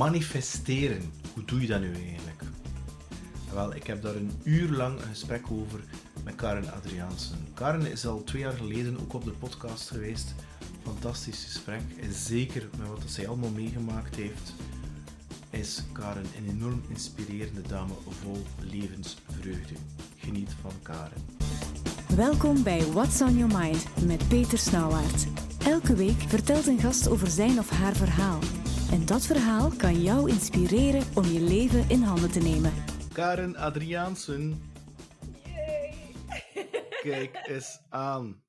manifesteren. 0.00 1.12
Hoe 1.34 1.44
doe 1.44 1.60
je 1.60 1.66
dat 1.66 1.80
nu 1.80 1.92
eigenlijk? 1.92 2.42
Wel, 3.52 3.74
ik 3.74 3.86
heb 3.86 4.02
daar 4.02 4.14
een 4.14 4.30
uur 4.42 4.70
lang 4.70 5.00
een 5.00 5.08
gesprek 5.08 5.50
over 5.50 5.80
met 6.24 6.34
Karen 6.34 6.72
Adriaansen. 6.72 7.48
Karen 7.54 7.86
is 7.86 8.06
al 8.06 8.24
twee 8.24 8.42
jaar 8.42 8.52
geleden 8.52 9.00
ook 9.00 9.12
op 9.12 9.24
de 9.24 9.30
podcast 9.30 9.90
geweest. 9.90 10.34
Fantastisch 10.82 11.44
gesprek. 11.44 11.80
En 12.00 12.12
zeker 12.12 12.68
met 12.78 12.88
wat 12.88 13.02
zij 13.06 13.28
allemaal 13.28 13.50
meegemaakt 13.50 14.16
heeft, 14.16 14.54
is 15.50 15.82
Karen 15.92 16.26
een 16.36 16.50
enorm 16.50 16.82
inspirerende 16.88 17.62
dame 17.68 17.94
vol 18.08 18.42
levensvreugde. 18.60 19.74
Geniet 20.16 20.54
van 20.60 20.72
Karen. 20.82 21.22
Welkom 22.16 22.62
bij 22.62 22.84
What's 22.84 23.20
on 23.20 23.36
Your 23.36 23.58
Mind 23.58 24.06
met 24.06 24.28
Peter 24.28 24.58
Snauwaert. 24.58 25.26
Elke 25.66 25.94
week 25.94 26.20
vertelt 26.26 26.66
een 26.66 26.80
gast 26.80 27.08
over 27.08 27.26
zijn 27.26 27.58
of 27.58 27.70
haar 27.70 27.96
verhaal. 27.96 28.38
En 28.90 29.06
dat 29.06 29.26
verhaal 29.26 29.70
kan 29.76 30.02
jou 30.02 30.30
inspireren 30.30 31.02
om 31.16 31.24
je 31.24 31.40
leven 31.40 31.88
in 31.90 32.02
handen 32.02 32.30
te 32.30 32.38
nemen. 32.40 32.72
Karen 33.12 33.56
Adriaansen. 33.56 34.72
Kijk 37.02 37.40
eens 37.48 37.80
aan. 37.88 38.42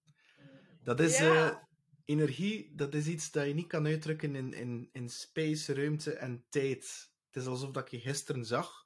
Dat 0.84 1.00
is 1.00 1.18
Ja. 1.18 1.50
eh, 1.50 1.58
energie, 2.06 2.72
dat 2.76 2.94
is 2.94 3.08
iets 3.08 3.32
dat 3.32 3.48
je 3.48 3.54
niet 3.54 3.68
kan 3.68 3.86
uitdrukken 3.86 4.36
in, 4.36 4.54
in, 4.54 4.90
in 4.92 5.10
space, 5.10 5.74
ruimte 5.74 6.14
en 6.14 6.46
tijd. 6.50 7.10
Het 7.32 7.42
is 7.42 7.48
alsof 7.48 7.72
dat 7.72 7.84
ik 7.84 7.90
je 7.92 8.00
gisteren 8.00 8.46
zag. 8.46 8.86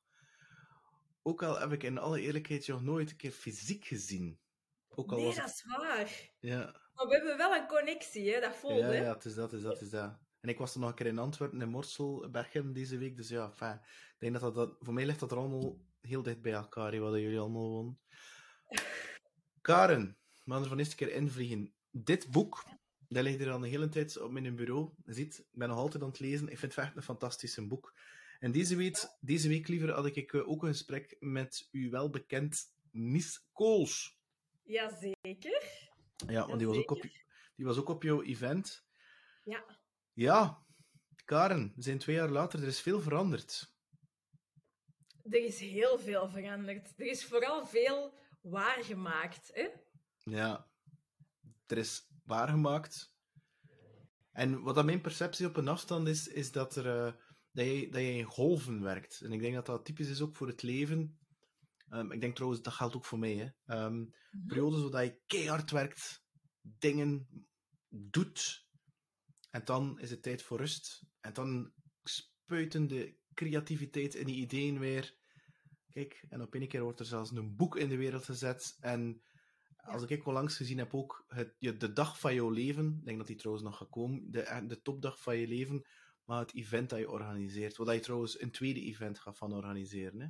Ook 1.22 1.44
al 1.44 1.60
heb 1.60 1.72
ik 1.72 1.84
in 1.84 1.98
alle 1.98 2.22
eerlijkheid 2.22 2.66
je 2.66 2.72
nog 2.72 2.84
nooit 2.84 3.10
een 3.10 3.16
keer 3.18 3.32
fysiek 3.32 3.85
gezien. 3.85 4.40
Ook 4.90 5.12
al 5.12 5.18
Nee, 5.18 5.26
was 5.26 5.35
dat 5.35 5.48
is 5.48 5.63
waar. 5.77 6.12
Ja, 6.40 6.58
Maar 6.94 7.08
we 7.08 7.16
hebben 7.16 7.38
wel 7.38 7.55
een 7.55 7.68
connectie, 7.68 8.34
hè? 8.34 8.40
dat 8.40 8.55
voelt, 8.55 8.80
ja, 8.80 8.91
ja, 8.91 9.13
het 9.13 9.26
is 9.26 9.34
dat, 9.35 9.52
het 9.52 9.60
is 9.60 9.66
dat, 9.66 9.74
het 9.74 9.82
is 9.82 9.90
dat. 9.90 10.24
En 10.45 10.52
ik 10.52 10.58
was 10.58 10.73
er 10.73 10.80
nog 10.80 10.90
een 10.90 10.95
keer 10.95 11.05
in 11.05 11.17
Antwerpen, 11.17 11.62
in 11.62 11.70
Morsel, 11.70 12.30
Berchem 12.30 12.73
deze 12.73 12.98
week. 12.98 13.17
Dus 13.17 13.30
ja, 13.30 13.54
ik 13.59 14.16
denk 14.17 14.34
dat 14.34 14.41
dat, 14.41 14.55
dat... 14.55 14.76
Voor 14.80 14.94
mij 14.94 15.05
ligt 15.05 15.20
dat 15.20 15.31
er 15.31 15.38
allemaal 15.38 15.80
heel 16.02 16.21
dicht 16.21 16.41
bij 16.41 16.51
elkaar, 16.51 16.91
hè, 16.91 16.99
waar 16.99 17.20
jullie 17.20 17.40
allemaal 17.40 17.70
wonen. 17.70 17.99
Karen, 19.62 20.18
we 20.43 20.51
gaan 20.51 20.62
er 20.62 20.68
van 20.68 20.77
eerste 20.77 20.96
keer 20.96 21.12
invliegen. 21.12 21.73
Dit 21.91 22.32
boek, 22.32 22.63
dat 23.07 23.23
ligt 23.23 23.40
er 23.41 23.51
al 23.51 23.63
een 23.63 23.70
hele 23.70 23.90
tijd 23.90 24.18
op 24.20 24.32
mijn 24.32 24.55
bureau. 24.55 24.90
Je 25.05 25.13
ziet, 25.13 25.38
ik 25.38 25.46
ben 25.51 25.68
nog 25.68 25.77
altijd 25.77 26.04
aan 26.04 26.10
het 26.10 26.20
lezen. 26.20 26.49
Ik 26.49 26.57
vind 26.57 26.76
het 26.76 26.85
echt 26.85 26.96
een 26.96 27.04
fantastisch 27.04 27.68
boek. 27.68 27.93
En 28.40 28.51
deze 28.51 28.76
week, 28.76 29.07
deze 29.20 29.48
week 29.48 29.68
liever, 29.68 29.91
had 29.91 30.05
ik 30.05 30.34
eh, 30.34 30.49
ook 30.49 30.63
een 30.63 30.70
gesprek 30.70 31.16
met 31.20 31.68
u 31.71 31.90
wel 31.90 32.10
bekend 32.10 32.76
Nis 32.91 33.48
Kools. 33.51 34.20
Jazeker. 34.63 35.90
Ja, 36.27 36.48
want 36.48 36.57
die 36.57 36.68
was, 36.68 36.77
ook 36.77 36.91
op, 36.91 37.01
die 37.55 37.66
was 37.66 37.77
ook 37.77 37.90
op 37.90 38.04
jouw 38.04 38.21
event. 38.21 38.85
Ja. 39.43 39.84
Ja, 40.16 40.66
Karen, 41.26 41.74
we 41.76 41.82
zijn 41.82 41.98
twee 41.98 42.16
jaar 42.16 42.30
later, 42.30 42.62
er 42.62 42.68
is 42.68 42.82
veel 42.82 43.02
veranderd. 43.02 43.74
Er 45.24 45.44
is 45.46 45.60
heel 45.60 45.99
veel 45.99 46.30
veranderd. 46.30 46.94
Er 46.98 47.05
is 47.05 47.26
vooral 47.26 47.66
veel 47.66 48.13
waargemaakt. 48.41 49.49
Hè? 49.54 49.68
Ja, 50.24 50.70
er 51.66 51.77
is 51.77 52.07
waargemaakt. 52.24 53.13
En 54.32 54.62
wat 54.62 54.76
dat 54.76 54.85
mijn 54.85 55.02
perceptie 55.02 55.48
op 55.48 55.57
een 55.57 55.68
afstand 55.68 56.07
is, 56.07 56.27
is 56.27 56.52
dat, 56.52 56.76
er, 56.76 57.05
eh, 57.05 57.13
dat, 57.52 57.66
je, 57.66 57.90
dat 57.90 58.02
je 58.02 58.13
in 58.13 58.24
golven 58.24 58.82
werkt. 58.82 59.22
En 59.22 59.32
ik 59.32 59.40
denk 59.40 59.54
dat 59.54 59.66
dat 59.66 59.85
typisch 59.85 60.10
is 60.10 60.22
ook 60.22 60.35
voor 60.35 60.48
het 60.48 60.62
leven. 60.62 61.20
Ehm, 61.90 62.12
ik 62.12 62.22
denk 62.22 62.35
trouwens, 62.35 62.62
dat 62.62 62.74
geldt 62.74 62.96
ook 62.96 63.05
voor 63.05 63.20
mij. 63.20 63.35
Hè. 63.35 63.74
Ehm, 63.76 64.06
periodes 64.47 64.90
waar 64.90 65.03
je 65.03 65.22
keihard 65.25 65.72
werkt, 65.72 66.24
dingen 66.62 67.28
doet, 67.90 68.65
en 69.56 69.61
dan 69.66 70.00
is 70.00 70.09
het 70.09 70.22
tijd 70.22 70.41
voor 70.41 70.57
rust. 70.57 71.06
En 71.22 71.34
dan 71.34 71.73
spuiten 72.03 72.88
de 72.88 73.17
creativiteit 73.34 74.16
en 74.16 74.25
die 74.25 74.35
ideeën 74.35 74.79
weer. 74.79 75.16
Kijk, 75.89 76.25
en 76.29 76.41
op 76.41 76.53
een 76.53 76.67
keer 76.67 76.81
wordt 76.81 77.00
er 77.00 77.06
zelfs 77.06 77.31
een 77.31 77.56
boek 77.56 77.78
in 77.78 77.89
de 77.89 77.97
wereld 77.97 78.23
gezet. 78.23 78.78
En 78.79 79.23
als 79.78 80.03
ik 80.03 80.25
onlangs 80.25 80.57
gezien 80.57 80.77
heb, 80.77 80.94
ook 80.94 81.25
het, 81.27 81.55
de 81.59 81.94
dag 81.94 82.19
van 82.19 82.33
jouw 82.35 82.49
leven, 82.49 82.97
ik 82.99 83.05
denk 83.05 83.17
dat 83.17 83.27
die 83.27 83.35
trouwens 83.35 83.65
nog 83.65 83.77
gaat 83.77 83.89
komen, 83.89 84.31
de, 84.31 84.63
de 84.67 84.81
topdag 84.81 85.21
van 85.21 85.38
je 85.38 85.47
leven, 85.47 85.88
maar 86.23 86.39
het 86.39 86.55
event 86.55 86.89
dat 86.89 86.99
je 86.99 87.09
organiseert. 87.09 87.77
Wat 87.77 87.94
je 87.94 87.99
trouwens 87.99 88.41
een 88.41 88.51
tweede 88.51 88.81
event 88.81 89.19
gaat 89.19 89.38
van 89.38 89.53
organiseren. 89.53 90.19
Hè? 90.19 90.27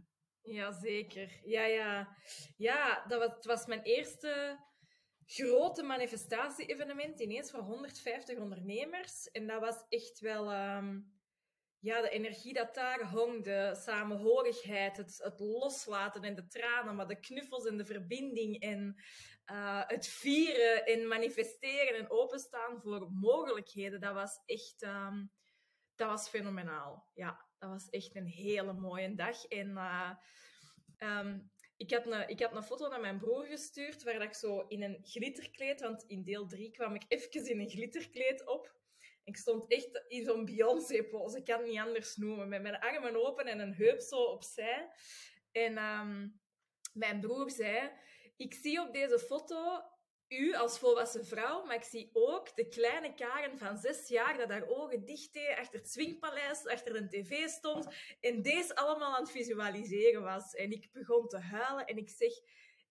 Jazeker. 0.52 1.40
Ja, 1.44 1.66
ja. 1.66 2.18
Ja, 2.58 3.06
dat 3.08 3.20
was, 3.20 3.36
het 3.36 3.46
was 3.46 3.66
mijn 3.66 3.82
eerste 3.82 4.60
grote 5.26 5.84
manifestatie-evenement, 5.84 7.20
ineens 7.20 7.52
voor 7.52 7.60
150 7.60 8.38
ondernemers. 8.38 9.32
En 9.32 9.48
dat 9.48 9.60
was 9.60 9.86
echt 9.90 10.20
wel... 10.20 10.52
ehm, 10.52 11.00
ja, 11.80 12.02
de 12.02 12.10
energie 12.10 12.54
dat 12.54 12.74
daar 12.76 13.10
hong, 13.10 13.44
de 13.44 13.80
samenhorigheid, 13.86 14.98
het, 14.98 15.18
het 15.24 15.40
loslaten 15.40 16.24
en 16.24 16.36
de 16.36 16.48
tranen, 16.48 16.96
maar 16.96 17.08
de 17.08 17.20
knuffels 17.20 17.66
en 17.66 17.78
de 17.78 17.86
verbinding 17.86 18.60
en 18.60 18.96
eh, 19.46 19.84
het 19.88 20.08
vieren 20.08 20.86
en 20.86 21.08
manifesteren 21.08 21.98
en 21.98 22.12
openstaan 22.12 22.82
voor 22.82 23.12
mogelijkheden, 23.12 24.00
dat 24.00 24.14
was 24.14 24.42
echt... 24.46 24.82
ehm, 24.82 25.26
dat 25.96 26.10
was 26.10 26.30
fenomenaal. 26.30 27.10
Ja, 27.14 27.46
dat 27.58 27.70
was 27.70 27.90
echt 27.90 28.16
een 28.16 28.28
hele 28.28 28.74
mooie 28.74 29.16
dag. 29.16 29.46
En 29.46 29.78
ehm, 30.98 31.40
ik, 31.78 31.92
had 31.92 32.06
een, 32.06 32.30
ik 32.30 32.40
had 32.40 32.56
een 32.56 32.64
foto 32.64 32.88
naar 32.88 33.00
mijn 33.00 33.18
broer 33.18 33.46
gestuurd, 33.46 34.04
waar 34.04 34.14
dat 34.14 34.24
ik 34.24 34.34
zo 34.34 34.60
in 34.60 34.84
een 34.84 35.00
glitterkleed, 35.04 35.82
want 35.82 36.04
in 36.08 36.24
deel 36.24 36.48
3 36.48 36.72
kwam 36.72 36.96
ik 36.96 37.04
even 37.08 37.50
in 37.50 37.60
een 37.60 37.70
glitterkleed 37.70 38.48
op. 38.48 38.74
Ik 39.24 39.38
stond 39.38 39.72
echt 39.72 40.04
in 40.08 40.26
zo'n 40.26 40.46
Beyoncé-pose, 40.46 41.38
ik 41.38 41.46
kan 41.46 41.60
het 41.60 41.68
niet 41.68 41.80
anders 41.80 42.16
noemen, 42.16 42.50
met 42.50 42.62
mijn 42.62 42.80
armen 42.80 43.26
open 43.26 43.46
en 43.46 43.60
een 43.60 43.74
heup 43.74 44.00
zo 44.00 44.24
opzij. 44.24 44.90
En 45.52 45.78
ehm, 45.78 46.28
mijn 46.94 47.20
broer 47.20 47.52
zei, 47.52 47.92
ik 48.38 48.54
zie 48.54 48.82
op 48.82 48.94
deze 48.94 49.20
foto 49.20 49.82
u 50.30 50.56
als 50.56 50.80
volwassen 50.80 51.26
vrouw, 51.26 51.66
maar 51.66 51.76
ik 51.76 51.84
zie 51.84 52.10
ook 52.14 52.56
de 52.56 52.68
kleine 52.68 53.14
Karen 53.14 53.58
van 53.58 53.78
zes 53.78 54.08
jaar 54.08 54.38
dat 54.38 54.50
haar 54.50 54.68
ogen 54.68 55.06
dicht 55.06 55.34
deed, 55.34 55.58
achter 55.58 55.80
het 55.80 55.92
swingpaleis, 55.92 56.66
achter 56.66 56.96
een 56.96 57.10
tv 57.10 57.48
stond 57.48 57.88
en 58.22 58.42
deze 58.42 58.76
allemaal 58.76 59.16
aan 59.16 59.22
het 59.22 59.32
visualiseren 59.32 60.24
was. 60.24 60.54
En 60.54 60.72
ik 60.72 60.90
begon 60.92 61.28
te 61.28 61.40
huilen 61.40 61.86
en 61.86 61.98
ik 61.98 62.10
zeg, 62.10 62.32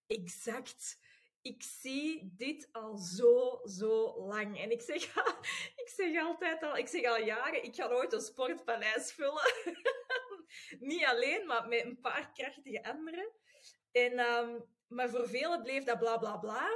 exact, 0.06 0.98
ik 1.42 1.62
zie 1.62 2.32
dit 2.36 2.68
al 2.72 2.96
zo, 2.96 3.60
zo 3.64 4.26
lang. 4.26 4.60
En 4.60 4.70
ik 4.70 4.82
zeg, 4.82 5.02
ik 5.82 5.88
zeg 5.96 6.22
altijd 6.22 6.62
al, 6.62 6.76
ik 6.76 6.88
zeg 6.88 7.04
al 7.04 7.20
jaren, 7.20 7.64
ik 7.64 7.74
ga 7.74 7.88
nooit 7.88 8.12
een 8.12 8.20
sportpaleis 8.20 9.12
vullen. 9.12 9.52
Niet 10.78 11.04
alleen, 11.04 11.46
maar 11.46 11.68
met 11.68 11.84
een 11.84 12.00
paar 12.00 12.30
krachtige 12.32 12.84
anderen. 12.84 13.32
En, 13.92 14.18
ehm, 14.18 14.60
maar 14.88 15.10
voor 15.10 15.28
velen 15.28 15.62
bleef 15.62 15.84
dat 15.84 15.98
bla 15.98 16.18
bla 16.18 16.36
bla. 16.36 16.68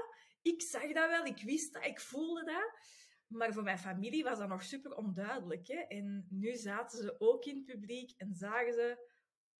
Ik 0.53 0.62
zag 0.62 0.92
dat 0.92 1.09
wel, 1.09 1.25
ik 1.25 1.42
wist 1.42 1.72
dat, 1.72 1.84
ik 1.84 2.00
voelde 2.00 2.44
dat. 2.44 2.78
Maar 3.26 3.53
voor 3.53 3.62
mijn 3.62 3.78
familie 3.78 4.25
was 4.25 4.38
dat 4.38 4.48
nog 4.48 4.62
super 4.62 4.97
onduidelijk. 4.97 5.66
Hè? 5.66 5.78
En 5.78 6.26
nu 6.31 6.56
zaten 6.56 6.98
ze 6.98 7.20
ook 7.20 7.44
in 7.44 7.56
het 7.56 7.64
publiek 7.64 8.14
en 8.16 8.34
zagen 8.34 8.72
ze: 8.72 9.10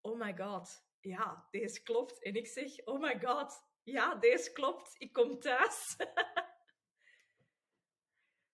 Oh 0.01 0.19
my 0.19 0.37
god, 0.37 0.83
ja, 0.99 1.47
deze 1.51 1.81
klopt. 1.81 2.23
En 2.23 2.35
ik 2.35 2.47
zeg: 2.47 2.85
Oh 2.85 3.01
my 3.01 3.19
god, 3.19 3.63
ja, 3.83 4.15
deze 4.15 4.51
klopt. 4.51 4.95
Ik 4.97 5.13
kom 5.13 5.39
thuis. 5.39 5.95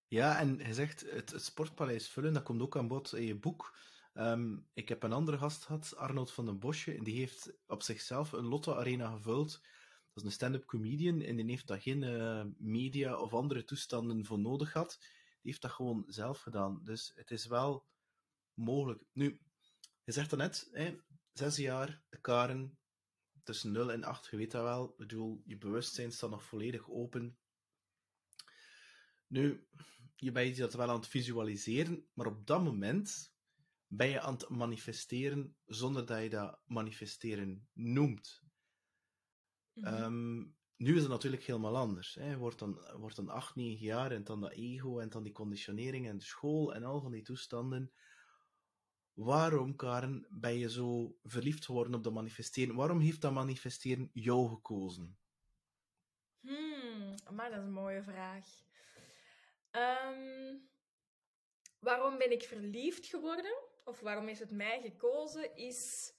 Ja, 0.08 0.40
en 0.40 0.58
je 0.58 0.74
zegt 0.74 1.12
het, 1.12 1.34
sportpaleis 1.36 2.08
vullen, 2.08 2.34
dat 2.34 2.44
komt 2.44 2.62
ook 2.62 2.78
aan 2.78 2.88
bod 2.88 3.14
in 3.14 3.26
je 3.26 3.36
boek. 3.36 3.78
Ehm, 4.14 4.58
ik 4.74 4.90
heb 4.90 5.04
een 5.04 5.14
andere 5.14 5.38
gast 5.38 5.64
gehad, 5.64 5.96
Arnold 5.96 6.32
van 6.32 6.46
den 6.46 6.60
Bosje, 6.60 6.94
en 6.94 7.04
die 7.04 7.18
heeft 7.20 7.54
op 7.68 7.82
zichzelf 7.82 8.32
een 8.32 8.46
Lotto-arena 8.46 9.10
gevuld. 9.12 9.62
Dat 10.16 10.24
is 10.24 10.30
een 10.30 10.36
stand-up 10.36 10.66
comedian 10.66 11.22
en 11.22 11.36
die 11.36 11.46
heeft 11.46 11.68
daar 11.68 11.82
geen 11.82 12.04
eh, 12.04 12.46
media 12.58 13.18
of 13.18 13.34
andere 13.34 13.64
toestanden 13.64 14.26
voor 14.26 14.40
nodig 14.40 14.72
gehad. 14.72 14.98
Die 15.00 15.52
heeft 15.52 15.62
dat 15.62 15.72
gewoon 15.72 16.04
zelf 16.08 16.40
gedaan. 16.40 16.82
Dus 16.84 17.12
het 17.16 17.32
is 17.32 17.46
wel 17.46 17.86
mogelijk. 18.54 19.04
Nu, 19.12 19.40
je 20.04 20.12
zegt 20.12 20.30
dat 20.30 20.40
net, 20.40 20.70
hè, 20.72 20.98
zes 21.34 21.56
jaar, 21.56 22.04
de 22.10 22.20
Karen, 22.22 22.78
tussen 23.44 23.72
0 23.72 23.92
en 23.92 24.04
8, 24.04 24.28
je 24.32 24.38
weet 24.38 24.52
dat 24.52 24.64
wel. 24.64 24.90
Ik 24.90 24.98
bedoel, 24.98 25.42
je 25.46 25.58
bewustzijn 25.58 26.12
staat 26.12 26.30
nog 26.30 26.44
volledig 26.44 26.90
open. 26.90 27.38
Nu, 29.28 29.68
je 30.16 30.32
bent 30.32 30.58
dat 30.58 30.74
wel 30.74 30.90
aan 30.90 30.96
het 30.96 31.08
visualiseren, 31.08 32.08
maar 32.14 32.28
op 32.28 32.48
dat 32.48 32.64
moment 32.64 33.34
ben 33.88 34.10
je 34.10 34.22
aan 34.22 34.34
het 34.34 34.50
manifesteren 34.50 35.56
zonder 35.66 36.06
dat 36.06 36.22
je 36.22 36.30
dat 36.30 36.60
manifesteren 36.66 37.68
noemt. 37.74 38.45
Mhm. 39.76 39.88
Ehm, 39.88 40.38
nu 40.76 40.96
is 40.96 41.02
het 41.02 41.10
natuurlijk 41.10 41.44
helemaal 41.44 41.78
anders. 41.78 42.16
Hè. 42.16 42.38
Wordt 42.38 42.60
dan, 42.60 42.98
wordt 42.98 43.16
dan 43.16 43.30
8, 43.30 43.56
9 43.56 43.86
jaar 43.86 44.12
en 44.12 44.24
dan 44.24 44.42
dat 44.42 44.52
ego 44.52 45.00
en 45.00 45.10
dan 45.10 45.24
die 45.24 45.34
conditionering 45.34 46.08
en 46.08 46.18
de 46.18 46.24
school 46.24 46.74
en 46.74 46.84
al 46.84 47.02
van 47.02 47.12
die 47.12 47.22
toestanden. 47.22 47.94
Waarom, 49.14 49.76
Karen, 49.76 50.28
ben 50.30 50.58
je 50.58 50.70
zo 50.70 51.18
verliefd 51.24 51.66
geworden 51.66 51.94
op 51.94 52.04
dat 52.04 52.14
manifesteren? 52.14 52.76
Waarom 52.76 53.00
heeft 53.00 53.22
dat 53.22 53.34
manifesteren 53.34 54.10
jou 54.14 54.50
gekozen? 54.50 55.18
Hmm, 56.40 57.16
maar 57.32 57.50
dat 57.50 57.60
is 57.60 57.66
een 57.66 57.72
mooie 57.72 58.04
vraag. 58.04 58.48
Ehm, 59.72 60.58
waarom 61.80 62.18
ben 62.18 62.32
ik 62.32 62.44
verliefd 62.44 63.06
geworden? 63.06 63.74
of 63.86 64.00
waarom 64.00 64.28
heeft 64.28 64.40
het 64.40 64.52
mij 64.52 64.82
gekozen, 64.82 65.56
is 65.56 66.14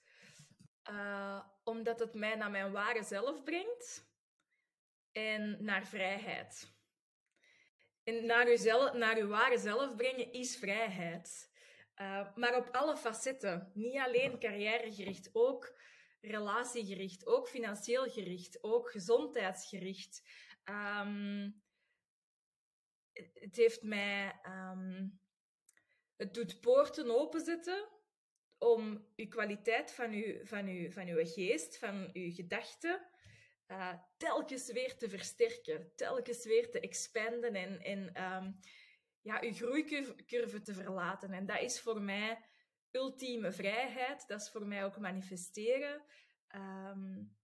uh, 0.90 1.44
omdat 1.66 1.98
het 1.98 2.14
mij 2.14 2.34
naar 2.34 2.50
mijn 2.50 2.72
ware 2.72 3.02
zelf 3.02 3.42
brengt 3.42 4.10
en 5.12 5.64
naar 5.64 5.86
vrijheid. 5.86 6.74
En 8.04 8.26
naar, 8.26 8.52
uzelf, 8.52 8.92
naar 8.92 9.16
uw 9.16 9.28
ware 9.28 9.58
zelf 9.58 9.96
brengen 9.96 10.32
is 10.32 10.56
vrijheid. 10.56 11.54
Uh, 11.96 12.34
maar 12.34 12.56
op 12.56 12.68
alle 12.72 12.96
facetten. 12.96 13.70
Niet 13.74 13.98
alleen 13.98 14.38
carrièregericht, 14.38 15.30
ook 15.32 15.78
relatiegericht, 16.20 17.26
ook 17.26 17.48
financieel 17.48 18.10
gericht, 18.10 18.62
ook 18.62 18.90
gezondheidsgericht. 18.90 20.22
Um, 20.64 21.62
het 23.12 23.56
heeft 23.56 23.82
mij. 23.82 24.40
Um, 24.44 25.20
het 26.16 26.34
doet 26.34 26.60
poorten 26.60 27.10
openzetten 27.10 27.88
om 28.58 29.06
uw 29.16 29.28
kwaliteit 29.28 29.92
van 29.92 30.10
uw, 30.10 30.44
van 30.44 30.66
uw, 30.66 30.90
van 30.90 31.26
geest, 31.26 31.78
van 31.78 32.10
uw 32.12 32.32
gedachten, 32.34 33.06
uh, 33.68 33.92
telkens 34.16 34.72
weer 34.72 34.96
te 34.96 35.08
versterken, 35.08 35.92
telkens 35.94 36.44
weer 36.44 36.70
te 36.70 36.80
expanden 36.80 37.54
en, 37.54 37.80
en 37.80 38.22
um, 38.22 38.60
ja, 39.20 39.40
uw 39.40 39.52
groeicurve 39.52 40.62
te 40.62 40.74
verlaten. 40.74 41.32
En 41.32 41.46
dat 41.46 41.60
is 41.60 41.80
voor 41.80 42.00
mij 42.00 42.44
ultieme 42.90 43.52
vrijheid. 43.52 44.24
Dat 44.26 44.40
is 44.40 44.50
voor 44.50 44.66
mij 44.66 44.84
ook 44.84 44.98
manifesteren. 44.98 46.02
Um, 46.54 47.36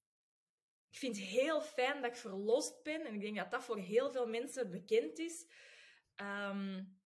ik 0.91 0.99
vind 0.99 1.17
het 1.17 1.27
heel 1.27 1.61
fijn 1.61 2.03
dat 2.03 2.11
ik 2.11 2.17
verlost 2.17 2.83
ben. 2.83 3.07
En 3.07 3.15
ik 3.15 3.21
denk 3.21 3.37
dat 3.37 3.51
dat 3.51 3.65
voor 3.65 3.79
heel 3.79 4.11
veel 4.11 4.27
mensen 4.29 4.71
bekend 4.71 5.19
is. 5.19 5.47
Um, 6.17 7.01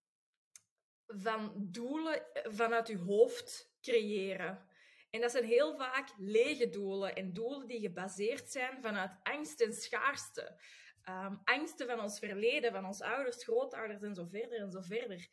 van 1.06 1.52
doelen 1.70 2.26
vanuit 2.32 2.88
je 2.88 2.98
hoofd 2.98 3.75
creëren. 3.90 4.66
En 5.10 5.20
dat 5.20 5.30
zijn 5.30 5.44
heel 5.44 5.76
vaak 5.76 6.08
lege 6.18 6.68
doelen 6.68 7.14
en 7.14 7.32
doelen 7.32 7.66
die 7.66 7.80
gebaseerd 7.80 8.50
zijn 8.50 8.82
vanuit 8.82 9.10
angst 9.22 9.60
en 9.60 9.72
schaarste. 9.72 10.60
Um, 11.08 11.40
angsten 11.44 11.86
van 11.86 12.00
ons 12.00 12.18
verleden, 12.18 12.72
van 12.72 12.86
onze 12.86 13.04
ouders, 13.04 13.44
grootouders 13.44 14.02
en 14.02 14.14
zo 14.14 14.24
verder 14.24 14.60
en 14.60 14.70
zo 14.70 14.80
verder. 14.80 15.28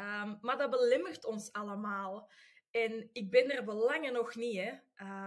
Um, 0.00 0.38
maar 0.40 0.58
dat 0.58 0.70
belemmert 0.70 1.24
ons 1.24 1.52
allemaal. 1.52 2.30
En 2.70 3.08
ik 3.12 3.30
ben 3.30 3.50
er 3.50 3.64
belangen 3.64 4.12
nog 4.12 4.34
niet, 4.34 4.56
hè. 4.56 4.72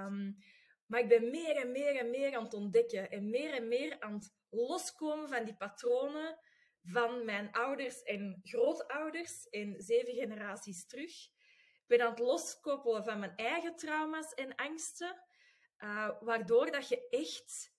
Um, 0.06 0.38
maar 0.86 1.00
ik 1.00 1.08
ben 1.08 1.30
meer 1.30 1.56
en 1.56 1.72
meer 1.72 1.96
en 1.96 2.10
meer 2.10 2.36
aan 2.36 2.44
het 2.44 2.54
ontdekken 2.54 3.12
en 3.12 3.30
meer 3.30 3.54
en 3.54 3.68
meer 3.68 4.00
aan 4.00 4.14
het 4.14 4.34
loskomen 4.50 5.30
van 5.30 5.46
die 5.46 5.56
patronen 5.56 6.40
van 6.84 7.26
mijn 7.26 7.52
ouders 7.52 8.04
en 8.04 8.42
grootouders 8.44 9.50
en 9.50 9.76
zeven 9.78 10.14
generaties 10.14 10.88
terug. 10.88 11.30
Ben 11.88 12.02
aan 12.02 12.10
het 12.10 12.20
loskoppelen 12.20 13.04
van 13.04 13.20
mijn 13.20 13.36
eigen 13.36 13.76
trauma's 13.76 14.34
en 14.34 14.56
angsten, 14.56 15.22
uh, 15.80 16.10
waardoor 16.20 16.72
dat 16.72 16.88
je 16.90 17.08
echt 17.10 17.76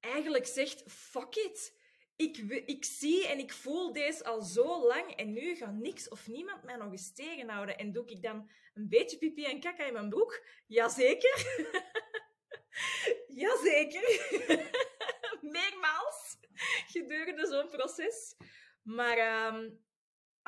eigenlijk 0.00 0.46
zegt, 0.46 0.82
fuck 0.86 1.34
it. 1.34 1.76
Ik, 2.16 2.36
ik 2.66 2.84
zie 2.84 3.28
en 3.28 3.38
ik 3.38 3.52
voel 3.52 3.92
deze 3.92 4.24
al 4.24 4.42
zo 4.42 4.86
lang 4.86 5.16
en 5.16 5.32
nu 5.32 5.56
gaat 5.56 5.74
niks 5.74 6.08
of 6.08 6.26
niemand 6.26 6.62
mij 6.62 6.76
nog 6.76 6.90
eens 6.90 7.12
tegenhouden. 7.12 7.78
En 7.78 7.92
doe 7.92 8.06
ik 8.06 8.22
dan 8.22 8.50
een 8.74 8.88
beetje 8.88 9.18
pipi 9.18 9.44
en 9.44 9.60
kaka 9.60 9.84
in 9.84 9.92
mijn 9.92 10.08
broek? 10.08 10.44
Jazeker. 10.66 11.66
Jazeker. 13.42 14.36
Meermaals 15.54 16.38
gedurende 16.86 17.46
zo'n 17.46 17.68
proces. 17.68 18.36
Maar 18.82 19.46
um, 19.54 19.84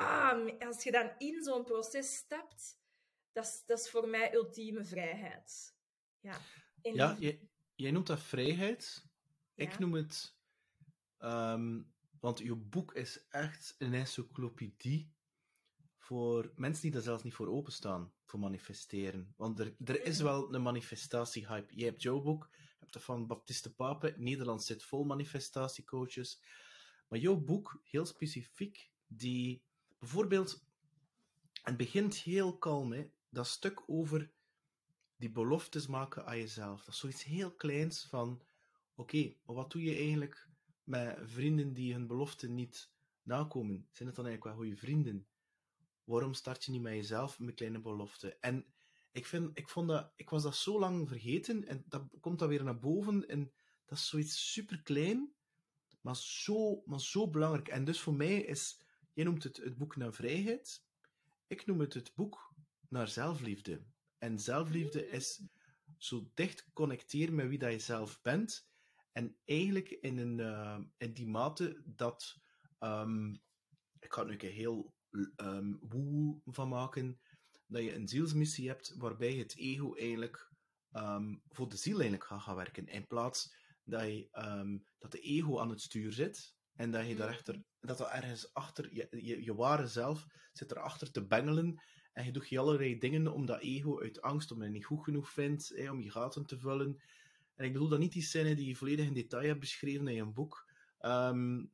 ah, 0.01 0.67
als 0.67 0.83
je 0.83 0.91
dan 0.91 1.11
in 1.17 1.43
zo'n 1.43 1.63
proces 1.63 2.15
stapt, 2.15 2.79
dat 3.31 3.45
is, 3.45 3.63
dat 3.65 3.79
is 3.79 3.89
voor 3.89 4.07
mij 4.07 4.33
ultieme 4.33 4.85
vrijheid. 4.85 5.75
Ja, 6.19 6.41
ja 6.81 7.17
jij 7.75 7.91
noemt 7.91 8.07
dat 8.07 8.21
vrijheid. 8.21 9.05
Ik 9.55 9.79
noem 9.79 9.93
het... 9.93 10.35
Um, 11.19 11.93
want 12.19 12.39
je 12.39 12.55
boek 12.55 12.93
is 12.93 13.27
echt 13.29 13.75
een 13.77 13.93
encyclopedie 13.93 15.13
voor 15.97 16.51
mensen 16.55 16.81
die 16.81 16.91
daar 16.91 17.01
zelfs 17.01 17.23
niet 17.23 17.33
voor 17.33 17.47
openstaan, 17.47 18.13
voor 18.25 18.39
manifesteren. 18.39 19.33
Want 19.37 19.59
er, 19.59 19.75
er 19.85 20.05
is 20.05 20.19
wel 20.19 20.53
een 20.53 20.61
manifestatie-hype. 20.61 21.75
Je 21.75 21.85
hebt 21.85 22.01
jouw 22.01 22.21
boek, 22.21 22.49
je 22.51 22.75
hebt 22.79 22.93
dat 22.93 23.03
van 23.03 23.27
Baptiste 23.27 23.75
Pape. 23.75 24.13
Nederland 24.17 24.63
zit 24.63 24.83
vol 24.83 25.03
manifestatiecoaches. 25.03 26.41
Maar 27.07 27.19
jouw 27.19 27.35
boek, 27.35 27.81
heel 27.83 28.05
specifiek, 28.05 28.91
die 29.07 29.63
bijvoorbeeld... 30.01 30.63
Het 31.61 31.77
begint 31.77 32.15
heel 32.15 32.57
kalm, 32.57 32.91
hè. 32.91 33.09
Dat 33.29 33.47
stuk 33.47 33.83
over 33.87 34.31
die 35.15 35.31
beloftes 35.31 35.87
maken 35.87 36.25
aan 36.25 36.37
jezelf. 36.37 36.83
Dat 36.83 36.93
is 36.93 36.99
zoiets 36.99 37.23
heel 37.23 37.51
kleins 37.51 38.05
van 38.09 38.41
oké, 38.95 39.33
maar 39.45 39.55
wat 39.55 39.71
doe 39.71 39.83
je 39.83 39.95
eigenlijk 39.95 40.47
met 40.83 41.17
vrienden 41.23 41.73
die 41.73 41.93
hun 41.93 42.07
beloften 42.07 42.53
niet 42.53 42.91
nakomen? 43.23 43.87
Zijn 43.91 44.07
het 44.07 44.17
dan 44.17 44.25
eigenlijk 44.25 44.55
wel 44.55 44.65
goede 44.65 44.79
vrienden? 44.79 45.27
Waarom 46.03 46.33
start 46.33 46.63
je 46.63 46.71
niet 46.71 46.81
met 46.81 46.93
jezelf 46.93 47.39
met 47.39 47.55
kleine 47.55 47.79
beloften? 47.79 48.41
En 48.41 48.65
ik, 49.11 49.25
vind, 49.25 49.57
ik, 49.57 49.69
vond 49.69 49.87
dat, 49.87 50.11
ik 50.15 50.29
was 50.29 50.43
dat 50.43 50.55
zo 50.55 50.79
lang 50.79 51.07
vergeten 51.07 51.67
en 51.67 51.83
dat 51.87 52.03
komt 52.19 52.39
dan 52.39 52.47
weer 52.47 52.63
naar 52.63 52.79
boven 52.79 53.27
en 53.27 53.51
dat 53.85 53.97
is 53.97 54.07
zoiets 54.07 54.51
super 54.51 54.81
klein, 54.81 55.33
maar 56.01 56.15
zo, 56.15 56.81
maar 56.85 57.01
zo 57.01 57.29
belangrijk. 57.29 57.67
En 57.67 57.85
dus 57.85 57.99
voor 57.99 58.13
mij 58.13 58.41
is, 58.41 58.80
jij 59.13 59.25
noemt 59.25 59.43
het 59.43 59.57
het 59.57 59.77
boek 59.77 59.95
naar 59.95 60.13
vrijheid, 60.13 60.83
ik 61.47 61.65
noem 61.65 61.79
het 61.79 61.93
het 61.93 62.11
boek 62.15 62.53
naar 62.89 63.07
zelfliefde. 63.07 63.83
En 64.17 64.39
zelfliefde 64.39 65.07
is 65.07 65.43
zo 65.97 66.31
dicht 66.33 66.69
connecteren 66.73 67.35
met 67.35 67.47
wie 67.47 67.57
dat 67.57 67.71
je 67.71 67.79
zelf 67.79 68.21
bent 68.21 68.69
en 69.11 69.37
eigenlijk 69.45 69.89
in, 69.89 70.17
een, 70.17 70.37
uh, 70.37 70.79
in 70.97 71.13
die 71.13 71.27
mate 71.27 71.81
dat. 71.85 72.39
Um, 72.79 73.41
ik 73.99 74.13
ga 74.13 74.21
er 74.21 74.27
nu 74.27 74.37
een 74.39 74.51
heel 74.51 74.93
um, 75.35 75.79
woe 75.81 76.41
van 76.45 76.69
maken. 76.69 77.19
Dat 77.65 77.83
je 77.83 77.95
een 77.95 78.07
zielsmissie 78.07 78.67
hebt 78.67 78.95
waarbij 78.97 79.33
het 79.33 79.55
ego 79.55 79.93
eigenlijk 79.95 80.51
um, 80.91 81.41
voor 81.47 81.69
de 81.69 81.77
ziel 81.77 81.93
eigenlijk 81.93 82.23
gaat 82.23 82.41
gaan 82.41 82.55
werken. 82.55 82.87
In 82.87 83.07
plaats 83.07 83.55
dat, 83.83 84.01
je, 84.01 84.29
dat 84.97 85.11
de 85.11 85.19
ego 85.19 85.59
aan 85.59 85.69
het 85.69 85.81
stuur 85.81 86.11
zit 86.11 86.55
en 86.81 86.91
dat 86.91 87.07
je 87.07 87.15
daarachter, 87.15 87.63
dat 87.79 87.99
er 87.99 88.05
ergens 88.05 88.53
achter, 88.53 88.93
je, 88.93 89.07
je, 89.11 89.43
je 89.43 89.55
ware 89.55 89.87
zelf 89.87 90.25
zit 90.53 90.71
erachter 90.71 91.11
te 91.11 91.27
bengelen. 91.27 91.81
En 92.13 92.25
je 92.25 92.31
doet 92.31 92.49
je 92.49 92.59
allerlei 92.59 92.97
dingen 92.97 93.27
om 93.27 93.45
dat 93.45 93.61
ego 93.61 94.01
uit 94.01 94.21
angst, 94.21 94.51
omdat 94.51 94.67
je 94.67 94.73
niet 94.73 94.85
goed 94.85 95.03
genoeg 95.03 95.29
vindt, 95.29 95.89
om 95.89 96.01
je 96.01 96.11
gaten 96.11 96.45
te 96.45 96.59
vullen. 96.59 97.01
En 97.55 97.65
ik 97.65 97.73
bedoel 97.73 97.87
dat 97.87 97.99
niet 97.99 98.13
die 98.13 98.21
scène 98.21 98.55
die 98.55 98.67
je 98.67 98.75
volledig 98.75 99.05
in 99.05 99.13
detail 99.13 99.47
hebt 99.47 99.59
beschreven 99.59 100.07
in 100.07 100.15
je 100.15 100.25
boek. 100.25 100.69
Um, 101.01 101.71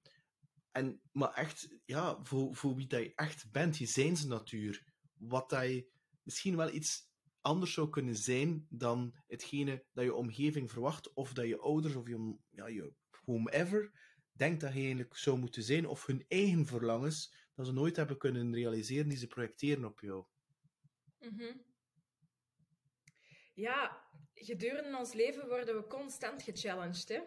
en, 0.71 1.01
maar 1.11 1.33
echt, 1.33 1.69
ja, 1.85 2.19
voor, 2.23 2.55
voor 2.55 2.75
wie 2.75 2.87
dat 2.87 3.03
je 3.03 3.13
echt 3.15 3.51
bent, 3.51 3.77
je 3.77 3.85
zijnsnatuur. 3.85 4.83
Wat 5.17 5.49
dat 5.49 5.63
je 5.63 5.89
misschien 6.23 6.55
wel 6.55 6.73
iets 6.73 7.09
anders 7.41 7.73
zou 7.73 7.89
kunnen 7.89 8.15
zijn 8.15 8.65
dan 8.69 9.15
hetgene 9.27 9.85
dat 9.93 10.03
je 10.03 10.13
omgeving 10.13 10.71
verwacht, 10.71 11.13
of 11.13 11.33
dat 11.33 11.47
je 11.47 11.59
ouders 11.59 11.95
of 11.95 12.07
je, 12.07 12.37
ja, 12.49 12.67
je 12.67 12.93
whomever 13.25 13.91
denkt 14.37 14.61
dat 14.61 14.73
je 14.73 14.79
eigenlijk 14.79 15.17
zou 15.17 15.37
moeten 15.37 15.63
zijn, 15.63 15.87
of 15.87 16.05
hun 16.05 16.25
eigen 16.27 16.65
verlangens, 16.65 17.35
dat 17.55 17.65
ze 17.65 17.71
nooit 17.71 17.95
hebben 17.95 18.17
kunnen 18.17 18.53
realiseren, 18.53 19.07
die 19.07 19.17
ze 19.17 19.27
projecteren 19.27 19.85
op 19.85 19.99
jou. 19.99 20.25
Mm 21.19 21.65
Ja, 23.53 24.05
gedurende 24.33 24.97
ons 24.97 25.13
leven 25.13 25.47
worden 25.47 25.75
we 25.75 25.87
constant 25.87 26.43
gechallenged. 26.43 27.07
Hè? 27.07 27.21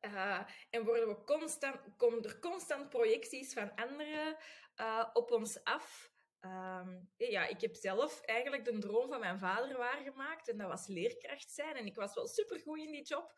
Uh, 0.00 0.40
en 0.70 0.84
worden 0.84 1.08
we 1.08 1.24
constant, 1.24 1.80
komen 1.96 2.24
er 2.24 2.38
constant 2.38 2.88
projecties 2.88 3.52
van 3.52 3.74
anderen 3.74 4.36
uh, 4.76 5.08
op 5.12 5.30
ons 5.30 5.64
af. 5.64 6.12
Uh, 6.40 6.86
ja, 7.16 7.46
ik 7.46 7.60
heb 7.60 7.74
zelf 7.74 8.20
eigenlijk 8.20 8.64
de 8.64 8.78
droom 8.78 9.08
van 9.08 9.20
mijn 9.20 9.38
vader 9.38 9.76
waargemaakt. 9.76 10.48
En 10.48 10.58
dat 10.58 10.68
was 10.68 10.86
leerkracht 10.86 11.50
zijn. 11.50 11.76
En 11.76 11.86
ik 11.86 11.94
was 11.94 12.14
wel 12.14 12.26
supergoed 12.26 12.78
in 12.78 12.92
die 12.92 13.04
job. 13.04 13.34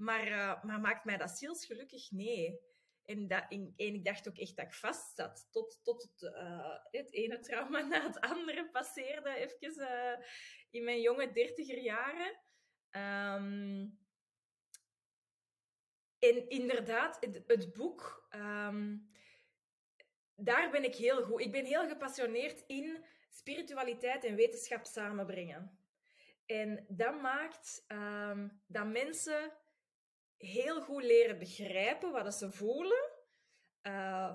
Maar, 0.00 0.28
uh, 0.28 0.62
maar 0.62 0.80
maakt 0.80 1.04
mij 1.04 1.16
dat 1.16 1.30
zielsgelukkig? 1.30 2.10
Nee. 2.10 2.60
En, 3.04 3.28
dat, 3.28 3.44
en, 3.48 3.74
ik 3.76 4.04
dacht 4.04 4.28
ook 4.28 4.38
echt 4.38 4.56
dat 4.56 4.66
ik 4.66 4.72
vast 4.72 5.16
zat. 5.16 5.48
Tot, 5.50 5.80
tot 5.82 6.02
het, 6.02 6.34
het 6.90 7.12
ene 7.12 7.40
trauma 7.40 7.80
na 7.80 8.02
het 8.02 8.20
andere 8.20 8.70
passeerde. 8.70 9.34
Even 9.34 9.80
uh, 9.80 10.26
in 10.70 10.84
mijn 10.84 11.00
jonge 11.00 11.32
dertiger 11.32 11.78
jaren. 11.78 12.38
Um, 12.90 13.98
en 16.18 16.48
inderdaad, 16.48 17.18
het, 17.46 17.72
boek, 17.72 18.28
um, 18.34 19.10
daar 20.34 20.70
ben 20.70 20.84
ik 20.84 20.94
heel 20.94 21.22
goed. 21.22 21.40
Ik 21.40 21.52
ben 21.52 21.64
heel 21.64 21.88
gepassioneerd 21.88 22.64
in 22.66 23.04
spiritualiteit 23.30 24.24
en 24.24 24.34
wetenschap 24.34 24.86
samenbrengen. 24.86 25.78
En 26.46 26.84
dat 26.88 27.20
maakt 27.20 27.84
um, 27.88 28.62
dat 28.66 28.86
mensen 28.86 29.52
heel 30.40 30.80
goed 30.80 31.02
leren 31.02 31.38
begrijpen 31.38 32.12
wat 32.12 32.34
ze 32.34 32.50
voelen. 32.50 33.10
Uh, 33.82 34.34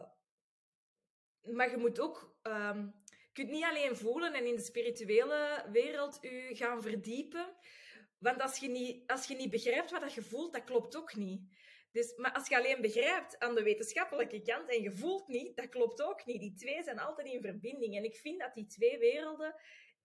maar 1.41 1.69
je 1.69 1.77
moet 1.77 1.99
ook 1.99 2.37
um, 2.43 3.03
kunt 3.33 3.49
niet 3.49 3.63
alleen 3.63 3.95
voelen 3.95 4.33
en 4.33 4.45
in 4.45 4.55
de 4.55 4.61
spirituele 4.61 5.65
wereld 5.71 6.23
u 6.23 6.55
gaan 6.55 6.81
verdiepen. 6.81 7.55
Want 8.17 8.41
als 8.41 8.57
je 8.57 8.69
niet, 8.69 9.11
als 9.11 9.27
je 9.27 9.35
niet 9.35 9.49
begrijpt 9.49 9.91
wat 9.91 10.13
je 10.13 10.21
voelt, 10.21 10.53
dat 10.53 10.63
klopt 10.63 10.97
ook 10.97 11.15
niet. 11.15 11.41
Dus, 11.91 12.15
maar 12.15 12.33
als 12.33 12.47
je 12.47 12.57
alleen 12.57 12.81
begrijpt 12.81 13.39
aan 13.39 13.55
de 13.55 13.63
wetenschappelijke 13.63 14.41
kant 14.41 14.69
en 14.69 14.81
je 14.81 14.91
voelt 14.91 15.27
niet, 15.27 15.55
dat 15.55 15.69
klopt 15.69 16.01
ook 16.01 16.25
niet. 16.25 16.39
Die 16.39 16.53
twee 16.53 16.83
zijn 16.83 16.99
altijd 16.99 17.27
in 17.27 17.41
verbinding. 17.41 17.95
En 17.97 18.03
ik 18.03 18.15
vind 18.15 18.39
dat 18.39 18.53
die 18.53 18.65
twee 18.65 18.97
werelden 18.97 19.55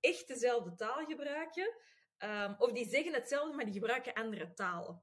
echt 0.01 0.29
dezelfde 0.29 0.75
taal 0.75 1.05
gebruiken. 1.05 1.75
Ehm, 2.17 2.55
of 2.59 2.73
die 2.73 2.89
zeggen 2.89 3.13
hetzelfde, 3.13 3.57
maar 3.57 3.65
die 3.65 3.75
gebruiken 3.75 4.13
andere 4.13 4.53
talen. 4.53 5.03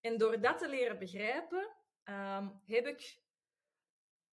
En 0.00 0.18
door 0.18 0.40
dat 0.40 0.58
te 0.58 0.68
leren 0.68 0.98
begrijpen, 0.98 1.76
ehm, 2.04 2.48
heb 2.66 2.86
ik 2.86 3.18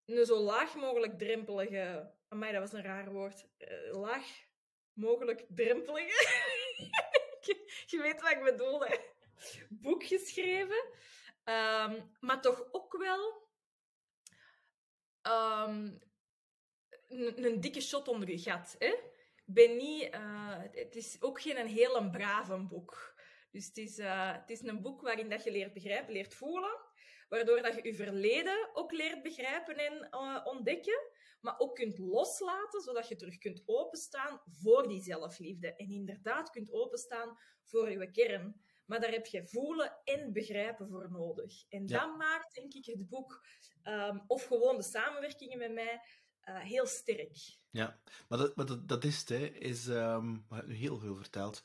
een 0.05 0.25
zo 0.25 0.39
laag 0.39 0.75
mogelijk 0.75 1.17
drempelige... 1.17 2.12
Amai, 2.27 2.51
dat 2.51 2.62
was 2.62 2.74
een 2.74 2.86
raar 2.86 3.12
woord. 3.12 3.48
Uh, 3.58 4.01
laag 4.01 4.25
mogelijk 4.93 5.46
drempelige... 5.50 6.27
je 7.91 8.01
weet 8.01 8.22
wat 8.22 8.32
ik 8.32 8.43
bedoel? 8.43 8.84
Boek 9.70 10.03
geschreven. 10.03 10.86
Um, 11.43 12.12
maar 12.20 12.41
toch 12.41 12.67
ook 12.72 12.98
wel 12.98 13.43
um, 15.27 16.01
een, 17.08 17.46
een, 17.46 17.62
dikke 17.62 17.82
shot 17.82 18.08
onder 18.08 18.29
je 18.29 18.39
gat. 18.39 18.75
Hè? 18.79 18.96
Ben 19.46 19.77
niet, 19.77 20.15
uh, 20.15 20.62
het 20.72 20.96
is 20.96 21.17
ook 21.22 21.41
geen 21.41 21.58
een 21.58 21.67
heel 21.67 22.10
brave 22.10 22.58
boek. 22.58 23.12
Dus 23.53 23.65
het 23.65 23.77
is, 23.77 24.00
uh, 24.00 24.31
het 24.31 24.50
is 24.50 24.62
een 24.62 24.81
boek 24.81 25.01
waarin 25.01 25.29
dat 25.29 25.43
je 25.43 25.51
leert 25.51 25.74
begrijpen, 25.74 26.13
leert 26.13 26.33
voelen. 26.33 26.79
Waardoor 27.29 27.62
dat 27.62 27.75
je 27.75 27.83
je 27.83 27.95
verleden 27.95 28.69
ook 28.74 28.91
leert 28.91 29.24
begrijpen 29.24 29.75
en 29.75 30.07
uh, 30.12 30.41
ontdekken. 30.43 31.00
Maar 31.41 31.60
ook 31.60 31.75
kunt 31.75 31.98
loslaten, 31.98 32.81
zodat 32.81 33.07
je 33.07 33.15
terug 33.15 33.38
kunt 33.38 33.63
openstaan 33.65 34.41
voor 34.45 34.88
die 34.88 35.01
zelfliefde. 35.01 35.75
En 35.75 35.89
inderdaad 35.89 36.50
kunt 36.50 36.72
openstaan 36.72 37.38
voor 37.63 37.91
je 37.91 38.12
kern. 38.12 38.62
Maar 38.86 39.01
daar 39.01 39.12
heb 39.12 39.25
je 39.25 39.48
voelen 39.48 39.98
en 40.03 40.33
begrijpen 40.33 40.88
voor 40.88 41.12
nodig. 41.12 41.63
En 41.69 41.86
dat 41.86 42.17
maakt, 42.17 42.55
denk 42.55 42.74
ik, 42.74 42.86
het 42.86 43.10
boek, 43.10 43.45
um, 43.83 44.24
of 44.27 44.45
gewoon 44.45 44.77
de 44.77 44.83
samenwerkingen 44.83 45.57
met 45.57 45.74
mij, 45.74 46.01
uh, 46.50 46.60
heel 46.60 46.86
sterk. 46.86 47.57
Ja, 47.69 48.00
maar 48.27 48.38
dat, 48.38 48.55
maar 48.55 48.65
dat, 48.65 48.88
dat 48.88 49.03
is 49.03 49.19
het, 49.19 49.29
hè, 49.29 49.45
is, 49.45 49.88
um, 49.88 50.45
ik 50.50 50.55
heb 50.55 50.67
nu 50.67 50.75
heel 50.75 50.98
veel 50.98 51.15
verteld. 51.15 51.63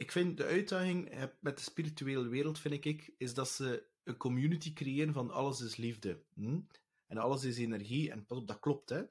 Ik 0.00 0.12
vind 0.12 0.36
de 0.36 0.44
uitdaging 0.44 1.28
met 1.40 1.56
de 1.56 1.62
spirituele 1.62 2.28
wereld, 2.28 2.58
vind 2.58 2.84
ik, 2.84 3.12
is 3.16 3.34
dat 3.34 3.48
ze 3.48 3.86
een 4.04 4.16
community 4.16 4.72
creëren 4.72 5.12
van 5.12 5.30
alles 5.30 5.60
is 5.60 5.76
liefde. 5.76 6.22
Hm? 6.34 6.60
En 7.06 7.18
alles 7.18 7.44
is 7.44 7.58
energie, 7.58 8.10
en 8.10 8.26
pas 8.26 8.38
op, 8.38 8.48
dat 8.48 8.58
klopt, 8.58 8.88
hè. 8.88 9.02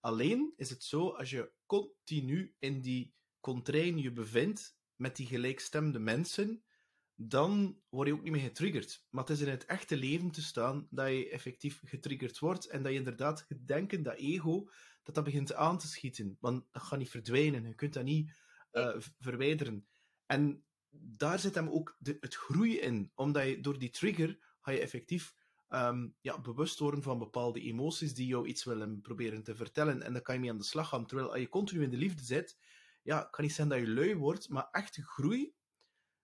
Alleen 0.00 0.52
is 0.56 0.70
het 0.70 0.84
zo, 0.84 1.08
als 1.08 1.30
je 1.30 1.50
continu 1.66 2.54
in 2.58 2.80
die 2.80 3.14
contrain 3.40 3.98
je 3.98 4.12
bevindt, 4.12 4.76
met 4.96 5.16
die 5.16 5.26
gelijkstemde 5.26 5.98
mensen, 5.98 6.62
dan 7.14 7.80
word 7.88 8.08
je 8.08 8.14
ook 8.14 8.22
niet 8.22 8.32
meer 8.32 8.42
getriggerd. 8.42 9.06
Maar 9.10 9.24
het 9.24 9.32
is 9.32 9.40
in 9.40 9.48
het 9.48 9.64
echte 9.64 9.96
leven 9.96 10.30
te 10.30 10.42
staan 10.42 10.86
dat 10.90 11.08
je 11.08 11.30
effectief 11.30 11.80
getriggerd 11.84 12.38
wordt 12.38 12.66
en 12.66 12.82
dat 12.82 12.92
je 12.92 12.98
inderdaad 12.98 13.44
het 13.48 13.66
denken, 13.66 14.02
dat 14.02 14.16
ego, 14.16 14.70
dat 15.02 15.14
dat 15.14 15.24
begint 15.24 15.54
aan 15.54 15.78
te 15.78 15.86
schieten. 15.86 16.36
Want 16.40 16.64
dat 16.70 16.82
gaat 16.82 16.98
niet 16.98 17.10
verdwijnen. 17.10 17.66
Je 17.66 17.74
kunt 17.74 17.92
dat 17.94 18.04
niet 18.04 18.32
uh, 18.72 18.96
verwijderen. 19.18 19.86
En 20.26 20.64
daar 20.90 21.38
zit 21.38 21.54
hem 21.54 21.68
ook 21.68 21.96
de, 21.98 22.16
het 22.20 22.34
groeien 22.34 22.82
in. 22.82 23.10
Omdat 23.14 23.46
je 23.46 23.60
door 23.60 23.78
die 23.78 23.90
trigger 23.90 24.38
ga 24.60 24.70
je 24.70 24.80
effectief 24.80 25.34
um, 25.68 26.16
ja, 26.20 26.40
bewust 26.40 26.78
worden 26.78 27.02
van 27.02 27.18
bepaalde 27.18 27.60
emoties 27.60 28.14
die 28.14 28.26
jou 28.26 28.46
iets 28.46 28.64
willen 28.64 29.00
proberen 29.00 29.42
te 29.42 29.56
vertellen. 29.56 30.02
En 30.02 30.12
dan 30.12 30.22
kan 30.22 30.34
je 30.34 30.40
mee 30.40 30.50
aan 30.50 30.58
de 30.58 30.64
slag 30.64 30.88
gaan. 30.88 31.06
Terwijl 31.06 31.30
als 31.30 31.40
je 31.40 31.48
continu 31.48 31.82
in 31.82 31.90
de 31.90 31.96
liefde 31.96 32.24
zit, 32.24 32.58
ja, 33.02 33.22
kan 33.22 33.44
niet 33.44 33.54
zijn 33.54 33.68
dat 33.68 33.78
je 33.78 33.88
lui 33.88 34.16
wordt, 34.16 34.48
maar 34.48 34.68
echte 34.70 35.02
groei 35.02 35.54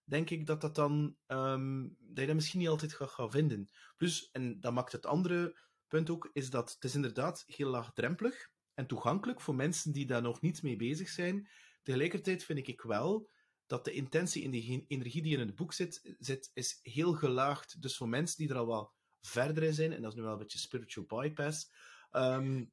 denk 0.05 0.31
ik 0.31 0.47
dat 0.47 0.61
dat 0.61 0.75
dan 0.75 1.17
um, 1.27 1.97
dat 1.99 2.19
je 2.19 2.27
dat 2.27 2.35
misschien 2.35 2.61
niet 2.61 2.69
altijd 2.69 2.93
gaat 2.93 3.11
gaan 3.11 3.31
vinden. 3.31 3.71
Plus, 3.97 4.31
en 4.31 4.61
dat 4.61 4.73
maakt 4.73 4.93
het 4.93 5.07
andere 5.07 5.59
punt 5.89 6.11
ook, 6.11 6.31
is 6.33 6.51
dat 6.51 6.73
het 6.73 6.85
is 6.85 6.95
inderdaad 6.95 7.45
heel 7.47 7.71
laagdrempelig 7.71 8.51
en 8.75 8.87
toegankelijk 8.87 9.41
voor 9.41 9.55
mensen 9.55 9.93
die 9.93 10.07
daar 10.07 10.23
nog 10.23 10.41
niet 10.41 10.63
mee 10.63 10.77
bezig 10.77 11.09
zijn. 11.09 11.49
Tegelijkertijd 11.83 12.45
vind 12.45 12.69
ik 12.69 12.83
wel 12.83 13.31
dat 13.71 13.85
de 13.85 13.93
intentie 13.93 14.43
in 14.43 14.51
de 14.51 14.85
energie 14.89 15.23
die 15.23 15.33
in 15.33 15.47
het 15.47 15.55
boek 15.55 15.73
zit, 15.73 16.17
zit 16.19 16.51
is 16.55 16.79
heel 16.83 17.13
gelaagd. 17.13 17.83
Dus 17.83 17.97
voor 17.97 18.09
mensen 18.09 18.37
die 18.37 18.49
er 18.49 18.57
al 18.57 18.67
wel 18.67 18.93
verder 19.21 19.63
in 19.63 19.75
zijn, 19.75 19.93
en 19.93 20.03
dat 20.03 20.11
is 20.11 20.17
nu 20.17 20.23
wel 20.23 20.33
een 20.33 20.39
beetje 20.39 20.59
spiritual 20.59 21.07
bypass, 21.07 21.71
um, 22.13 22.73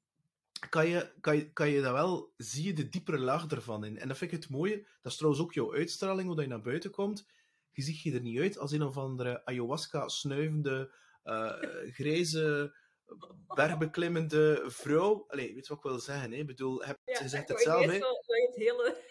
kan 0.70 0.88
je, 0.88 1.14
kan, 1.20 1.36
je, 1.36 1.52
kan 1.52 1.70
je 1.70 1.82
dat 1.82 1.92
wel, 1.92 2.34
zie 2.38 2.66
je 2.66 2.74
de 2.74 2.90
diepere 2.90 3.20
laag 3.20 3.48
ervan 3.48 3.86
in. 3.86 3.98
En 3.98 4.08
dat 4.08 4.18
vind 4.18 4.32
ik 4.32 4.42
het 4.42 4.50
mooie. 4.50 4.88
Dat 5.02 5.12
is 5.12 5.18
trouwens 5.18 5.44
ook 5.44 5.54
jouw 5.54 5.74
uitstraling, 5.74 6.28
hoe 6.28 6.42
je 6.42 6.48
naar 6.48 6.62
buiten 6.62 6.92
komt. 6.92 7.28
Je 7.72 7.82
ziet 7.82 8.02
je 8.02 8.14
er 8.14 8.22
niet 8.22 8.40
uit 8.40 8.58
als 8.58 8.72
een 8.72 8.84
of 8.84 8.98
andere 8.98 9.46
ayahuasca-snuivende, 9.46 10.94
uh, 11.24 11.54
grijze, 11.92 12.76
bergbeklimmende 13.48 14.64
vrouw. 14.66 15.26
Allee, 15.28 15.54
weet 15.54 15.68
je 15.68 15.74
wat 15.74 15.84
ik 15.84 15.92
wil 15.92 16.00
zeggen? 16.00 16.32
Hè? 16.32 16.38
Ik 16.38 16.48
bedoel, 16.48 16.84
heb, 16.84 17.00
ja, 17.06 17.20
je 17.20 17.28
zegt 17.28 17.50
het 17.50 17.62
zelf. 17.62 17.86
Hè? 17.86 17.92
het 17.92 18.56
hele. 18.56 19.07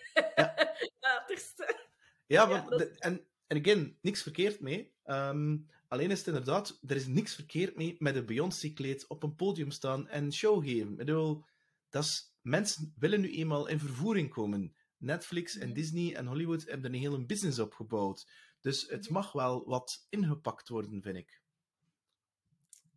Ja, 2.26 2.68
en, 2.98 3.26
en 3.46 3.60
again, 3.60 3.98
niks 4.00 4.22
verkeerd 4.22 4.60
mee. 4.60 4.94
Um, 5.04 5.68
Alleen 5.88 6.10
is 6.10 6.18
het 6.18 6.26
inderdaad, 6.26 6.78
er 6.86 6.96
is 6.96 7.06
niks 7.06 7.34
verkeerd 7.34 7.76
mee 7.76 7.96
met 7.98 8.16
een 8.16 8.26
Beyoncé-kleed 8.26 9.06
op 9.06 9.22
een 9.22 9.34
podium 9.34 9.70
staan 9.70 10.08
en 10.08 10.32
show 10.32 10.64
geven. 10.64 10.90
Ik 10.90 10.96
bedoel, 10.96 11.44
dat 11.88 12.04
is, 12.04 12.36
mensen 12.42 12.94
willen 12.98 13.20
nu 13.20 13.30
eenmaal 13.30 13.66
in 13.66 13.78
vervoering 13.78 14.30
komen. 14.30 14.76
Netflix 14.96 15.58
en 15.58 15.72
Disney 15.72 16.14
en 16.14 16.26
Hollywood 16.26 16.64
hebben 16.64 16.90
er 16.90 16.96
een 16.96 17.02
hele 17.02 17.26
business 17.26 17.58
opgebouwd. 17.58 18.30
Dus 18.60 18.88
het 18.88 19.08
mag 19.08 19.32
wel 19.32 19.64
wat 19.66 20.06
ingepakt 20.08 20.68
worden, 20.68 21.02
vind 21.02 21.16
ik. 21.16 21.40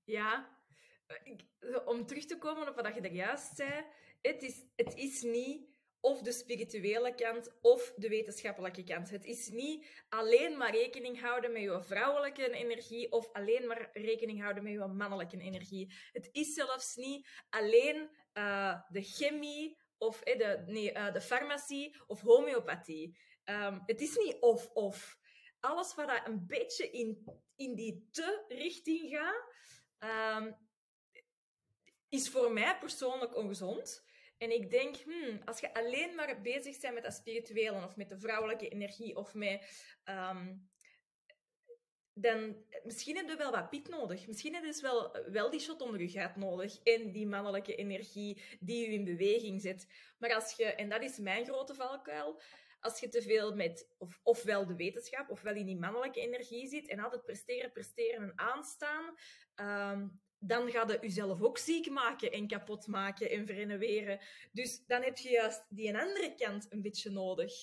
Ja, 0.04 0.58
om 1.86 2.06
terug 2.06 2.26
te 2.26 2.38
komen 2.38 2.70
op 2.70 2.76
wat 2.76 2.96
je 2.96 3.02
er 3.02 3.14
juist 3.14 3.56
zei, 3.56 3.86
het 4.22 4.42
is, 4.42 4.64
het 4.76 4.96
is 4.96 5.22
niet 5.22 5.68
of 6.02 6.22
de 6.22 6.32
spirituele 6.32 7.16
kant 7.16 7.58
of 7.62 7.94
de 7.96 8.10
wetenschappelijke 8.10 8.84
kant. 8.84 9.10
Het 9.10 9.26
is 9.26 9.50
niet 9.50 10.06
alleen 10.10 10.58
maar 10.58 10.72
rekening 10.72 11.22
houden 11.22 11.52
met 11.52 11.62
je 11.62 11.84
vrouwelijke 11.84 12.52
energie 12.52 13.12
of 13.12 13.34
alleen 13.34 13.68
maar 13.68 13.90
rekening 13.94 14.42
houden 14.42 14.64
met 14.64 14.74
je 14.74 14.86
mannelijke 14.86 15.38
energie. 15.38 15.94
Het 16.12 16.30
is 16.32 16.54
zelfs 16.54 16.96
niet 16.96 17.28
alleen 17.50 18.10
uh, 18.34 18.82
de 18.90 19.02
chemie 19.02 19.78
of 19.98 20.22
eh, 20.22 20.38
de, 20.38 20.64
nee, 20.68 20.94
uh, 20.94 21.14
de 21.14 21.22
farmacie 21.22 21.96
of 22.08 22.22
homeopathie. 22.22 23.18
Um, 23.46 23.82
het 23.86 24.02
is 24.02 24.18
niet 24.18 24.38
of-of. 24.40 25.18
Alles 25.60 25.96
wat 25.96 26.22
een 26.24 26.48
beetje 26.48 26.90
in, 26.90 27.26
in 27.56 27.76
die 27.76 28.08
te-richting 28.12 29.10
gaat, 29.10 29.54
um, 30.38 30.58
is 32.10 32.30
voor 32.30 32.52
mij 32.52 32.78
persoonlijk 32.78 33.36
ongezond. 33.36 34.08
En 34.40 34.52
ik 34.52 34.70
denk, 34.72 34.96
hmm, 34.96 35.42
als 35.46 35.60
je 35.60 35.74
alleen 35.74 36.16
maar 36.16 36.42
bezig 36.42 36.80
bent 36.80 36.94
met 36.94 37.04
dat 37.04 37.14
spirituele 37.14 37.84
of 37.84 37.96
met 37.96 38.10
de 38.10 38.20
vrouwelijke 38.20 38.70
energie 38.70 39.16
of 39.16 39.34
met. 39.34 39.88
Um, 40.06 40.70
dan 42.14 42.56
misschien 42.84 43.16
heb 43.16 43.28
je 43.28 43.36
wel 43.36 43.52
wat 43.52 43.70
piet 43.70 43.90
nodig. 43.90 44.28
Misschien 44.28 44.54
heb 44.54 44.64
je 44.64 44.70
dus 44.70 44.82
wel, 44.82 45.18
wel 45.32 45.50
die 45.50 45.60
shot 45.60 45.82
onder 45.82 46.02
je 46.02 46.10
gat 46.10 46.36
nodig. 46.36 46.80
En 46.84 47.12
die 47.12 47.28
mannelijke 47.28 47.76
energie 47.76 48.42
die 48.60 48.86
je 48.86 48.94
in 48.94 49.04
beweging 49.04 49.62
zet. 49.62 49.88
Maar 50.18 50.34
als 50.34 50.54
je, 50.54 50.66
en 50.66 50.90
dat 50.90 51.04
is 51.04 51.18
mijn 51.18 51.46
grote 51.46 51.74
valkuil, 51.74 52.42
als 52.80 53.00
je 53.00 53.10
te 53.10 53.22
veel 53.22 53.56
met 53.56 53.96
of, 53.98 54.20
ofwel 54.24 54.66
de 54.66 54.76
wetenschap 54.76 55.30
ofwel 55.30 55.56
in 55.56 55.66
die 55.66 55.80
mannelijke 55.80 56.20
energie 56.20 56.68
zit 56.68 56.88
en 56.88 57.00
altijd 57.00 57.24
presteren, 57.24 57.72
presteren 57.72 58.22
en 58.22 58.34
aanstaan, 58.36 59.16
um, 59.56 60.22
dan 60.40 60.72
ga 60.72 60.88
je 60.88 60.98
jezelf 61.02 61.42
ook 61.42 61.58
ziek 61.58 61.90
maken 61.90 62.32
en 62.32 62.48
kapot 62.48 62.88
maken 62.88 63.30
en 63.30 63.46
verrenoveren. 63.46 64.20
Dus 64.52 64.86
dan 64.86 65.02
heb 65.02 65.18
je 65.18 65.30
juist 65.30 65.66
die 65.70 65.98
andere 65.98 66.36
kant 66.36 66.68
een 66.70 66.82
beetje 66.82 67.10
nodig. 67.10 67.54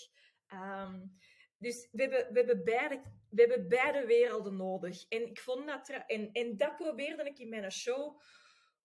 Um, 0.52 1.18
dus 1.58 1.88
we 1.92 2.02
hebben, 2.02 2.32
we, 2.32 2.38
hebben 2.38 2.64
beide, 2.64 3.00
we 3.30 3.40
hebben 3.40 3.68
beide 3.68 4.06
werelden 4.06 4.56
nodig. 4.56 5.04
En 5.08 5.26
ik 5.28 5.40
vond 5.40 5.66
dat... 5.66 5.88
En, 6.06 6.32
en 6.32 6.56
dat 6.56 6.76
probeerde 6.76 7.24
ik 7.24 7.38
in 7.38 7.48
mijn 7.48 7.72
show 7.72 8.20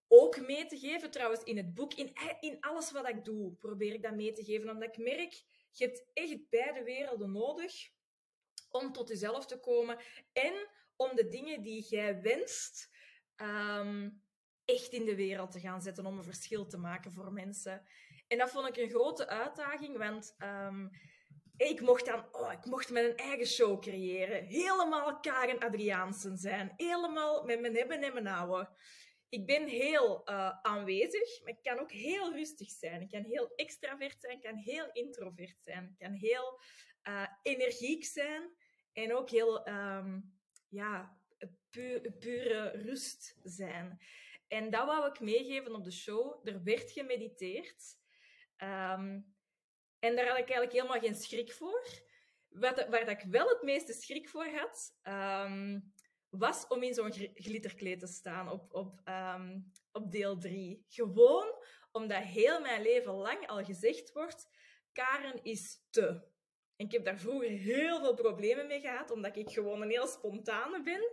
ook 0.08 0.40
mee 0.40 0.66
te 0.66 0.78
geven. 0.78 1.12
Trouwens, 1.12 1.44
in 1.44 1.58
het 1.58 1.74
boek, 1.74 1.94
in, 1.94 2.14
in 2.40 2.58
alles 2.60 2.92
wat 2.92 3.08
ik 3.08 3.24
doe, 3.26 3.54
probeer 3.54 3.94
ik 3.94 4.04
dat 4.04 4.16
mee 4.16 4.32
te 4.32 4.44
geven. 4.44 4.70
Omdat 4.70 4.98
ik 4.98 4.98
merk, 4.98 5.44
je 5.72 5.86
hebt 5.86 6.06
echt 6.14 6.50
beide 6.50 6.84
werelden 6.84 7.32
nodig 7.32 7.90
om 8.70 8.92
tot 8.92 9.08
jezelf 9.08 9.46
te 9.46 9.60
komen. 9.60 9.98
En 10.34 10.70
om 10.96 11.16
de 11.16 11.28
dingen 11.28 11.62
die 11.62 11.86
jij 11.90 12.22
wenst 12.22 12.90
um, 13.42 14.24
echt 14.66 14.92
in 14.92 15.06
de 15.06 15.16
wereld 15.16 15.52
te 15.52 15.60
gaan 15.60 15.82
zetten 15.82 16.06
om 16.06 16.18
een 16.18 16.24
verschil 16.24 16.68
te 16.68 16.78
maken 16.78 17.12
voor 17.12 17.34
mensen. 17.34 17.86
En 18.28 18.38
dat 18.38 18.52
vond 18.52 18.68
ik 18.68 18.78
een 18.78 18.90
grote 18.90 19.28
uitdaging, 19.28 19.98
want 19.98 20.36
um, 20.40 20.90
ik 21.58 21.82
mocht 21.82 22.06
dan, 22.06 22.26
oh, 22.32 22.52
ik 22.52 22.66
mocht 22.66 22.90
mijn 22.90 23.16
eigen 23.16 23.46
show 23.46 23.82
creëren. 23.82 24.44
Helemaal 24.44 25.20
Karen 25.20 25.60
Adriaansen 25.60 26.38
zijn. 26.38 26.74
Helemaal 26.76 27.44
met 27.44 27.62
mijn 27.62 27.76
hebben 27.76 28.04
en 28.04 28.14
mijn 28.14 28.26
houden. 28.26 28.70
ik 29.30 29.46
ben 29.46 29.68
heel 29.68 30.30
uh, 30.30 30.60
aanwezig, 30.62 31.42
maar 31.42 31.52
ik 31.52 31.64
kan 31.64 31.80
ook 31.80 31.92
heel 31.92 32.34
rustig 32.34 32.70
zijn. 32.70 33.02
Ik 33.02 33.10
kan 33.10 33.24
heel 33.24 33.54
extravert 33.56 34.22
zijn, 34.22 34.36
ik 34.36 34.42
kan 34.42 34.56
heel 34.56 34.90
introvert 34.92 35.62
zijn. 35.64 35.84
Ik 35.84 36.06
kan 36.06 36.14
heel 36.14 36.60
uh, 37.08 37.28
energiek 37.42 38.06
zijn 38.06 38.56
en 38.94 39.16
ook 39.16 39.30
heel 39.30 39.68
um, 39.68 40.40
ja, 40.68 41.21
pu 41.72 42.12
pure 42.20 42.70
rust 42.70 43.40
zijn. 43.44 44.00
En 44.48 44.70
dat 44.70 44.86
wou 44.86 45.08
ik 45.08 45.20
meegeven 45.20 45.76
op 45.76 45.84
de 45.84 45.92
show. 45.92 46.48
Er 46.48 46.64
werd 46.64 46.92
gemediteerd. 46.92 48.00
Um, 48.58 49.36
en 50.00 50.16
daar 50.16 50.28
had 50.28 50.38
ik 50.38 50.50
eigenlijk 50.50 50.72
helemaal 50.72 51.00
geen 51.00 51.16
schrik 51.16 51.54
voor. 51.54 51.88
Wat, 52.50 52.88
waar 52.90 53.06
dat 53.06 53.24
ik 53.24 53.26
wel 53.30 53.50
het 53.50 53.62
meeste 53.62 53.94
schrik 53.94 54.30
voor 54.30 54.48
had, 54.48 54.98
um, 55.04 55.94
was 56.30 56.68
om 56.68 56.84
in 56.84 56.94
zo'n 56.94 57.14
glitterkleed 57.34 58.00
te 58.00 58.08
staan 58.08 58.50
op, 58.50 58.74
op, 58.74 59.02
um, 59.06 59.72
op 59.92 60.12
deel 60.12 60.38
3. 60.38 60.86
Gewoon 60.88 61.64
omdat 61.92 62.24
heel 62.24 62.62
mijn 62.62 62.82
leven 62.82 63.14
lang 63.14 63.48
al 63.48 63.64
gezegd 63.64 64.12
wordt, 64.12 64.50
Karen 64.92 65.44
is 65.44 65.82
te. 65.90 66.30
En 66.76 66.86
ik 66.86 66.92
heb 66.92 67.06
daar 67.06 67.20
vroeger 67.20 67.50
heel 67.50 68.00
veel 68.00 68.14
problemen 68.14 68.68
mee 68.68 68.80
gehad, 68.80 69.12
omdat 69.12 69.36
ik 69.36 69.50
gewoon 69.50 69.82
een 69.82 69.90
heel 69.90 70.08
spontane 70.08 70.84
ben. 70.84 71.12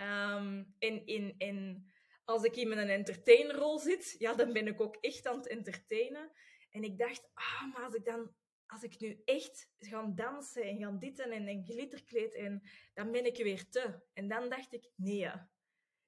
Um, 0.00 0.74
en, 0.78 1.06
in, 1.06 1.34
en 1.38 1.86
als 2.24 2.42
ik 2.42 2.56
in 2.56 2.70
een 2.70 2.88
entertainrol 2.88 3.78
zit, 3.78 4.14
ja, 4.18 4.34
dan 4.34 4.52
ben 4.52 4.66
ik 4.66 4.80
ook 4.80 4.96
echt 5.00 5.26
aan 5.26 5.36
het 5.36 5.46
entertainen. 5.46 6.30
En 6.70 6.84
ik 6.84 6.98
dacht, 6.98 7.30
ah, 7.34 7.72
maar 7.72 7.84
als 7.84 7.94
ik 7.94 8.04
dan 8.04 8.34
als 8.70 8.82
ik 8.82 9.00
nu 9.00 9.22
echt 9.24 9.70
ga 9.78 10.12
dansen 10.14 10.62
en 10.62 10.78
ga 10.78 10.90
ditten 10.90 11.30
en 11.30 11.48
een 11.48 11.64
glitterkleed 11.64 12.34
en 12.34 12.62
dan 12.94 13.10
ben 13.10 13.26
ik 13.26 13.36
weer 13.36 13.68
te. 13.68 14.00
En 14.12 14.28
dan 14.28 14.48
dacht 14.48 14.72
ik, 14.72 14.90
nee, 14.96 15.30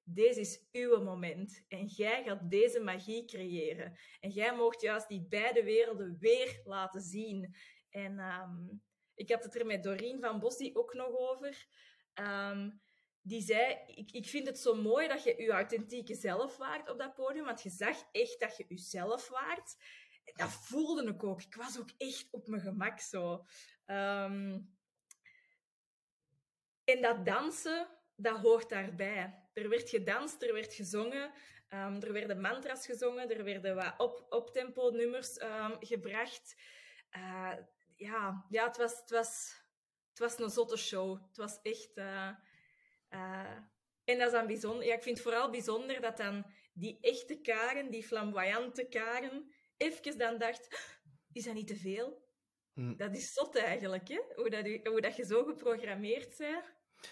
deze 0.03 0.39
is 0.39 0.67
uw 0.71 1.03
moment. 1.03 1.63
En 1.67 1.85
jij 1.85 2.23
gaat 2.23 2.49
deze 2.49 2.79
magie 2.79 3.25
creëren. 3.25 3.97
En 4.19 4.29
jij 4.29 4.55
mocht 4.55 4.81
juist 4.81 5.07
die 5.07 5.25
beide 5.29 5.63
werelden 5.63 6.17
weer 6.19 6.61
laten 6.63 7.01
zien. 7.01 7.55
En 7.89 8.19
um, 8.19 8.81
ik 9.15 9.31
had 9.31 9.43
het 9.43 9.55
er 9.55 9.65
met 9.65 9.83
Doreen 9.83 10.19
van 10.21 10.39
Bossie 10.39 10.75
ook 10.75 10.93
nog 10.93 11.17
over. 11.17 11.67
Um, 12.13 12.81
die 13.25 13.41
zei, 13.41 13.77
ik, 13.87 14.11
ik 14.11 14.25
vind 14.25 14.47
het 14.47 14.59
zo 14.59 14.75
mooi 14.75 15.07
dat 15.07 15.23
je 15.23 15.41
je 15.41 15.51
authentieke 15.51 16.15
zelf 16.15 16.57
waart 16.57 16.89
op 16.89 16.97
dat 16.97 17.13
podium, 17.13 17.45
want 17.45 17.61
je 17.61 17.69
zag 17.69 18.03
echt 18.11 18.39
dat 18.39 18.57
je 18.57 18.65
jezelf 18.67 19.29
waart 19.29 19.75
dat 20.35 20.51
voelde 20.51 21.07
ik 21.07 21.23
ook. 21.23 21.41
Ik 21.41 21.55
was 21.55 21.79
ook 21.79 21.89
echt 21.97 22.27
op 22.31 22.47
mijn 22.47 22.61
gemak 22.61 22.99
zo. 22.99 23.45
Um, 23.85 24.75
en 26.83 27.01
dat 27.01 27.25
dansen, 27.25 27.87
dat 28.15 28.39
hoort 28.39 28.69
daarbij. 28.69 29.41
Er 29.53 29.69
werd 29.69 29.89
gedanst, 29.89 30.41
er 30.43 30.53
werd 30.53 30.73
gezongen, 30.73 31.31
um, 31.69 32.01
er 32.01 32.13
werden 32.13 32.41
mantras 32.41 32.85
gezongen, 32.85 33.29
er 33.29 33.43
werden 33.43 33.75
wat 33.75 33.93
op, 33.97 34.25
op 34.29 34.51
tempo 34.51 34.89
nummers 34.89 35.41
um, 35.41 35.75
gebracht. 35.79 36.55
Uh, 37.11 37.53
ja, 37.95 38.45
ja 38.49 38.67
het, 38.67 38.77
was, 38.77 38.99
het, 38.99 39.09
was, 39.09 39.55
het 40.09 40.19
was 40.19 40.39
een 40.39 40.49
zotte 40.49 40.77
show. 40.77 41.21
Het 41.27 41.37
was 41.37 41.59
echt... 41.61 41.97
Uh, 41.97 42.29
uh, 43.13 43.57
en 44.03 44.17
dat 44.17 44.27
is 44.27 44.33
dan 44.33 44.47
bijzonder. 44.47 44.85
Ja, 44.85 44.93
ik 44.93 45.03
vind 45.03 45.17
het 45.17 45.27
vooral 45.27 45.49
bijzonder 45.49 46.01
dat 46.01 46.17
dan 46.17 46.45
die 46.73 46.97
echte 47.01 47.39
Karen, 47.41 47.91
die 47.91 48.03
flamboyante 48.03 48.87
Karen, 48.87 49.53
even 49.77 50.17
dan 50.17 50.37
dacht, 50.37 50.67
is 51.31 51.43
dat 51.43 51.53
niet 51.53 51.67
te 51.67 51.75
veel? 51.75 52.21
Hm. 52.73 52.95
Dat 52.95 53.15
is 53.15 53.33
zot 53.33 53.55
eigenlijk, 53.55 54.07
hè? 54.07 54.21
Hoe, 54.35 54.49
dat, 54.49 54.65
hoe 54.83 55.01
dat 55.01 55.15
je 55.15 55.25
zo 55.25 55.43
geprogrammeerd 55.43 56.37
bent. 56.37 56.63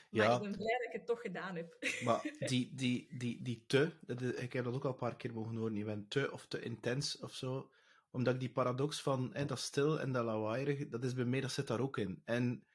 Maar 0.10 0.26
ja. 0.26 0.36
ik 0.36 0.42
ben 0.42 0.52
blij 0.52 0.78
dat 0.78 0.88
ik 0.88 0.92
het 0.92 1.06
toch 1.06 1.22
gedaan 1.22 1.56
heb. 1.56 1.78
Maar 2.06 2.34
die, 2.40 2.76
die, 2.76 3.18
die, 3.18 3.44
die 3.44 3.64
te, 3.68 3.92
ik 4.38 4.54
heb 4.54 4.64
dat 4.64 4.74
ook 4.74 4.86
al 4.86 4.92
een 4.92 4.98
paar 4.98 5.16
keer 5.16 5.34
mogen 5.34 5.56
horen, 5.56 5.76
je 5.76 5.84
bent 5.84 6.10
te 6.10 6.32
of 6.32 6.46
te 6.48 6.62
intens 6.62 7.20
of 7.20 7.36
zo. 7.36 7.72
Omdat 8.12 8.34
ik 8.34 8.40
die 8.40 8.52
paradox 8.52 9.02
van 9.02 9.30
hè, 9.34 9.46
dat 9.46 9.60
stil 9.60 10.00
en 10.00 10.12
dat 10.12 10.26
lawaaierige, 10.26 10.88
dat 10.88 11.04
is 11.04 11.14
bij 11.14 11.26
mij, 11.26 11.42
dat 11.42 11.52
zit 11.52 11.68
daar 11.68 11.80
ook 11.80 11.98
in. 11.98 12.22
En 12.26 12.68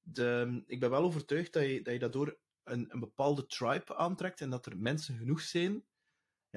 de, 0.00 0.62
ik 0.66 0.80
ben 0.80 0.90
wel 0.90 1.02
overtuigd 1.02 1.52
dat 1.52 1.62
je, 1.62 1.82
dat 1.82 1.92
je 1.92 1.98
daardoor 1.98 2.38
een, 2.66 2.86
een 2.92 3.00
bepaalde 3.00 3.46
tribe 3.46 3.96
aantrekt 3.96 4.40
en 4.40 4.50
dat 4.50 4.66
er 4.66 4.78
mensen 4.78 5.18
genoeg 5.18 5.40
zijn 5.40 5.84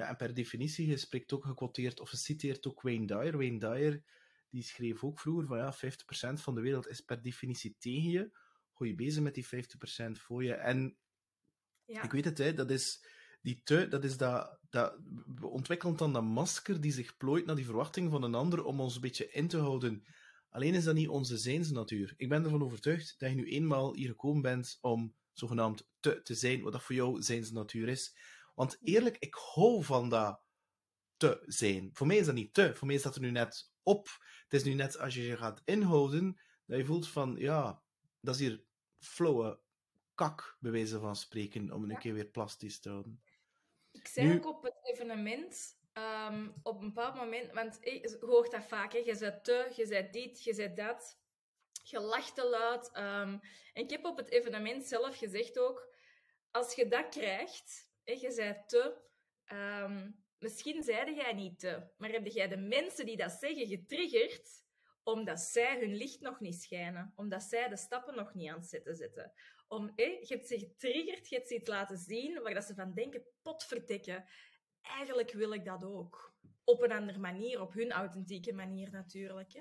ja, 0.00 0.08
en 0.08 0.16
per 0.16 0.34
definitie, 0.34 0.86
je 0.86 0.96
spreekt 0.96 1.32
ook 1.32 1.44
gequoteerd, 1.44 2.00
of 2.00 2.10
je 2.10 2.16
citeert 2.16 2.66
ook 2.66 2.82
Wayne 2.82 3.06
Dyer. 3.06 3.36
Wayne 3.36 3.58
Dyer, 3.58 4.02
die 4.50 4.62
schreef 4.62 5.04
ook 5.04 5.20
vroeger 5.20 5.46
van 5.46 5.58
ja, 5.58 5.74
50% 5.74 6.40
van 6.42 6.54
de 6.54 6.60
wereld 6.60 6.88
is 6.88 7.00
per 7.00 7.22
definitie 7.22 7.76
tegen 7.78 8.10
je. 8.10 8.30
Gooi 8.72 8.90
je 8.90 8.96
bezig 8.96 9.22
met 9.22 9.34
die 9.34 9.46
50% 9.46 9.48
voor 10.12 10.44
je. 10.44 10.54
En 10.54 10.96
ja. 11.84 12.02
ik 12.02 12.12
weet 12.12 12.24
het, 12.24 12.38
hè, 12.38 12.54
dat 12.54 12.70
is 12.70 13.04
die 13.42 13.60
te, 13.64 13.88
dat 13.88 14.04
is 14.04 14.16
dat, 14.16 14.58
dat, 14.70 14.98
we 15.34 15.46
ontwikkelen 15.46 15.96
dan 15.96 16.12
dat 16.12 16.22
masker 16.22 16.80
die 16.80 16.92
zich 16.92 17.16
plooit 17.16 17.46
naar 17.46 17.56
die 17.56 17.64
verwachting 17.64 18.10
van 18.10 18.22
een 18.22 18.34
ander 18.34 18.64
om 18.64 18.80
ons 18.80 18.94
een 18.94 19.00
beetje 19.00 19.30
in 19.30 19.48
te 19.48 19.58
houden. 19.58 20.04
Alleen 20.48 20.74
is 20.74 20.84
dat 20.84 20.94
niet 20.94 21.08
onze 21.08 21.38
zijnsnatuur. 21.38 22.14
Ik 22.16 22.28
ben 22.28 22.44
ervan 22.44 22.62
overtuigd 22.62 23.14
dat 23.18 23.30
je 23.30 23.36
nu 23.36 23.50
eenmaal 23.50 23.94
hier 23.94 24.08
gekomen 24.08 24.42
bent 24.42 24.78
om 24.80 25.14
zogenaamd 25.32 25.88
te 26.00 26.22
te 26.22 26.34
zijn, 26.34 26.62
wat 26.62 26.72
dat 26.72 26.82
voor 26.82 26.94
jou 26.94 27.22
zijnsnatuur 27.22 27.88
is. 27.88 28.16
Want 28.54 28.78
eerlijk, 28.82 29.16
ik 29.18 29.34
hou 29.34 29.84
van 29.84 30.08
dat 30.08 30.40
te 31.16 31.42
zijn. 31.46 31.90
Voor 31.92 32.06
mij 32.06 32.16
is 32.16 32.26
dat 32.26 32.34
niet 32.34 32.54
te. 32.54 32.74
Voor 32.74 32.86
mij 32.86 32.96
is 32.96 33.02
dat 33.02 33.14
er 33.14 33.20
nu 33.20 33.30
net 33.30 33.72
op. 33.82 34.08
Het 34.42 34.52
is 34.52 34.64
nu 34.64 34.74
net 34.74 34.98
als 34.98 35.14
je 35.14 35.22
je 35.22 35.36
gaat 35.36 35.62
inhouden, 35.64 36.40
dat 36.66 36.78
je 36.78 36.84
voelt 36.84 37.08
van, 37.08 37.34
ja, 37.38 37.82
dat 38.20 38.34
is 38.34 38.40
hier 38.40 38.64
flauwe 38.98 39.60
kak, 40.14 40.56
bij 40.60 40.70
wijze 40.70 40.98
van 40.98 41.16
spreken, 41.16 41.72
om 41.72 41.90
een 41.90 41.98
keer 41.98 42.14
weer 42.14 42.26
plastisch 42.26 42.80
te 42.80 42.88
houden. 42.88 43.22
Ik 43.90 44.08
zei 44.08 44.34
ook 44.34 44.46
op 44.46 44.62
het 44.62 44.78
evenement, 44.82 45.78
um, 45.92 46.54
op 46.62 46.80
een 46.80 46.86
bepaald 46.86 47.14
moment, 47.14 47.52
want 47.52 47.78
je 47.80 48.16
hoort 48.20 48.50
dat 48.50 48.64
vaak, 48.64 48.92
hè, 48.92 48.98
je 48.98 49.14
zet 49.14 49.44
te, 49.44 49.72
je 49.76 49.86
zet 49.86 50.12
dit, 50.12 50.44
je 50.44 50.54
zet 50.54 50.76
dat, 50.76 51.19
je 51.82 52.00
lacht 52.00 52.34
te 52.34 52.44
luid. 52.44 52.86
Um, 52.96 53.40
en 53.72 53.82
ik 53.82 53.90
heb 53.90 54.04
op 54.04 54.16
het 54.16 54.30
evenement 54.30 54.84
zelf 54.84 55.18
gezegd 55.18 55.58
ook, 55.58 55.94
als 56.50 56.74
je 56.74 56.88
dat 56.88 57.08
krijgt, 57.08 57.90
je 58.04 58.30
zei 58.30 58.62
te. 58.66 58.96
Um, 59.52 60.24
misschien 60.38 60.82
zeide 60.82 61.14
jij 61.14 61.32
niet 61.32 61.58
te, 61.58 61.90
maar 61.96 62.10
heb 62.10 62.26
jij 62.26 62.48
de 62.48 62.56
mensen 62.56 63.06
die 63.06 63.16
dat 63.16 63.32
zeggen 63.32 63.66
getriggerd 63.66 64.68
omdat 65.02 65.40
zij 65.40 65.78
hun 65.78 65.94
licht 65.96 66.20
nog 66.20 66.40
niet 66.40 66.62
schijnen, 66.62 67.12
omdat 67.16 67.42
zij 67.42 67.68
de 67.68 67.76
stappen 67.76 68.14
nog 68.14 68.34
niet 68.34 68.50
aan 68.50 68.58
het 68.58 68.68
zetten 68.68 68.96
zitten. 68.96 69.32
Om, 69.68 69.92
je 69.96 70.24
hebt 70.28 70.46
ze 70.46 70.58
getriggerd, 70.58 71.28
je 71.28 71.34
hebt 71.34 71.48
ze 71.48 71.54
iets 71.54 71.68
laten 71.68 71.98
zien 71.98 72.42
waar 72.42 72.54
dat 72.54 72.64
ze 72.64 72.74
van 72.74 72.94
denken, 72.94 73.24
potverdikken, 73.42 74.24
eigenlijk 74.80 75.32
wil 75.32 75.52
ik 75.52 75.64
dat 75.64 75.84
ook. 75.84 76.34
Op 76.64 76.82
een 76.82 76.92
andere 76.92 77.18
manier, 77.18 77.60
op 77.60 77.72
hun 77.72 77.90
authentieke 77.90 78.52
manier 78.52 78.90
natuurlijk. 78.90 79.52
Hè? 79.52 79.60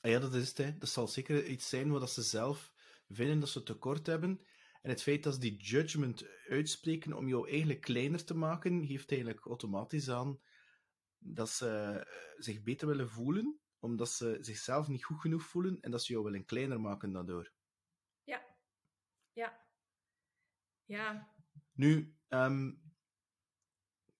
Ah 0.00 0.10
ja, 0.10 0.18
dat 0.18 0.34
is 0.34 0.48
het. 0.48 0.58
Hè. 0.58 0.78
Dat 0.78 0.88
zal 0.88 1.08
zeker 1.08 1.46
iets 1.46 1.68
zijn 1.68 1.90
wat 1.90 2.10
ze 2.10 2.22
zelf 2.22 2.72
vinden 3.08 3.40
dat 3.40 3.48
ze 3.48 3.62
tekort 3.62 4.06
hebben. 4.06 4.40
En 4.82 4.90
het 4.90 5.02
feit 5.02 5.22
dat 5.22 5.34
ze 5.34 5.40
die 5.40 5.56
judgment 5.56 6.26
uitspreken 6.48 7.12
om 7.12 7.28
jou 7.28 7.48
eigenlijk 7.48 7.80
kleiner 7.80 8.24
te 8.24 8.34
maken, 8.34 8.86
geeft 8.86 9.10
eigenlijk 9.10 9.46
automatisch 9.46 10.10
aan 10.10 10.40
dat 11.18 11.48
ze 11.48 11.68
eh, 11.68 12.36
zich 12.36 12.62
beter 12.62 12.88
willen 12.88 13.08
voelen, 13.08 13.60
omdat 13.78 14.10
ze 14.10 14.38
zichzelf 14.40 14.88
niet 14.88 15.04
goed 15.04 15.20
genoeg 15.20 15.42
voelen 15.42 15.80
en 15.80 15.90
dat 15.90 16.02
ze 16.02 16.12
jou 16.12 16.24
willen 16.24 16.44
kleiner 16.44 16.80
maken 16.80 17.12
daardoor. 17.12 17.52
Ja. 18.24 18.42
Ja. 19.32 19.66
Ja. 20.84 21.28
Nu, 21.72 22.16
um, 22.28 22.82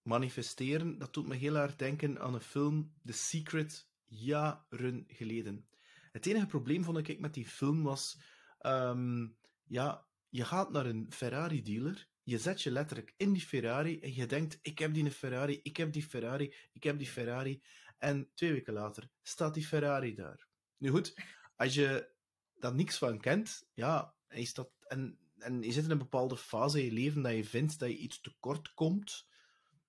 manifesteren, 0.01 0.97
dat 0.97 1.13
doet 1.13 1.27
me 1.27 1.35
heel 1.35 1.55
erg 1.55 1.75
denken 1.75 2.19
aan 2.19 2.33
een 2.33 2.41
film, 2.41 2.93
The 3.05 3.13
Secret, 3.13 3.89
jaren 4.05 5.05
geleden. 5.07 5.69
Het 6.11 6.25
enige 6.25 6.45
probleem 6.45 6.83
vond 6.83 7.07
ik 7.07 7.19
met 7.19 7.33
die 7.33 7.47
film 7.47 7.83
was, 7.83 8.21
um, 8.61 9.37
ja, 9.63 10.05
je 10.29 10.45
gaat 10.45 10.71
naar 10.71 10.85
een 10.85 11.07
Ferrari-dealer, 11.09 12.07
je 12.23 12.37
zet 12.37 12.61
je 12.61 12.71
letterlijk 12.71 13.13
in 13.17 13.33
die 13.33 13.41
Ferrari 13.41 13.99
en 13.99 14.13
je 14.13 14.25
denkt, 14.25 14.59
ik 14.61 14.79
heb 14.79 14.93
die 14.93 15.11
Ferrari, 15.11 15.59
ik 15.63 15.77
heb 15.77 15.93
die 15.93 16.03
Ferrari, 16.03 16.53
ik 16.73 16.83
heb 16.83 16.97
die 16.97 17.07
Ferrari. 17.07 17.61
En 17.97 18.29
twee 18.33 18.51
weken 18.51 18.73
later 18.73 19.09
staat 19.21 19.53
die 19.53 19.65
Ferrari 19.65 20.15
daar. 20.15 20.47
Nu 20.77 20.89
goed, 20.89 21.15
als 21.55 21.73
je 21.73 22.09
daar 22.55 22.75
niks 22.75 22.97
van 22.97 23.19
kent, 23.19 23.67
ja, 23.73 24.15
en 24.27 24.41
je, 24.41 24.69
en, 24.87 25.17
en 25.37 25.61
je 25.61 25.71
zit 25.71 25.83
in 25.83 25.91
een 25.91 25.97
bepaalde 25.97 26.37
fase 26.37 26.79
in 26.79 26.85
je 26.85 26.91
leven 26.91 27.21
dat 27.21 27.33
je 27.33 27.45
vindt 27.45 27.79
dat 27.79 27.89
je 27.89 27.97
iets 27.97 28.21
tekort 28.21 28.73
komt. 28.73 29.27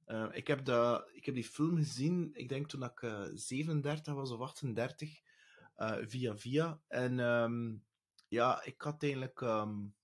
Uh, 0.06 0.28
ik, 0.32 0.46
heb 0.46 0.64
dat, 0.64 1.10
ik 1.12 1.24
heb 1.24 1.34
die 1.34 1.44
film 1.44 1.76
gezien, 1.76 2.30
ik 2.32 2.48
denk 2.48 2.68
toen 2.68 2.82
ik 2.82 3.02
uh, 3.02 3.22
eh, 3.22 3.30
37 3.34 4.14
was 4.14 4.30
of 4.30 4.40
38, 4.40 5.08
uh, 5.08 5.16
eh, 5.16 5.21
via 6.06 6.36
via. 6.36 6.80
En 6.88 7.18
um, 7.18 7.84
ja, 8.28 8.64
ik 8.64 8.82
had 8.82 9.02
eigenlijk... 9.02 9.40
Um, 9.40 9.94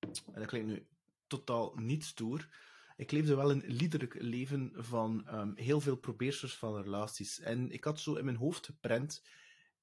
en 0.00 0.40
dat 0.40 0.46
klinkt 0.46 0.68
nu 0.68 0.86
totaal 1.26 1.74
niet 1.76 2.04
stoer. 2.04 2.48
Ik 2.96 3.10
leefde 3.10 3.34
wel 3.34 3.50
een 3.50 3.64
liederlijk 3.66 4.22
leven 4.22 4.70
van 4.74 5.28
um, 5.34 5.52
heel 5.56 5.80
veel 5.80 5.96
probeersers 5.96 6.56
van 6.56 6.82
relaties. 6.82 7.40
En 7.40 7.70
ik 7.70 7.84
had 7.84 8.00
zo 8.00 8.14
in 8.14 8.24
mijn 8.24 8.36
hoofd 8.36 8.66
geprent, 8.66 9.24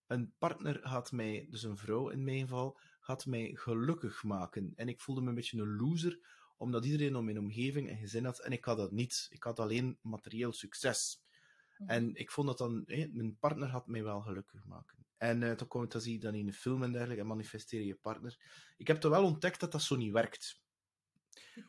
een 0.08 0.34
partner 0.38 0.80
gaat 0.84 1.12
mij, 1.12 1.48
dus 1.50 1.64
een 1.64 1.78
vrouw 1.78 2.10
in 2.10 2.24
mijn 2.24 2.40
geval, 2.40 2.80
gaat 3.00 3.26
mij 3.26 3.52
gelukkig 3.54 4.24
maken. 4.24 4.74
En 4.76 4.88
ik 4.88 5.02
voelde 5.02 5.22
me 5.22 5.30
een 5.30 5.36
beetje 5.36 5.62
een 5.62 5.76
loser, 5.76 6.20
omdat 6.58 6.86
iedereen 6.86 7.16
om 7.16 7.26
mijn 7.26 7.40
omgeving 7.40 7.90
een 7.90 7.98
gezin 7.98 8.26
had 8.26 8.40
en 8.40 8.52
ik 8.52 8.66
had 8.66 8.78
dat 8.78 8.92
niet. 8.92 9.28
Ik 9.30 9.44
had 9.44 9.60
alleen 9.60 9.98
materieel 10.02 10.54
succes. 10.54 11.24
Mhm. 11.78 11.90
En 11.90 12.16
ik 12.16 12.32
vond 12.32 12.48
dat 12.48 12.58
dan, 12.58 12.84
hé, 12.86 13.08
mijn 13.12 13.38
partner 13.38 13.70
had 13.70 13.88
mij 13.88 14.04
wel 14.04 14.22
gelukkig 14.22 14.66
maken. 14.66 15.05
En 15.26 15.42
uh, 15.42 15.58
dan 15.58 15.68
komt 15.68 15.92
dat 15.92 16.04
zie 16.04 16.14
je 16.14 16.20
dan 16.20 16.34
in 16.34 16.48
een 16.48 16.54
film 16.54 16.84
en 16.84 16.92
dergelijke 16.92 17.22
en 17.22 17.28
manifesteer 17.28 17.82
je 17.82 17.96
partner. 17.96 18.38
Ik 18.78 18.88
heb 18.88 19.00
toch 19.00 19.12
wel 19.12 19.24
ontdekt 19.24 19.60
dat 19.60 19.72
dat 19.72 19.82
zo 19.82 19.96
niet 19.96 20.12
werkt. 20.12 20.62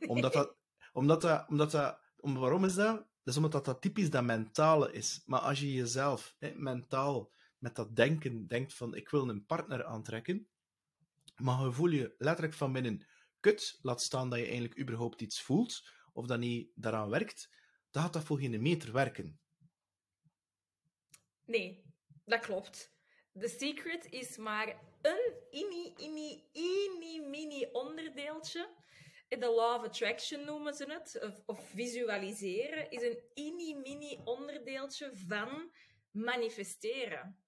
Omdat 0.07 0.33
dat, 0.33 0.57
omdat 0.92 1.21
dat, 1.21 1.49
omdat 1.49 1.71
dat, 1.71 2.01
om, 2.16 2.35
waarom 2.35 2.64
is 2.64 2.75
dat? 2.75 2.97
Dat 2.97 3.35
is 3.35 3.37
omdat 3.37 3.53
dat, 3.53 3.64
dat 3.64 3.83
typisch 3.83 4.11
dat 4.11 4.25
mentale 4.25 4.92
is. 4.92 5.23
Maar 5.27 5.40
als 5.40 5.61
je 5.61 5.73
jezelf 5.73 6.37
mentaal 6.55 7.33
met 7.59 7.75
dat 7.75 7.97
denken 7.97 8.47
denkt 8.47 8.75
van 8.75 8.95
ik 8.95 9.09
wil 9.09 9.29
een 9.29 9.47
partner 9.47 9.85
aantrekken, 9.85 10.49
maar 11.37 11.64
je 11.64 11.73
voel 11.73 11.90
je 11.90 12.14
letterlijk 12.19 12.55
van 12.55 12.73
binnen 12.73 13.07
kut, 13.40 13.79
laat 13.83 14.03
staan 14.03 14.31
dat 14.31 14.38
je 14.38 14.45
eigenlijk 14.45 14.81
überhaupt 14.81 15.21
iets 15.21 15.42
voelt, 15.42 15.88
of 16.12 16.27
dat 16.27 16.38
niet 16.38 16.71
daaraan 16.75 17.11
werkt, 17.11 17.51
dan 17.90 18.03
gaat 18.03 18.12
dat 18.12 18.25
voor 18.25 18.38
geen 18.38 18.62
meter 18.62 18.92
werken. 18.92 19.38
Nee, 21.45 21.85
dat 22.25 22.40
klopt. 22.40 22.96
The 23.40 23.49
Secret 23.49 24.07
is 24.11 24.37
maar 24.37 24.81
een 25.03 25.35
inni, 25.51 25.94
inni, 25.96 26.49
inni, 26.53 27.20
mini 27.20 27.68
onderdeeltje. 27.72 28.68
De 29.29 29.51
Law 29.51 29.75
of 29.75 29.85
Attraction 29.85 30.44
noemen 30.44 30.75
ze 30.75 30.85
het, 30.92 31.42
of, 31.46 31.68
visualiseren, 31.68 32.90
is 32.90 33.03
een 33.03 33.18
inni, 33.35 33.75
mini 33.75 34.20
onderdeeltje 34.25 35.11
van 35.14 35.72
manifesteren. 36.11 37.40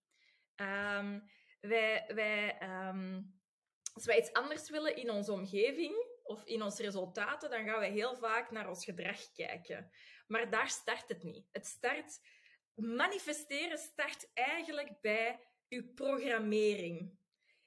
Um, 0.57 1.31
wij, 1.61 2.05
wij, 2.15 2.63
um, 2.63 3.41
als 3.93 4.05
wij 4.05 4.19
iets 4.19 4.33
anders 4.33 4.71
willen 4.71 4.97
in 4.97 5.11
onze 5.11 5.33
omgeving 5.33 5.95
of 6.23 6.45
in 6.45 6.63
onze 6.63 6.83
resultaten, 6.83 7.51
dan 7.51 7.65
gaan 7.65 7.81
we 7.81 7.87
heel 7.87 8.17
vaak 8.17 8.51
naar 8.51 8.69
ons 8.69 8.85
gedrag 8.85 9.33
kijken. 9.33 9.91
Maar 10.27 10.51
daar 10.51 10.69
start 10.69 11.09
het 11.09 11.23
niet. 11.23 11.49
Het 11.53 11.67
start, 11.67 12.21
manifesteren 12.75 13.79
start 13.79 14.31
eigenlijk 14.35 15.01
bij 15.01 15.48
uw 15.69 15.95
programmering. 15.95 17.17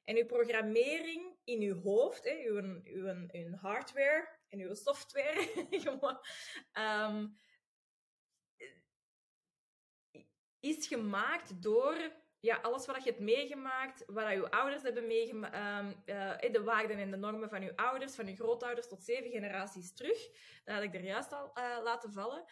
En 0.03 0.17
uw 0.17 0.25
programmering 0.25 1.37
in 1.43 1.61
uw 1.61 1.81
hoofd, 1.81 2.23
hè, 2.23 2.43
uw, 2.45 2.81
uw, 2.83 3.55
hardware 3.55 4.39
en 4.49 4.59
uw 4.59 4.73
software, 4.73 5.69
um, 6.73 7.37
is 10.59 10.87
gemaakt 10.87 11.61
door 11.61 12.19
ja, 12.41 12.55
alles 12.55 12.85
wat 12.85 13.03
je 13.03 13.09
hebt 13.09 13.21
meegemaakt, 13.21 14.03
wat 14.05 14.31
je 14.31 14.51
ouders 14.51 14.81
hebben 14.81 15.07
meegemaakt, 15.07 15.55
um, 15.55 16.15
uh, 16.15 16.51
de 16.51 16.63
waarden 16.63 16.97
en 16.97 17.11
de 17.11 17.17
normen 17.17 17.49
van 17.49 17.61
je 17.61 17.75
ouders, 17.75 18.15
van 18.15 18.27
je 18.27 18.35
grootouders 18.35 18.87
tot 18.87 19.03
zeven 19.03 19.31
generaties 19.31 19.93
terug. 19.93 20.29
Dat 20.63 20.75
had 20.75 20.83
ik 20.83 20.93
er 20.93 21.03
juist 21.03 21.33
al 21.33 21.51
uh, 21.57 21.77
laten 21.83 22.11
vallen. 22.11 22.45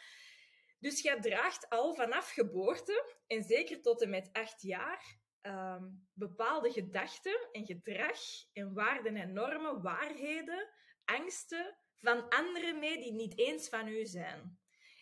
Dus 0.80 1.02
jij 1.02 1.20
draagt 1.20 1.70
al 1.70 1.94
vanaf 1.94 2.32
geboorte, 2.32 3.16
en 3.28 3.44
zeker 3.44 3.82
tot 3.82 4.02
en 4.02 4.10
met 4.10 4.30
acht 4.32 4.62
jaar, 4.62 5.19
um, 5.42 6.08
bepaalde 6.14 6.72
gedachten 6.72 7.50
en 7.52 7.66
gedrag 7.66 8.20
en 8.54 8.74
waarden 8.74 9.16
en 9.16 9.34
normen, 9.34 9.82
waarheden, 9.82 10.70
angsten 11.06 11.78
van 12.00 12.30
anderen 12.30 12.80
mee 12.80 12.98
die 12.98 13.14
niet 13.14 13.38
eens 13.38 13.70
van 13.70 13.88
u 13.88 14.06
zijn. 14.06 14.60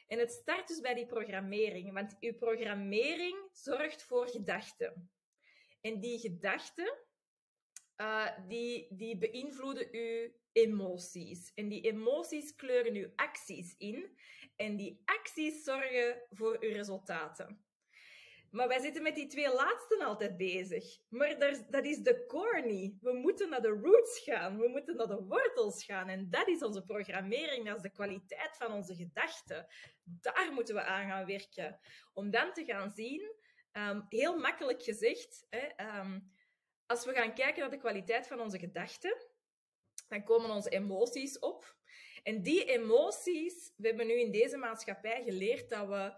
En 0.07 0.19
het 0.19 0.31
start 0.31 0.67
dus 0.67 0.79
bij 0.79 0.93
die 0.93 1.05
programmering, 1.05 1.93
want 1.93 2.15
uw 2.19 2.33
programmering 2.33 3.49
zorgt 3.51 4.03
voor 4.03 4.27
gedachten. 4.27 5.11
En 5.81 5.99
die 5.99 6.19
gedachten, 6.19 6.97
uh, 7.97 8.27
die, 8.47 8.87
die 8.89 9.17
beïnvloeden 9.17 9.87
uw 9.91 10.31
emoties. 10.51 11.51
En 11.53 11.69
die 11.69 11.81
emoties 11.81 12.55
kleuren 12.55 12.93
uw 12.93 13.11
acties 13.15 13.75
in. 13.77 14.17
En 14.55 14.75
die 14.75 15.01
acties 15.05 15.63
zorgen 15.63 16.21
voor 16.29 16.57
uw 16.59 16.71
resultaten. 16.71 17.66
Maar 18.57 18.67
wij 18.67 18.79
zitten 18.79 19.03
met 19.03 19.15
die 19.15 19.27
twee 19.27 19.53
laatsten 19.53 20.01
altijd 20.01 20.37
bezig. 20.37 20.83
Maar 21.09 21.39
dat 21.69 21.85
is 21.85 21.97
de 21.97 22.25
core 22.25 22.61
niet. 22.61 23.01
We 23.01 23.13
moeten 23.13 23.49
naar 23.49 23.61
de 23.61 23.79
roots 23.83 24.19
gaan. 24.19 24.57
We 24.57 24.67
moeten 24.67 24.95
naar 24.95 25.07
de 25.07 25.23
wortels 25.23 25.83
gaan. 25.83 26.09
En 26.09 26.29
dat 26.29 26.47
is 26.47 26.63
onze 26.63 26.83
programmering. 26.83 27.65
Dat 27.65 27.75
is 27.75 27.81
de 27.81 27.91
kwaliteit 27.91 28.57
van 28.57 28.71
onze 28.71 28.95
gedachten. 28.95 29.67
Daar 30.03 30.49
moeten 30.53 30.75
we 30.75 30.81
aan 30.81 31.09
gaan 31.09 31.25
werken. 31.25 31.79
Om 32.13 32.31
dan 32.31 32.53
te 32.53 32.65
gaan 32.65 32.91
zien, 32.91 33.35
um, 33.71 34.05
heel 34.09 34.37
makkelijk 34.37 34.83
gezegd, 34.83 35.45
hè, 35.49 35.99
um, 35.99 36.31
als 36.85 37.05
we 37.05 37.13
gaan 37.13 37.33
kijken 37.33 37.61
naar 37.61 37.71
de 37.71 37.77
kwaliteit 37.77 38.27
van 38.27 38.39
onze 38.39 38.59
gedachten, 38.59 39.17
dan 40.07 40.23
komen 40.23 40.49
onze 40.49 40.69
emoties 40.69 41.39
op. 41.39 41.75
En 42.23 42.41
die 42.41 42.65
emoties, 42.65 43.73
we 43.75 43.87
hebben 43.87 44.07
nu 44.07 44.13
in 44.13 44.31
deze 44.31 44.57
maatschappij 44.57 45.23
geleerd 45.23 45.69
dat 45.69 45.87
we 45.87 46.13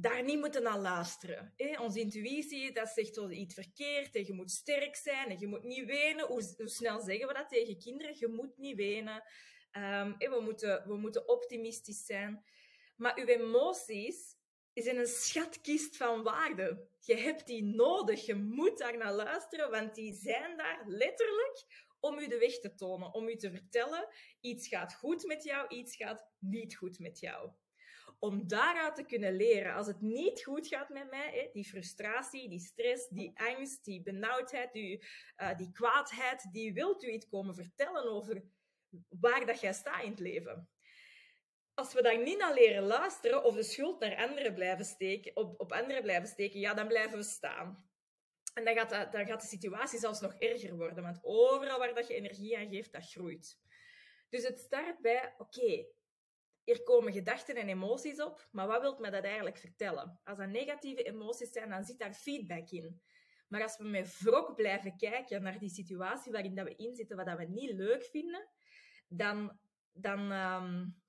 daar 0.00 0.24
niet 0.24 0.38
moeten 0.38 0.62
naar 0.62 0.78
luisteren. 0.78 1.52
Hè? 1.56 1.80
Onze 1.80 2.00
intuïtie, 2.00 2.72
dat 2.72 2.88
zegt 2.88 3.16
wel 3.16 3.30
iets 3.30 3.54
verkeerd. 3.54 4.14
En 4.14 4.26
je 4.26 4.32
moet 4.32 4.50
sterk 4.50 4.96
zijn 4.96 5.30
en 5.30 5.38
je 5.38 5.46
moet 5.46 5.64
niet 5.64 5.84
wenen. 5.84 6.26
Hoe, 6.26 6.42
snel 6.56 7.00
zeggen 7.00 7.28
we 7.28 7.34
dat 7.34 7.48
tegen 7.48 7.78
kinderen? 7.78 8.16
Je 8.18 8.28
moet 8.28 8.56
niet 8.56 8.76
wenen. 8.76 9.22
Um, 9.72 10.14
we, 10.18 10.40
moeten, 10.44 10.84
we 10.86 10.96
moeten 10.96 11.28
optimistisch 11.28 12.04
zijn. 12.04 12.44
Maar 12.96 13.18
uw 13.18 13.26
emoties 13.26 14.36
zijn 14.74 14.98
een 14.98 15.06
schatkist 15.06 15.96
van 15.96 16.22
waarde. 16.22 16.88
Je 16.98 17.16
hebt 17.16 17.46
die 17.46 17.64
nodig. 17.64 18.26
Je 18.26 18.34
moet 18.34 18.78
daar 18.78 18.96
naar 18.96 19.14
luisteren, 19.14 19.70
want 19.70 19.94
die 19.94 20.14
zijn 20.14 20.56
daar 20.56 20.82
letterlijk 20.86 21.86
om 22.00 22.18
u 22.18 22.28
de 22.28 22.38
weg 22.38 22.58
te 22.58 22.74
tonen. 22.74 23.14
Om 23.14 23.28
u 23.28 23.36
te 23.36 23.50
vertellen, 23.50 24.08
iets 24.40 24.68
gaat 24.68 24.94
goed 24.94 25.26
met 25.26 25.44
jou, 25.44 25.68
iets 25.68 25.96
gaat 25.96 26.30
niet 26.38 26.76
goed 26.76 26.98
met 26.98 27.18
jou 27.18 27.50
om 28.18 28.48
daaruit 28.48 28.94
te 28.94 29.04
kunnen 29.04 29.36
leren. 29.36 29.74
Als 29.74 29.86
het 29.86 30.00
niet 30.00 30.42
goed 30.42 30.66
gaat 30.66 30.88
met 30.88 31.10
mij, 31.10 31.30
hè, 31.32 31.48
die 31.52 31.64
frustratie, 31.64 32.48
die 32.48 32.60
stress, 32.60 33.08
die 33.08 33.32
angst, 33.34 33.84
die 33.84 34.02
benauwdheid, 34.02 34.72
die, 34.72 35.04
uh, 35.36 35.56
die 35.56 35.72
kwaadheid, 35.72 36.52
die 36.52 36.72
wilt 36.72 37.02
u 37.04 37.08
iets 37.08 37.28
komen 37.28 37.54
vertellen 37.54 38.04
over 38.04 38.42
waar 39.08 39.46
dat 39.46 39.60
jij 39.60 39.72
staat 39.72 40.02
in 40.02 40.10
het 40.10 40.20
leven. 40.20 40.68
Als 41.74 41.94
we 41.94 42.02
daar 42.02 42.22
niet 42.22 42.38
naar 42.38 42.54
leren 42.54 42.82
luisteren 42.82 43.44
of 43.44 43.54
de 43.54 43.62
schuld 43.62 44.00
naar 44.00 44.16
anderen 44.16 44.54
blijven 44.54 44.84
steken, 44.84 45.36
op, 45.36 45.60
op 45.60 45.72
anderen 45.72 46.02
blijven 46.02 46.28
steken, 46.28 46.60
ja, 46.60 46.74
dan 46.74 46.88
blijven 46.88 47.18
we 47.18 47.24
staan. 47.24 47.90
En 48.54 48.64
dan 48.64 48.74
gaat, 48.74 49.12
dan 49.12 49.26
gaat 49.26 49.40
de 49.40 49.46
situatie 49.46 49.98
zelfs 49.98 50.20
nog 50.20 50.34
erger 50.34 50.76
worden, 50.76 51.02
want 51.02 51.18
overal 51.22 51.78
waar 51.78 51.94
dat 51.94 52.08
je 52.08 52.14
energie 52.14 52.58
aan 52.58 52.68
geeft, 52.68 52.92
dat 52.92 53.10
groeit. 53.10 53.58
Dus 54.28 54.42
het 54.42 54.58
start 54.58 55.00
bij, 55.00 55.34
oké, 55.38 55.86
er 56.68 56.82
komen 56.82 57.12
gedachten 57.12 57.56
en 57.56 57.68
emoties 57.68 58.22
op, 58.22 58.48
maar 58.50 58.66
wat 58.66 58.80
wilt 58.80 58.98
mij 58.98 59.10
dat 59.10 59.24
eigenlijk 59.24 59.56
vertellen? 59.56 60.20
Als 60.24 60.38
dat 60.38 60.48
negatieve 60.48 61.02
emoties 61.02 61.52
zijn, 61.52 61.70
dan 61.70 61.84
zit 61.84 61.98
daar 61.98 62.14
feedback 62.14 62.70
in. 62.70 63.00
Maar 63.48 63.62
als 63.62 63.76
we 63.76 63.84
met 63.84 64.18
wrok 64.18 64.54
blijven 64.54 64.96
kijken 64.96 65.42
naar 65.42 65.58
die 65.58 65.68
situatie 65.68 66.32
waarin 66.32 66.54
dat 66.54 66.66
we 66.66 66.76
inzitten, 66.76 67.16
wat 67.16 67.26
dat 67.26 67.38
we 67.38 67.44
niet 67.44 67.70
leuk 67.70 68.02
vinden, 68.02 68.48
dan, 69.08 69.58
dan, 69.92 70.32
um, 70.32 71.02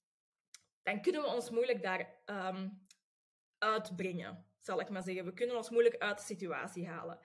dan 0.84 1.02
kunnen 1.02 1.22
we 1.22 1.28
ons 1.28 1.50
moeilijk 1.50 1.82
daar 1.82 2.22
um, 2.26 2.88
uitbrengen, 3.58 4.46
zal 4.60 4.80
ik 4.80 4.90
maar 4.90 5.04
zeggen. 5.04 5.26
We 5.26 5.34
kunnen 5.34 5.56
ons 5.56 5.70
moeilijk 5.70 5.98
uit 5.98 6.18
de 6.18 6.24
situatie 6.24 6.88
halen. 6.88 7.20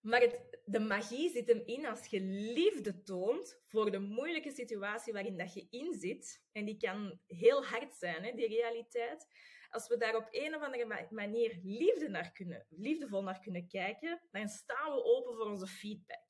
Maar 0.00 0.32
de 0.64 0.80
magie 0.80 1.30
zit 1.30 1.48
hem 1.48 1.62
in 1.64 1.86
als 1.86 2.06
je 2.06 2.20
liefde 2.54 3.02
toont 3.02 3.60
voor 3.66 3.90
de 3.90 3.98
moeilijke 3.98 4.50
situatie 4.50 5.12
waarin 5.12 5.36
dat 5.36 5.54
je 5.54 5.66
in 5.70 5.94
zit. 5.98 6.44
En 6.52 6.64
die 6.64 6.76
kan 6.76 7.20
heel 7.26 7.64
hard 7.64 7.94
zijn, 7.94 8.24
hè, 8.24 8.32
die 8.32 8.48
realiteit. 8.48 9.26
Als 9.70 9.88
we 9.88 9.96
daar 9.96 10.16
op 10.16 10.28
een 10.30 10.54
of 10.54 10.62
andere 10.62 11.06
manier 11.10 11.60
liefde 11.62 12.08
naar 12.08 12.32
kunnen, 12.32 12.66
liefdevol 12.68 13.22
naar 13.22 13.40
kunnen 13.40 13.68
kijken, 13.68 14.20
dan 14.30 14.48
staan 14.48 14.94
we 14.94 15.04
open 15.04 15.34
voor 15.34 15.46
onze 15.46 15.66
feedback. 15.66 16.24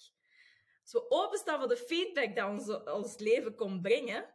Als 0.83 0.92
we 0.92 1.11
openstaan 1.11 1.59
voor 1.59 1.68
de 1.68 1.76
feedback 1.76 2.37
dat 2.37 2.48
ons, 2.48 2.85
ons 2.85 3.18
leven 3.18 3.54
komt 3.54 3.83
brengen, 3.83 4.35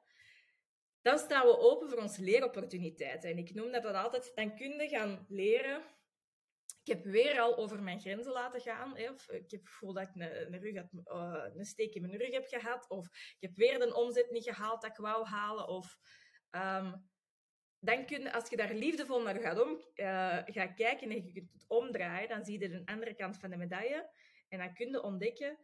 dan 1.02 1.18
staan 1.18 1.46
we 1.46 1.58
open 1.58 1.90
voor 1.90 2.00
onze 2.00 2.22
leeropportuniteiten. 2.22 3.30
En 3.30 3.38
ik 3.38 3.54
noem 3.54 3.72
dat, 3.72 3.84
dat 3.84 3.96
altijd, 3.96 4.32
dan 4.36 4.56
kun 4.56 4.80
je 4.80 4.88
gaan 4.88 5.26
leren 5.30 5.84
ik 6.86 6.94
heb 6.94 7.04
weer 7.04 7.40
al 7.40 7.58
over 7.58 7.82
mijn 7.82 8.00
grenzen 8.00 8.32
laten 8.32 8.62
gaan. 8.62 8.98
Hè, 8.98 9.10
of 9.10 9.30
ik 9.30 9.52
heb 9.52 9.60
het 9.60 9.70
gevoel 9.70 9.94
dat 9.94 10.08
ik 10.08 10.16
een, 10.16 10.54
een, 10.54 10.60
rug 10.60 10.76
uh, 10.76 11.46
een 11.56 11.66
steek 11.66 11.94
in 11.94 12.02
mijn 12.02 12.18
rug 12.18 12.32
heb 12.32 12.46
gehad. 12.46 12.90
Of 12.90 13.06
ik 13.06 13.38
heb 13.40 13.56
weer 13.56 13.80
de 13.80 13.96
omzet 13.96 14.32
niet 14.32 14.44
gehaald 14.44 14.82
dat 14.82 14.92
ik 14.92 14.98
wou 14.98 15.26
halen. 15.26 15.68
Of, 15.68 15.98
um, 16.52 17.10
dan 17.80 18.06
kun, 18.06 18.32
als 18.32 18.50
je 18.50 18.58
daar 18.58 18.74
liefdevol 18.74 19.22
naar 19.22 19.40
gaat, 19.40 19.62
om, 19.62 19.70
uh, 19.96 20.40
gaat 20.46 20.74
kijken 20.74 21.10
en 21.10 21.26
je 21.26 21.32
kunt 21.32 21.52
het 21.52 21.66
omdraaien, 21.68 22.30
dan 22.30 22.46
zie 22.46 22.60
je 22.60 22.70
de 22.70 22.82
andere 22.86 23.16
kant 23.16 23.38
van 23.38 23.50
de 23.50 23.58
medaille. 23.58 24.12
En 24.48 24.60
dan 24.60 24.74
kun 24.74 24.90
je 24.90 25.04
ontdekken, 25.04 25.58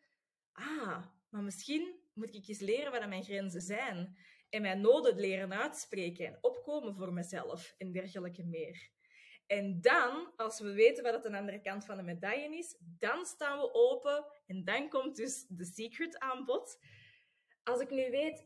ah, 0.52 1.06
maar 1.30 1.44
misschien 1.44 2.00
moet 2.14 2.36
ik 2.36 2.48
eens 2.48 2.60
leren 2.60 2.92
wat 2.92 3.08
mijn 3.08 3.24
grenzen 3.24 3.62
zijn. 3.62 4.18
En 4.50 4.62
mijn 4.62 4.82
noden 4.82 5.16
leren 5.16 5.54
uitspreken 5.54 6.26
en 6.26 6.38
opkomen 6.42 6.96
voor 6.96 7.14
mezelf 7.14 7.74
en 7.78 7.92
dergelijke 7.92 8.44
meer. 8.44 8.92
En 9.52 9.82
dan, 9.82 10.32
als 10.36 10.60
we 10.60 10.74
weten 10.74 11.04
wat 11.04 11.14
het 11.14 11.24
de 11.24 11.38
andere 11.38 11.62
kant 11.62 11.86
van 11.86 11.98
de 11.98 12.04
medaille 12.04 12.58
is, 12.58 12.76
dan 12.80 13.26
staan 13.26 13.60
we 13.60 13.74
open 13.74 14.26
en 14.48 14.64
dan 14.64 14.90
komt 14.90 15.16
dus 15.16 15.46
de 15.50 15.66
secret 15.66 16.20
aan 16.20 16.46
bod. 16.46 16.80
Als 17.64 17.80
ik 17.80 17.90
nu 17.90 18.12
weet 18.12 18.46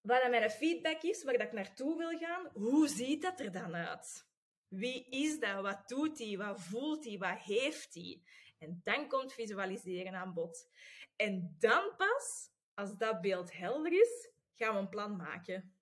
wat 0.00 0.30
mijn 0.30 0.50
feedback 0.50 1.02
is, 1.02 1.24
waar 1.24 1.34
ik 1.34 1.52
naartoe 1.52 1.96
wil 1.96 2.18
gaan, 2.18 2.50
hoe 2.52 2.88
ziet 2.88 3.22
dat 3.22 3.40
er 3.40 3.52
dan 3.52 3.74
uit? 3.74 4.26
Wie 4.68 5.08
is 5.08 5.38
dat? 5.40 5.62
Wat 5.62 5.88
doet 5.88 6.18
hij? 6.18 6.36
Wat 6.36 6.60
voelt 6.60 7.04
hij? 7.04 7.18
Wat 7.18 7.38
heeft 7.38 7.94
hij? 7.94 8.22
En 8.58 8.80
dan 8.84 9.08
komt 9.08 9.32
visualiseren 9.32 10.14
aan 10.14 10.34
bod. 10.34 10.68
En 11.16 11.56
dan 11.58 11.96
pas, 11.96 12.50
als 12.74 12.96
dat 12.96 13.20
beeld 13.20 13.52
helder 13.52 13.92
is, 13.92 14.30
gaan 14.54 14.74
we 14.74 14.80
een 14.80 14.88
plan 14.88 15.16
maken. 15.16 15.76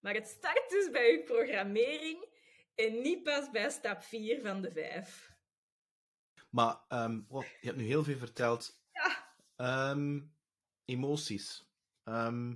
Maar 0.00 0.14
het 0.14 0.26
start 0.26 0.70
dus 0.70 0.90
bij 0.90 1.12
uw 1.12 1.22
programmering 1.22 2.32
en 2.74 3.00
niet 3.02 3.22
pas 3.22 3.50
bij 3.50 3.70
stap 3.70 4.02
4 4.02 4.40
van 4.42 4.62
de 4.62 4.72
5. 4.72 5.32
Maar 6.50 6.80
ehm, 6.88 7.20
oh, 7.28 7.44
je 7.60 7.66
hebt 7.66 7.76
nu 7.76 7.84
heel 7.84 8.04
veel 8.04 8.18
verteld. 8.18 8.82
Ja. 8.92 9.34
Ehm, 9.56 10.20
emoties. 10.84 11.72
Ehm, 12.04 12.54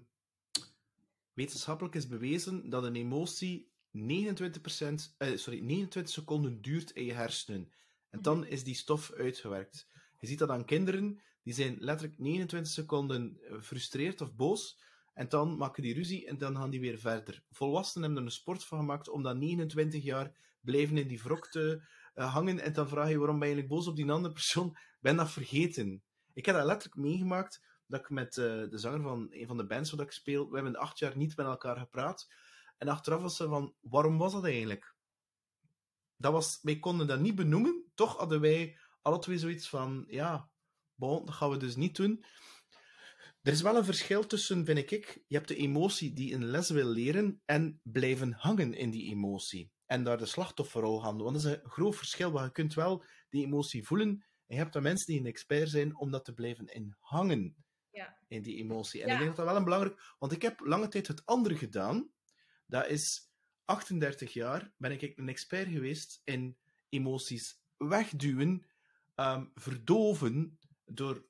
wetenschappelijk 1.32 1.94
is 1.94 2.06
bewezen 2.06 2.70
dat 2.70 2.84
een 2.84 2.96
emotie 2.96 3.72
29%, 3.90 5.14
eh, 5.18 5.36
sorry, 5.36 5.60
29 5.60 6.14
seconden 6.14 6.62
duurt 6.62 6.90
in 6.90 7.04
je 7.04 7.12
hersenen. 7.12 7.72
En 8.10 8.22
dan 8.22 8.46
is 8.46 8.64
die 8.64 8.74
stof 8.74 9.12
uitgewerkt. 9.12 9.88
Je 10.18 10.26
ziet 10.26 10.38
dat 10.38 10.50
aan 10.50 10.64
kinderen, 10.64 11.20
die 11.42 11.54
zijn 11.54 11.76
letterlijk 11.78 12.18
29 12.18 12.72
seconden 12.72 13.38
eh, 13.42 13.60
frustreerd 13.60 14.20
of 14.20 14.34
boos. 14.34 14.80
En 15.18 15.28
dan 15.28 15.56
maken 15.56 15.82
die 15.82 15.94
ruzie 15.94 16.26
en 16.26 16.38
dan 16.38 16.56
gaan 16.56 16.70
die 16.70 16.80
weer 16.80 16.98
verder. 16.98 17.42
Volwassenen 17.50 18.06
hebben 18.06 18.22
er 18.22 18.28
een 18.28 18.36
sport 18.36 18.64
van 18.64 18.78
gemaakt 18.78 19.08
om 19.08 19.22
dan 19.22 19.38
29 19.38 20.02
jaar 20.02 20.32
blijven 20.60 20.96
in 20.96 21.08
die 21.08 21.22
wrok 21.22 21.48
te 21.48 21.82
eh, 22.14 22.32
hangen. 22.32 22.60
En 22.60 22.72
dan 22.72 22.88
vraag 22.88 23.08
je 23.08 23.18
waarom 23.18 23.38
ben 23.38 23.48
je 23.48 23.54
eigenlijk 23.54 23.68
boos 23.74 23.90
op 23.90 23.96
die 23.96 24.10
andere 24.10 24.34
persoon? 24.34 24.76
Ben 25.00 25.16
dat 25.16 25.30
vergeten. 25.30 26.02
Ik 26.32 26.46
heb 26.46 26.54
dat 26.54 26.66
letterlijk 26.66 27.00
meegemaakt 27.00 27.62
dat 27.86 28.00
ik 28.00 28.10
met 28.10 28.36
eh, 28.36 28.44
de 28.44 28.78
zanger 28.78 29.02
van 29.02 29.26
een 29.30 29.46
van 29.46 29.56
de 29.56 29.66
bands 29.66 29.90
waar 29.90 30.06
ik 30.06 30.12
speel, 30.12 30.48
we 30.48 30.54
hebben 30.54 30.76
acht 30.76 30.98
jaar 30.98 31.16
niet 31.16 31.36
met 31.36 31.46
elkaar 31.46 31.76
gepraat. 31.76 32.28
En 32.76 32.88
achteraf 32.88 33.22
was 33.22 33.36
ze 33.36 33.48
van, 33.48 33.74
waarom 33.80 34.18
was 34.18 34.32
dat 34.32 34.44
eigenlijk? 34.44 34.94
Dat 36.16 36.32
was, 36.32 36.58
wij 36.62 36.78
konden 36.78 37.06
dat 37.06 37.20
niet 37.20 37.34
benoemen, 37.34 37.90
toch 37.94 38.16
hadden 38.16 38.40
wij 38.40 38.78
alle 39.02 39.18
twee 39.18 39.38
zoiets 39.38 39.68
van, 39.68 40.04
ja, 40.08 40.50
bon, 40.94 41.24
dat 41.24 41.34
gaan 41.34 41.50
we 41.50 41.56
dus 41.56 41.76
niet 41.76 41.96
doen. 41.96 42.24
Er 43.42 43.52
is 43.52 43.62
wel 43.62 43.76
een 43.76 43.84
verschil 43.84 44.26
tussen, 44.26 44.64
vind 44.64 44.92
ik, 44.92 45.22
je 45.26 45.36
hebt 45.36 45.48
de 45.48 45.56
emotie 45.56 46.12
die 46.12 46.34
een 46.34 46.44
les 46.44 46.70
wil 46.70 46.88
leren 46.88 47.42
en 47.44 47.80
blijven 47.82 48.32
hangen 48.32 48.74
in 48.74 48.90
die 48.90 49.10
emotie. 49.10 49.70
En 49.86 50.04
daar 50.04 50.18
de 50.18 50.26
slachtofferrol 50.26 51.00
gaan 51.00 51.18
doen. 51.18 51.32
Want 51.32 51.42
dat 51.42 51.52
is 51.52 51.58
een 51.62 51.70
groot 51.70 51.96
verschil, 51.96 52.30
want 52.30 52.44
je 52.46 52.52
kunt 52.52 52.74
wel 52.74 53.04
die 53.28 53.44
emotie 53.44 53.86
voelen. 53.86 54.08
En 54.08 54.56
je 54.56 54.56
hebt 54.56 54.72
dan 54.72 54.82
mensen 54.82 55.06
die 55.12 55.20
een 55.20 55.26
expert 55.26 55.68
zijn 55.68 55.98
om 55.98 56.10
dat 56.10 56.24
te 56.24 56.34
blijven 56.34 56.66
in 56.66 56.96
hangen. 56.98 57.56
Ja. 57.90 58.18
In 58.28 58.42
die 58.42 58.56
emotie. 58.56 59.02
En 59.02 59.06
Ja. 59.06 59.12
ik 59.12 59.18
denk 59.18 59.28
dat 59.28 59.36
dat 59.36 59.46
wel 59.46 59.56
een 59.56 59.64
belangrijk... 59.64 60.14
Want 60.18 60.32
ik 60.32 60.42
heb 60.42 60.60
lange 60.60 60.88
tijd 60.88 61.06
het 61.06 61.26
andere 61.26 61.56
gedaan. 61.56 62.10
Dat 62.66 62.88
is 62.88 63.30
38 63.64 64.32
jaar 64.32 64.72
ben 64.76 64.92
ik 64.92 65.12
een 65.16 65.28
expert 65.28 65.68
geweest 65.68 66.20
in 66.24 66.56
emoties 66.88 67.60
wegduwen, 67.76 68.66
ehm, 69.14 69.46
verdoven 69.54 70.58
door... 70.84 71.26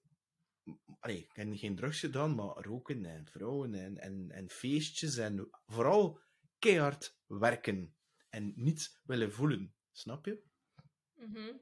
Ik 1.02 1.30
heb 1.32 1.48
geen 1.52 1.76
drugs 1.76 2.00
gedaan, 2.00 2.34
maar 2.34 2.56
roken 2.56 3.04
en 3.04 3.26
vrouwen 3.26 3.74
en, 3.74 3.98
en, 3.98 4.30
en 4.30 4.48
feestjes 4.48 5.16
en 5.16 5.48
vooral 5.66 6.20
keihard 6.58 7.18
werken 7.26 7.96
en 8.28 8.52
niet 8.56 9.00
willen 9.02 9.32
voelen. 9.32 9.74
Snap 9.92 10.24
je? 10.26 10.42
Mhm. 11.14 11.56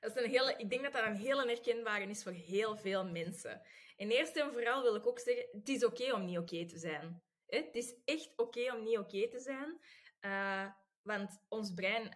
Dat 0.00 0.16
is 0.16 0.22
een 0.22 0.30
hele, 0.30 0.54
ik 0.56 0.70
denk 0.70 0.82
dat 0.82 0.92
dat 0.92 1.06
een 1.06 1.16
hele 1.16 1.46
herkenbare 1.46 2.06
is 2.06 2.22
voor 2.22 2.32
heel 2.32 2.76
veel 2.76 3.04
mensen. 3.04 3.62
En 3.96 4.10
eerst 4.10 4.36
en 4.36 4.52
vooral 4.52 4.82
wil 4.82 4.94
ik 4.94 5.06
ook 5.06 5.18
zeggen, 5.18 5.48
het 5.52 5.68
is 5.68 5.84
oké 5.84 6.12
om 6.12 6.24
niet 6.24 6.38
oké 6.38 6.66
te 6.66 6.78
zijn. 6.78 7.22
Het 7.46 7.74
is 7.74 7.94
echt 8.04 8.32
oké 8.36 8.74
om 8.74 8.82
niet 8.82 8.98
oké 8.98 9.28
te 9.28 9.40
zijn. 9.40 9.80
Eh, 10.20 10.72
want 11.02 11.42
ons 11.48 11.74
brein... 11.74 12.10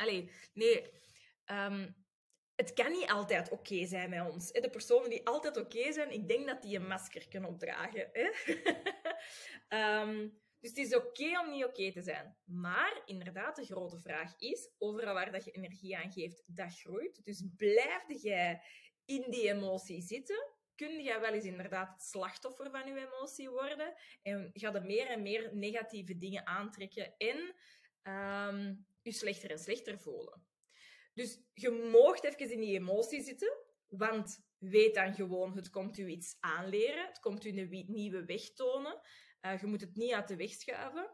Nee... 0.52 0.90
ehm, 1.44 1.90
het 2.56 2.72
kan 2.72 2.92
niet 2.92 3.10
altijd 3.10 3.50
oké 3.50 3.86
zijn 3.86 4.10
met 4.10 4.30
ons. 4.32 4.52
De 4.52 4.70
personen 4.70 5.10
die 5.10 5.26
altijd 5.26 5.56
oké 5.56 5.92
zijn, 5.92 6.12
ik 6.12 6.28
denk 6.28 6.46
dat 6.46 6.62
die 6.62 6.76
een 6.76 6.86
masker 6.86 7.28
kunnen 7.28 7.50
opdragen. 7.50 8.08
Hè? 8.12 8.30
Ehm, 9.68 10.28
dus 10.60 10.70
het 10.70 10.78
is 10.78 10.94
oké 10.94 11.40
om 11.40 11.50
niet 11.50 11.64
oké 11.64 11.92
te 11.92 12.02
zijn. 12.02 12.36
Maar 12.44 13.02
inderdaad, 13.04 13.56
de 13.56 13.64
grote 13.64 13.98
vraag 13.98 14.34
is, 14.38 14.70
overal 14.78 15.14
waar 15.14 15.32
dat 15.32 15.44
je 15.44 15.50
energie 15.50 15.96
aan 15.96 16.12
geeft, 16.12 16.42
dat 16.46 16.78
groeit. 16.80 17.24
Dus 17.24 17.44
blijf 17.56 18.04
jij 18.22 18.62
in 19.04 19.24
die 19.30 19.48
emotie 19.48 20.02
zitten, 20.02 20.52
kun 20.74 21.02
jij 21.02 21.20
wel 21.20 21.32
eens 21.32 21.44
inderdaad 21.44 21.88
het 21.88 22.02
slachtoffer 22.02 22.70
van 22.70 22.86
je 22.86 23.06
emotie 23.06 23.50
worden 23.50 23.94
en 24.22 24.50
ga 24.52 24.72
je 24.72 24.80
meer 24.80 25.06
en 25.06 25.22
meer 25.22 25.56
negatieve 25.56 26.16
dingen 26.16 26.46
aantrekken 26.46 27.14
en 27.16 27.54
ehm, 28.02 28.74
je 29.02 29.12
slechter 29.12 29.50
en 29.50 29.58
slechter 29.58 29.98
voelen. 29.98 30.46
Dus 31.14 31.40
je 31.54 31.70
moogt 31.70 32.24
even 32.24 32.50
in 32.50 32.60
die 32.60 32.78
emotie 32.78 33.22
zitten, 33.22 33.56
want 33.88 34.44
weet 34.58 34.94
dan 34.94 35.14
gewoon, 35.14 35.56
het 35.56 35.70
komt 35.70 35.98
u 35.98 36.06
iets 36.06 36.36
aanleren, 36.40 37.06
het 37.06 37.20
komt 37.20 37.44
u 37.44 37.58
een 37.58 37.84
nieuwe 37.86 38.24
weg 38.24 38.52
tonen. 38.52 39.00
Eh, 39.40 39.60
je 39.60 39.66
moet 39.66 39.80
het 39.80 39.96
niet 39.96 40.12
uit 40.12 40.28
de 40.28 40.36
weg 40.36 40.50
schuiven. 40.50 41.10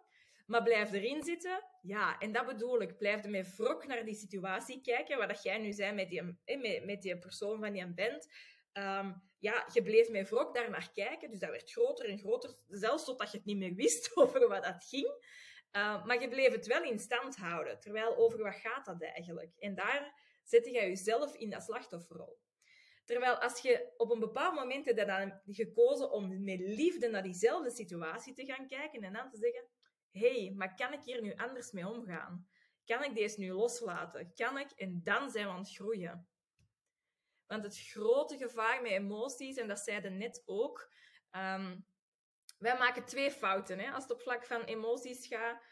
Maar 0.47 0.63
blijf 0.63 0.93
erin 0.93 1.25
zitten. 1.25 1.65
Ja, 1.83 2.19
en 2.19 2.33
dat 2.33 2.47
bedoel 2.47 2.81
ik. 2.81 2.97
Blijf 2.99 3.25
er 3.25 3.31
met 3.31 3.57
wrok 3.57 3.87
naar 3.87 4.05
die 4.05 4.15
situatie 4.15 4.81
kijken, 4.81 5.19
waar 5.19 5.29
dat 5.29 5.43
jij 5.43 5.59
nu 5.59 5.73
zei 5.73 5.93
met 5.95 6.09
die, 6.09 6.39
eh, 6.45 6.61
met, 6.61 6.85
met 6.85 7.03
die 7.03 7.19
persoon 7.19 7.61
van 7.61 7.73
die 7.73 7.95
band. 7.95 8.29
Ehm, 8.73 9.13
ja, 9.39 9.69
je 9.73 9.83
bleef 9.83 10.09
met 10.11 10.29
wrok 10.29 10.55
daar 10.55 10.71
naar 10.71 10.91
kijken, 10.95 11.31
dus 11.31 11.39
dat 11.39 11.51
werd 11.51 11.71
groter 11.71 12.09
en 12.09 12.19
groter, 12.19 12.57
zelfs 12.69 13.05
totdat 13.05 13.31
je 13.31 13.37
het 13.37 13.47
niet 13.47 13.57
meer 13.57 13.75
wist 13.75 14.11
over 14.17 14.49
wat 14.49 14.65
dat 14.65 14.85
ging. 14.85 15.13
Uh, 15.73 16.05
maar 16.05 16.21
je 16.21 16.29
bleef 16.29 16.53
het 16.53 16.67
wel 16.67 16.83
in 16.83 16.99
stand 16.99 17.37
houden, 17.37 17.81
terwijl 17.81 18.17
over 18.17 18.43
wat 18.43 18.55
gaat 18.55 18.85
dat 18.85 19.03
eigenlijk? 19.03 19.57
En 19.59 19.75
daar 19.75 20.15
zette 20.45 20.71
jij 20.71 20.89
jezelf 20.89 21.35
in 21.35 21.51
dat 21.51 21.63
slachtofferrol. 21.63 22.39
Terwijl 23.05 23.35
als 23.35 23.61
je 23.61 23.93
op 23.97 24.11
een 24.11 24.21
bepaald 24.21 24.55
moment 24.55 24.85
hebt 24.85 25.07
dan 25.07 25.41
gekozen 25.47 26.11
om 26.11 26.45
met 26.45 26.61
liefde 26.61 27.09
naar 27.09 27.23
diezelfde 27.23 27.71
situatie 27.71 28.35
te 28.35 28.45
gaan 28.45 28.67
kijken 28.67 29.03
en 29.03 29.13
dan 29.13 29.31
te 29.31 29.37
zeggen, 29.37 29.65
hey, 30.11 30.53
maar 30.57 30.75
kan 30.75 30.93
ik 30.93 31.03
hier 31.03 31.23
nu 31.23 31.35
anders 31.35 31.73
mee 31.73 31.89
omgaan? 31.89 32.49
Kan 32.85 33.05
ik 33.05 33.15
deze 33.15 33.41
nu 33.41 33.53
loslaten? 33.53 34.33
Kan 34.35 34.59
ik? 34.59 34.71
En 34.71 35.01
dan 35.03 35.31
zijn 35.31 35.47
we 35.47 35.53
aan 35.53 35.59
het 35.59 35.75
groeien. 35.75 36.29
Want 37.47 37.63
het 37.63 37.79
grote 37.79 38.37
gevaar 38.37 38.83
met 38.83 38.91
emoties, 38.91 39.57
en 39.57 39.69
dat 39.69 39.79
zeiden 39.79 40.17
net 40.17 40.43
ook, 40.47 40.93
ehm, 41.31 41.79
wij 42.61 42.79
maken 42.79 43.05
twee 43.05 43.31
fouten 43.31 43.79
hè, 43.79 43.91
als 43.91 44.03
het 44.03 44.13
op 44.13 44.21
vlak 44.21 44.45
van 44.45 44.61
emoties 44.61 45.27
gaat. 45.27 45.63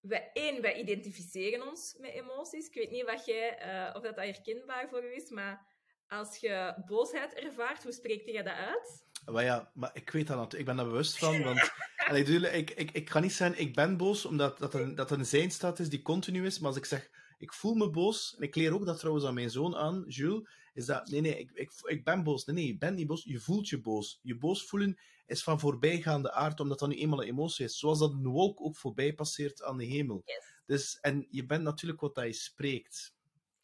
Wij, 0.00 0.30
één, 0.32 0.62
wij 0.62 0.80
identificeren 0.80 1.68
ons 1.68 1.96
met 1.98 2.12
emoties. 2.12 2.66
Ik 2.66 2.74
weet 2.74 2.90
niet 2.90 3.04
wat 3.04 3.24
jij, 3.24 3.58
eh, 3.58 3.96
of 3.96 4.02
dat, 4.02 4.16
dat 4.16 4.24
herkenbaar 4.24 4.88
voor 4.88 5.04
u 5.04 5.14
is, 5.14 5.30
maar 5.30 5.66
als 6.06 6.36
je 6.36 6.82
boosheid 6.86 7.34
ervaart, 7.34 7.82
hoe 7.82 7.92
spreekt 7.92 8.26
je 8.26 8.42
dat 8.42 8.54
uit? 8.54 9.04
Maar 9.24 9.44
ja, 9.44 9.70
maar 9.74 9.90
ik 9.92 10.10
weet 10.10 10.26
dat 10.26 10.36
natuurlijk. 10.36 10.60
Ik 10.60 10.74
ben 10.74 10.76
daar 10.76 10.92
bewust 10.92 11.18
van. 11.18 11.42
Want 11.42 11.72
allee, 12.08 12.24
ik, 12.52 12.70
ik, 12.70 12.90
ik 12.90 13.10
ga 13.10 13.18
niet 13.18 13.32
zeggen, 13.32 13.60
ik 13.60 13.74
ben 13.74 13.96
boos, 13.96 14.24
omdat 14.24 14.58
dat 14.58 14.74
een, 14.74 14.94
dat 14.94 15.10
een 15.10 15.26
zijnstaat 15.26 15.78
is 15.78 15.88
die 15.88 16.02
continu 16.02 16.46
is. 16.46 16.58
Maar 16.58 16.68
als 16.68 16.78
ik 16.78 16.84
zeg, 16.84 17.08
ik 17.38 17.52
voel 17.52 17.74
me 17.74 17.90
boos, 17.90 18.34
en 18.36 18.42
ik 18.42 18.54
leer 18.54 18.74
ook 18.74 18.86
dat 18.86 18.98
trouwens 18.98 19.26
aan 19.26 19.34
mijn 19.34 19.50
zoon 19.50 19.76
aan, 19.76 20.04
Jules, 20.06 20.48
is 20.72 20.86
dat, 20.86 21.08
nee, 21.08 21.20
nee, 21.20 21.38
ik, 21.38 21.50
ik, 21.54 21.72
ik 21.82 22.04
ben 22.04 22.22
boos. 22.22 22.44
Nee, 22.44 22.56
nee, 22.56 22.66
je 22.66 22.78
bent 22.78 22.96
niet 22.96 23.06
boos, 23.06 23.24
je 23.24 23.38
voelt 23.38 23.68
je 23.68 23.80
boos. 23.80 24.18
Je 24.22 24.36
boos 24.36 24.66
voelen 24.66 24.98
is 25.26 25.42
van 25.42 25.60
voorbijgaande 25.60 26.32
aard, 26.32 26.60
omdat 26.60 26.78
dat 26.78 26.88
nu 26.88 26.94
eenmaal 26.94 27.22
een 27.22 27.28
emotie 27.28 27.64
is. 27.64 27.78
Zoals 27.78 27.98
dat 27.98 28.12
een 28.12 28.26
wolk 28.26 28.60
ook 28.60 28.76
voorbij 28.76 29.14
passeert 29.14 29.62
aan 29.62 29.76
de 29.76 29.84
hemel. 29.84 30.22
Yes. 30.24 30.44
Dus, 30.66 31.00
en 31.00 31.26
je 31.30 31.46
bent 31.46 31.62
natuurlijk 31.62 32.00
wat 32.00 32.14
dat 32.14 32.24
je 32.24 32.32
spreekt. 32.32 33.14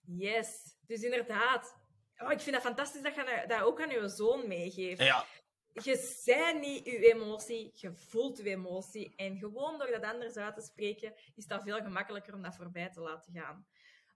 Yes, 0.06 0.76
dus 0.86 1.02
inderdaad. 1.02 1.76
Oh, 2.18 2.32
ik 2.32 2.40
vind 2.40 2.54
dat 2.54 2.64
fantastisch 2.64 3.02
dat 3.02 3.14
je 3.14 3.44
dat 3.48 3.62
ook 3.62 3.82
aan 3.82 3.90
je 3.90 4.08
zoon 4.08 4.48
meegeeft. 4.48 5.02
Ja, 5.02 5.24
Je 5.72 5.96
zei 6.24 6.58
niet 6.58 6.84
je 6.84 7.12
emotie, 7.12 7.70
je 7.74 7.92
voelt 7.92 8.38
je 8.38 8.44
emotie. 8.44 9.14
En 9.16 9.38
gewoon 9.38 9.78
door 9.78 9.90
dat 9.90 10.02
anders 10.02 10.36
uit 10.36 10.54
te 10.54 10.60
spreken, 10.60 11.14
is 11.34 11.46
dat 11.46 11.62
veel 11.62 11.80
gemakkelijker 11.82 12.34
om 12.34 12.42
dat 12.42 12.56
voorbij 12.56 12.90
te 12.90 13.00
laten 13.00 13.32
gaan. 13.32 13.66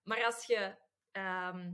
Maar 0.05 0.25
als 0.25 0.47
je 0.47 0.75
ehm, 1.13 1.73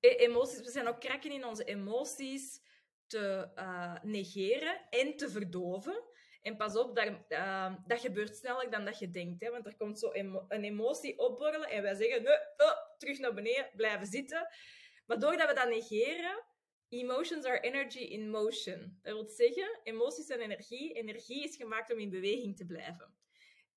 emoties, 0.00 0.60
we 0.60 0.70
zijn 0.70 0.88
ook 0.88 1.00
krakken 1.00 1.32
in 1.32 1.44
onze 1.44 1.64
emoties 1.64 2.60
te 3.06 3.50
eh, 3.54 4.02
negeren 4.02 4.86
en 4.90 5.16
te 5.16 5.30
verdoven. 5.30 6.04
En 6.42 6.56
pas 6.56 6.76
op, 6.76 6.96
dat, 6.96 7.08
ehm, 7.28 7.76
dat 7.86 8.00
gebeurt 8.00 8.36
sneller 8.36 8.70
dan 8.70 8.84
dat 8.84 8.98
je 8.98 9.10
denkt. 9.10 9.40
Hè? 9.40 9.50
Want 9.50 9.66
er 9.66 9.76
komt 9.76 9.98
zo 9.98 10.10
een 10.48 10.64
emotie 10.64 11.18
opborrelen 11.18 11.68
en 11.68 11.82
wij 11.82 11.94
zeggen, 11.94 12.22
nee, 12.22 12.38
oh, 12.56 12.96
terug 12.98 13.18
naar 13.18 13.34
beneden, 13.34 13.70
blijven 13.76 14.06
zitten. 14.06 14.48
Maar 15.06 15.18
doordat 15.18 15.48
we 15.48 15.54
dat 15.54 15.68
negeren, 15.68 16.44
emotions 16.88 17.44
are 17.44 17.60
energy 17.60 17.98
in 17.98 18.30
motion. 18.30 18.98
Dat 19.02 19.14
wil 19.14 19.28
zeggen, 19.28 19.80
emoties 19.82 20.26
zijn 20.26 20.40
energie. 20.40 20.92
Energie 20.92 21.44
is 21.44 21.56
gemaakt 21.56 21.92
om 21.92 21.98
in 21.98 22.10
beweging 22.10 22.56
te 22.56 22.66
blijven. 22.66 23.14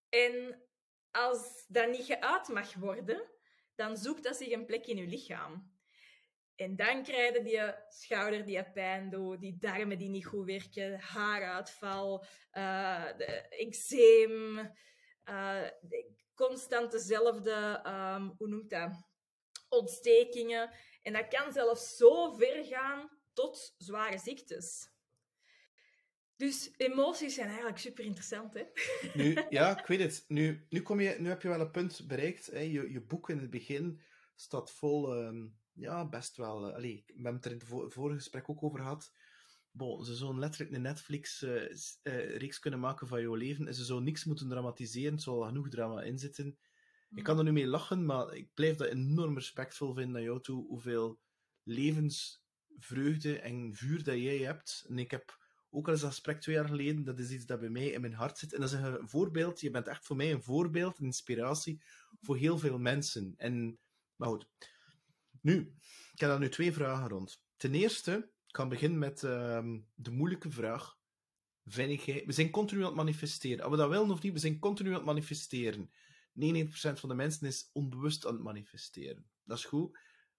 En 0.10 0.64
als 1.12 1.66
dat 1.68 1.90
niet 1.90 2.06
geuit 2.06 2.48
mag 2.48 2.74
worden, 2.74 3.30
dan 3.76 3.98
zoekt 3.98 4.24
dat 4.24 4.36
zich 4.36 4.52
een 4.52 4.66
plek 4.66 4.86
in 4.86 4.98
je 4.98 5.08
lichaam. 5.08 5.73
En 6.56 6.76
dan 6.76 7.04
krijg 7.04 7.34
je 7.34 7.44
die 7.44 7.74
schouder 7.90 8.46
die 8.46 8.72
pijn 8.72 9.10
doet, 9.10 9.40
die 9.40 9.58
darmen 9.60 9.98
die 9.98 10.10
niet 10.10 10.26
goed 10.26 10.46
werken, 10.46 11.00
haaruitval, 11.00 12.26
uh, 12.54 13.20
eczeem, 13.50 14.60
uh, 15.30 15.68
constant 16.36 16.92
dezelfde, 16.92 17.84
um, 17.86 18.34
hoe 18.38 18.48
noemt 18.48 18.70
dat, 18.70 18.92
ontstekingen. 19.70 20.70
En 21.02 21.14
dat 21.14 21.28
kan 21.28 21.54
zelfs 21.54 21.96
zo 21.96 22.34
ver 22.34 22.66
gaan 22.66 23.10
tot 23.34 23.76
zware 23.78 24.18
ziektes. 24.18 24.92
Dus 26.36 26.74
emoties 26.78 27.34
zijn 27.34 27.48
eigenlijk 27.48 27.78
super 27.78 28.04
interessant, 28.04 28.54
hè? 28.54 28.64
Nu, 29.24 29.38
ja, 29.50 29.80
ik 29.80 29.86
weet 29.86 30.00
het. 30.00 30.26
Nu, 30.28 30.66
nu, 30.70 30.82
kom 30.82 31.00
je, 31.00 31.16
nu 31.20 31.30
heb 31.30 31.42
je 31.42 31.48
wel 31.48 31.60
een 31.60 31.72
punt 31.72 32.08
bereikt. 32.08 32.46
Hè? 32.46 32.60
Je, 32.60 32.92
je 32.92 33.02
boek 33.02 33.30
in 33.30 33.40
het 33.40 33.50
begin 33.50 34.02
staat 34.36 34.72
vol, 34.72 35.16
ehm, 35.16 35.48
ja, 35.74 36.10
best 36.10 36.38
wel. 36.38 36.70
Uh, 36.70 36.76
allee, 36.76 37.04
we 37.08 37.14
hebben 37.14 37.36
het 37.36 37.46
er 37.46 37.52
in 37.52 37.58
het 37.58 37.94
vorige 37.94 38.18
gesprek 38.18 38.50
ook 38.50 38.64
over 38.64 38.80
gehad. 38.80 39.14
Bon, 39.72 40.06
ze 40.06 40.16
zouden 40.16 40.40
letterlijk 40.40 40.72
een 40.72 40.82
Netflix-reeks 40.82 42.00
uh, 42.04 42.42
uh, 42.42 42.60
kunnen 42.60 42.80
maken 42.80 43.08
van 43.08 43.22
jouw 43.22 43.36
leven. 43.36 43.68
En 43.68 43.76
ze 43.76 43.86
zou 43.86 44.02
niks 44.02 44.24
moeten 44.24 44.50
dramatiseren, 44.50 45.14
er 45.14 45.20
zal 45.20 45.42
genoeg 45.42 45.70
drama 45.70 46.02
in 46.02 46.20
zitten. 46.20 46.46
Mm. 46.46 47.18
Ik 47.18 47.24
kan 47.24 47.38
er 47.38 47.44
nu 47.44 47.52
mee 47.52 47.68
lachen, 47.68 48.06
maar 48.06 48.34
ik 48.34 48.54
blijf 48.54 48.78
dat 48.78 48.88
enorm 48.88 49.36
respectvol 49.36 49.94
vinden 49.94 50.12
naar 50.12 50.22
jou 50.22 50.42
toe, 50.42 50.68
hoeveel 50.68 51.20
levensvreugde 51.64 53.40
en 53.40 53.74
vuur 53.74 54.04
dat 54.04 54.18
jij 54.18 54.38
hebt. 54.38 54.86
En 54.88 55.00
ik 55.00 55.12
heb 55.12 55.42
ook 55.70 55.86
al 55.86 55.92
eens 55.92 56.02
dat 56.02 56.12
gesprek 56.12 56.42
twee 56.42 56.56
jaar 56.56 56.68
geleden, 56.68 57.04
dat 57.04 57.20
is 57.20 57.32
iets 57.32 57.46
dat 57.46 57.60
bij 57.60 57.70
mij 57.70 57.88
in 57.88 58.02
mijn 58.02 58.14
hart 58.14 58.38
zit. 58.38 58.54
En 58.54 58.62
dat 58.62 58.72
is 58.72 58.80
een 58.80 59.10
voorbeeld, 59.10 59.62
je 59.62 59.72
bent 59.72 59.88
echt 59.88 60.06
voor 60.06 60.16
mij 60.16 60.32
een 60.32 60.44
voorbeeld, 60.44 61.00
een 61.00 61.06
inspiratie 61.06 61.82
voor 62.22 62.38
heel 62.38 62.58
veel 62.58 62.80
mensen. 62.80 63.34
En, 63.38 63.80
maar 64.16 64.30
goed. 64.30 64.48
Nu, 65.44 65.76
ik 66.14 66.20
heb 66.20 66.30
daar 66.30 66.40
nu 66.40 66.50
twee 66.50 66.74
vragen 66.74 67.10
rond. 67.10 67.44
Ten 67.58 67.74
eerste, 67.74 68.32
ik 68.48 68.54
kan 68.54 68.70
beginnen 68.70 69.00
met 69.00 69.22
uh, 69.22 69.64
de 69.96 70.12
moeilijke 70.12 70.52
vraag. 70.52 70.98
Jij... 71.64 72.24
We 72.26 72.32
zijn 72.32 72.50
continu 72.50 72.80
aan 72.80 72.88
het 72.88 72.96
manifesteren. 72.96 73.66
Of 73.66 73.72
we 73.72 73.78
dat 73.78 73.90
willen 73.90 74.12
of 74.12 74.22
niet, 74.22 74.34
we 74.34 74.40
zijn 74.40 74.60
continu 74.60 74.90
aan 74.90 74.96
het 74.96 75.06
manifesteren. 75.06 75.90
99% 75.90 75.94
van 76.74 77.10
de 77.10 77.16
mensen 77.16 77.48
is 77.48 77.70
onbewust 77.74 78.26
aan 78.26 78.34
het 78.34 78.44
manifesteren. 78.44 79.30
Dat 79.44 79.58
is 79.58 79.66
goed. 79.66 79.98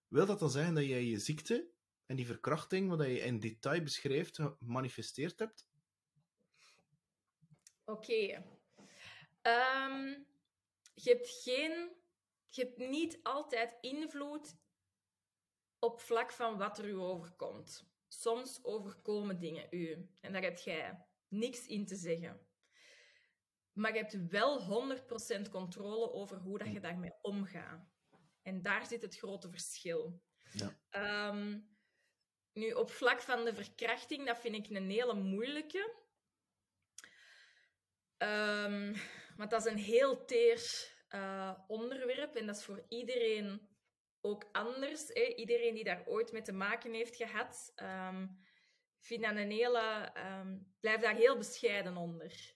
Wil 0.09 0.27
dat 0.27 0.39
dan 0.39 0.51
zeggen 0.51 0.75
dat 0.75 0.85
jij 0.85 1.05
je 1.05 1.19
ziekte 1.19 1.69
en 2.07 2.17
die 2.17 2.27
verkrachting, 2.27 2.89
wat 2.89 3.07
je 3.07 3.21
in 3.21 3.41
detail 3.41 3.83
beschrijft, 3.83 4.41
gemanifesteerd 4.59 5.39
hebt? 5.39 5.67
Oké. 7.85 8.45
Um, 9.43 10.27
je 10.95 11.11
hebt 11.11 11.29
geen... 11.43 11.93
Je 12.49 12.63
hebt 12.63 12.79
niet 12.79 13.19
altijd 13.23 13.77
invloed 13.81 14.55
op 15.85 16.01
vlak 16.01 16.33
van 16.33 16.59
wat 16.59 16.79
er 16.79 16.89
u 16.89 16.97
overkomt. 16.97 17.85
Soms 18.09 18.61
overkomen 18.63 19.39
dingen 19.39 19.67
u 19.71 20.09
en 20.21 20.33
daar 20.33 20.43
heb 20.43 20.59
jij 20.59 21.07
niks 21.29 21.67
in 21.67 21.87
te 21.87 21.97
zeggen. 21.97 22.47
Maar 23.73 23.95
je 23.95 23.99
hebt 23.99 24.29
wel 24.29 24.61
100% 25.47 25.51
controle 25.51 26.13
over 26.13 26.39
hoe 26.39 26.59
dat 26.59 26.73
je 26.73 26.81
daarmee 26.81 27.13
omgaat. 27.23 27.93
En 28.43 28.63
daar 28.63 28.87
zit 28.87 29.03
het 29.03 29.17
grote 29.17 29.51
verschil. 29.51 30.23
Ja. 30.53 31.29
Um, 31.29 31.77
nu, 32.53 32.73
op 32.73 32.91
vlak 32.91 33.21
van 33.21 33.45
de 33.45 33.55
verkrachting, 33.55 34.27
dat 34.27 34.39
vind 34.39 34.55
ik 34.55 34.77
een 34.77 34.91
hele 34.91 35.15
moeilijke. 35.15 36.03
Um, 38.19 38.95
want 39.37 39.51
dat 39.51 39.67
is 39.67 39.73
een 39.73 39.79
heel 39.79 40.25
teer 40.25 40.93
uh, 41.11 41.59
onderwerp 41.67 42.35
en 42.35 42.47
dat 42.47 42.57
is 42.57 42.65
voor 42.65 42.85
iedereen 42.89 43.74
ook 44.25 44.45
anders. 44.53 45.09
Hè? 45.09 45.23
Iedereen 45.23 45.75
die 45.75 45.85
daar 45.85 46.07
ooit 46.07 46.33
mee 46.33 46.43
te 46.43 46.53
maken 46.53 46.93
heeft 46.93 47.17
gehad, 47.17 47.73
um, 47.77 48.43
een 49.09 49.51
hele, 49.51 50.13
um, 50.17 50.75
blijft 50.81 51.03
daar 51.03 51.15
heel 51.15 51.37
bescheiden 51.37 51.97
onder. 51.97 52.53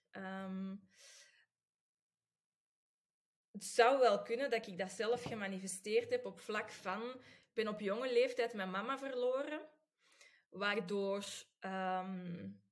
het 3.51 3.65
zou 3.65 3.99
wel 3.99 4.23
kunnen 4.23 4.51
dat 4.51 4.67
ik 4.67 4.79
dat 4.79 4.91
zelf 4.91 5.23
gemanifesteerd 5.23 6.11
heb 6.11 6.25
op 6.25 6.39
vlak 6.39 6.71
van... 6.71 7.03
Ik 7.49 7.65
ben 7.65 7.75
op 7.75 7.81
jonge 7.81 8.13
leeftijd 8.13 8.53
mijn 8.53 8.71
mama 8.71 8.99
verloren 8.99 9.69
waardoor 10.49 11.25
um, 11.61 12.63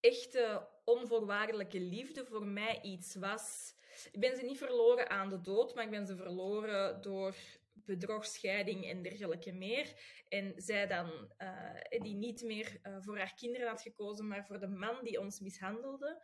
echte 0.00 0.68
onvoorwaardelijke 0.84 1.80
liefde 1.80 2.26
voor 2.26 2.46
mij 2.46 2.80
iets 2.82 3.14
was. 3.14 3.74
Ik 4.12 4.20
ben 4.20 4.36
ze 4.36 4.44
niet 4.44 4.58
verloren 4.58 5.10
aan 5.10 5.28
de 5.28 5.40
dood, 5.40 5.74
maar 5.74 5.84
ik 5.84 5.90
ben 5.90 6.06
ze 6.06 6.16
verloren 6.16 7.00
door 7.00 7.34
bedrog, 7.72 8.26
scheiding 8.26 8.84
en 8.86 9.02
dergelijke 9.02 9.52
meer. 9.52 9.92
En 10.28 10.52
zij 10.56 10.86
dan, 10.86 11.32
uh, 11.38 12.00
die 12.02 12.14
niet 12.14 12.42
meer 12.42 12.80
uh, 12.82 12.96
voor 13.00 13.18
haar 13.18 13.34
kinderen 13.34 13.68
had 13.68 13.82
gekozen, 13.82 14.28
maar 14.28 14.46
voor 14.46 14.60
de 14.60 14.68
man 14.68 15.04
die 15.04 15.20
ons 15.20 15.40
mishandelde. 15.40 16.22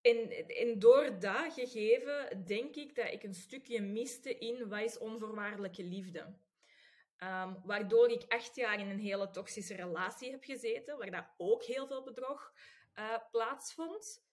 En, 0.00 0.30
en 0.46 0.78
door 0.78 1.18
dat 1.18 1.52
gegeven 1.52 2.44
denk 2.44 2.76
ik 2.76 2.94
dat 2.94 3.12
ik 3.12 3.22
een 3.22 3.34
stukje 3.34 3.80
miste 3.80 4.38
in 4.38 4.68
wat 4.68 4.80
is 4.80 4.98
onvoorwaardelijke 4.98 5.84
liefde. 5.84 6.44
Um, 7.18 7.60
waardoor 7.64 8.10
ik 8.10 8.24
acht 8.28 8.56
jaar 8.56 8.80
in 8.80 8.88
een 8.88 8.98
hele 8.98 9.30
toxische 9.30 9.74
relatie 9.74 10.30
heb 10.30 10.44
gezeten, 10.44 10.98
waar 10.98 11.10
dat 11.10 11.34
ook 11.36 11.64
heel 11.64 11.86
veel 11.86 12.02
bedrog 12.02 12.52
uh, 12.98 13.18
plaatsvond. 13.30 14.24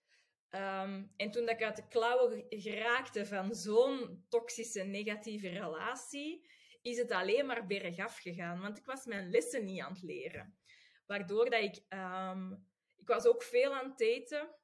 Um, 0.49 1.13
en 1.17 1.31
toen 1.31 1.45
dat 1.45 1.55
ik 1.55 1.63
uit 1.63 1.75
de 1.75 1.87
klauwen 1.87 2.45
geraakte 2.49 3.25
van 3.25 3.55
zo'n 3.55 4.25
toxische, 4.29 4.83
negatieve 4.83 5.49
relatie, 5.49 6.49
is 6.81 6.97
het 6.97 7.11
alleen 7.11 7.45
maar 7.45 7.65
bergaf 7.65 8.17
gegaan. 8.17 8.61
Want 8.61 8.77
ik 8.77 8.85
was 8.85 9.05
mijn 9.05 9.29
lessen 9.29 9.65
niet 9.65 9.81
aan 9.81 9.93
het 9.93 10.01
leren. 10.01 10.57
Waardoor 11.05 11.49
dat 11.49 11.61
ik... 11.61 11.83
Um, 11.89 12.71
ik 12.97 13.07
was 13.07 13.25
ook 13.25 13.43
veel 13.43 13.73
aan 13.73 13.89
het 13.89 13.97
daten. 13.97 14.55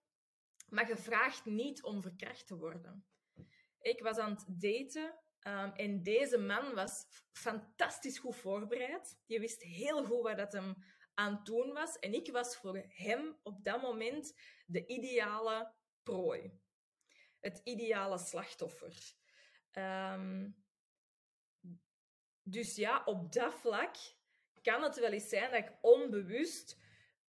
Maar 0.69 0.87
je 0.87 0.97
vraagt 0.97 1.45
niet 1.45 1.83
om 1.83 2.01
verkracht 2.01 2.47
te 2.47 2.57
worden. 2.57 3.05
Ik 3.81 4.01
was 4.01 4.17
aan 4.17 4.31
het 4.31 4.45
daten 4.47 5.19
um, 5.43 5.71
en 5.73 6.03
deze 6.03 6.37
man 6.37 6.73
was 6.73 7.05
fantastisch 7.31 8.19
goed 8.19 8.35
voorbereid. 8.35 9.19
Je 9.25 9.39
wist 9.39 9.63
heel 9.63 10.05
goed 10.05 10.21
wat 10.21 10.37
dat 10.37 10.51
hem 10.51 10.75
aan 11.19 11.41
het 11.43 11.73
was. 11.73 11.99
En 11.99 12.13
ik 12.13 12.31
was 12.31 12.55
voor 12.55 12.83
hem 12.87 13.39
op 13.43 13.63
dat 13.63 13.81
moment 13.81 14.33
de 14.65 14.85
ideale 14.85 15.73
prooi. 16.03 16.59
Het 17.39 17.61
ideale 17.63 18.17
slachtoffer. 18.17 19.13
Um, 19.71 20.63
dus 22.43 22.75
ja, 22.75 23.03
op 23.05 23.33
dat 23.33 23.53
vlak 23.53 23.95
kan 24.61 24.83
het 24.83 24.99
wel 24.99 25.11
eens 25.11 25.29
zijn 25.29 25.51
dat 25.51 25.59
ik 25.59 25.77
onbewust 25.81 26.77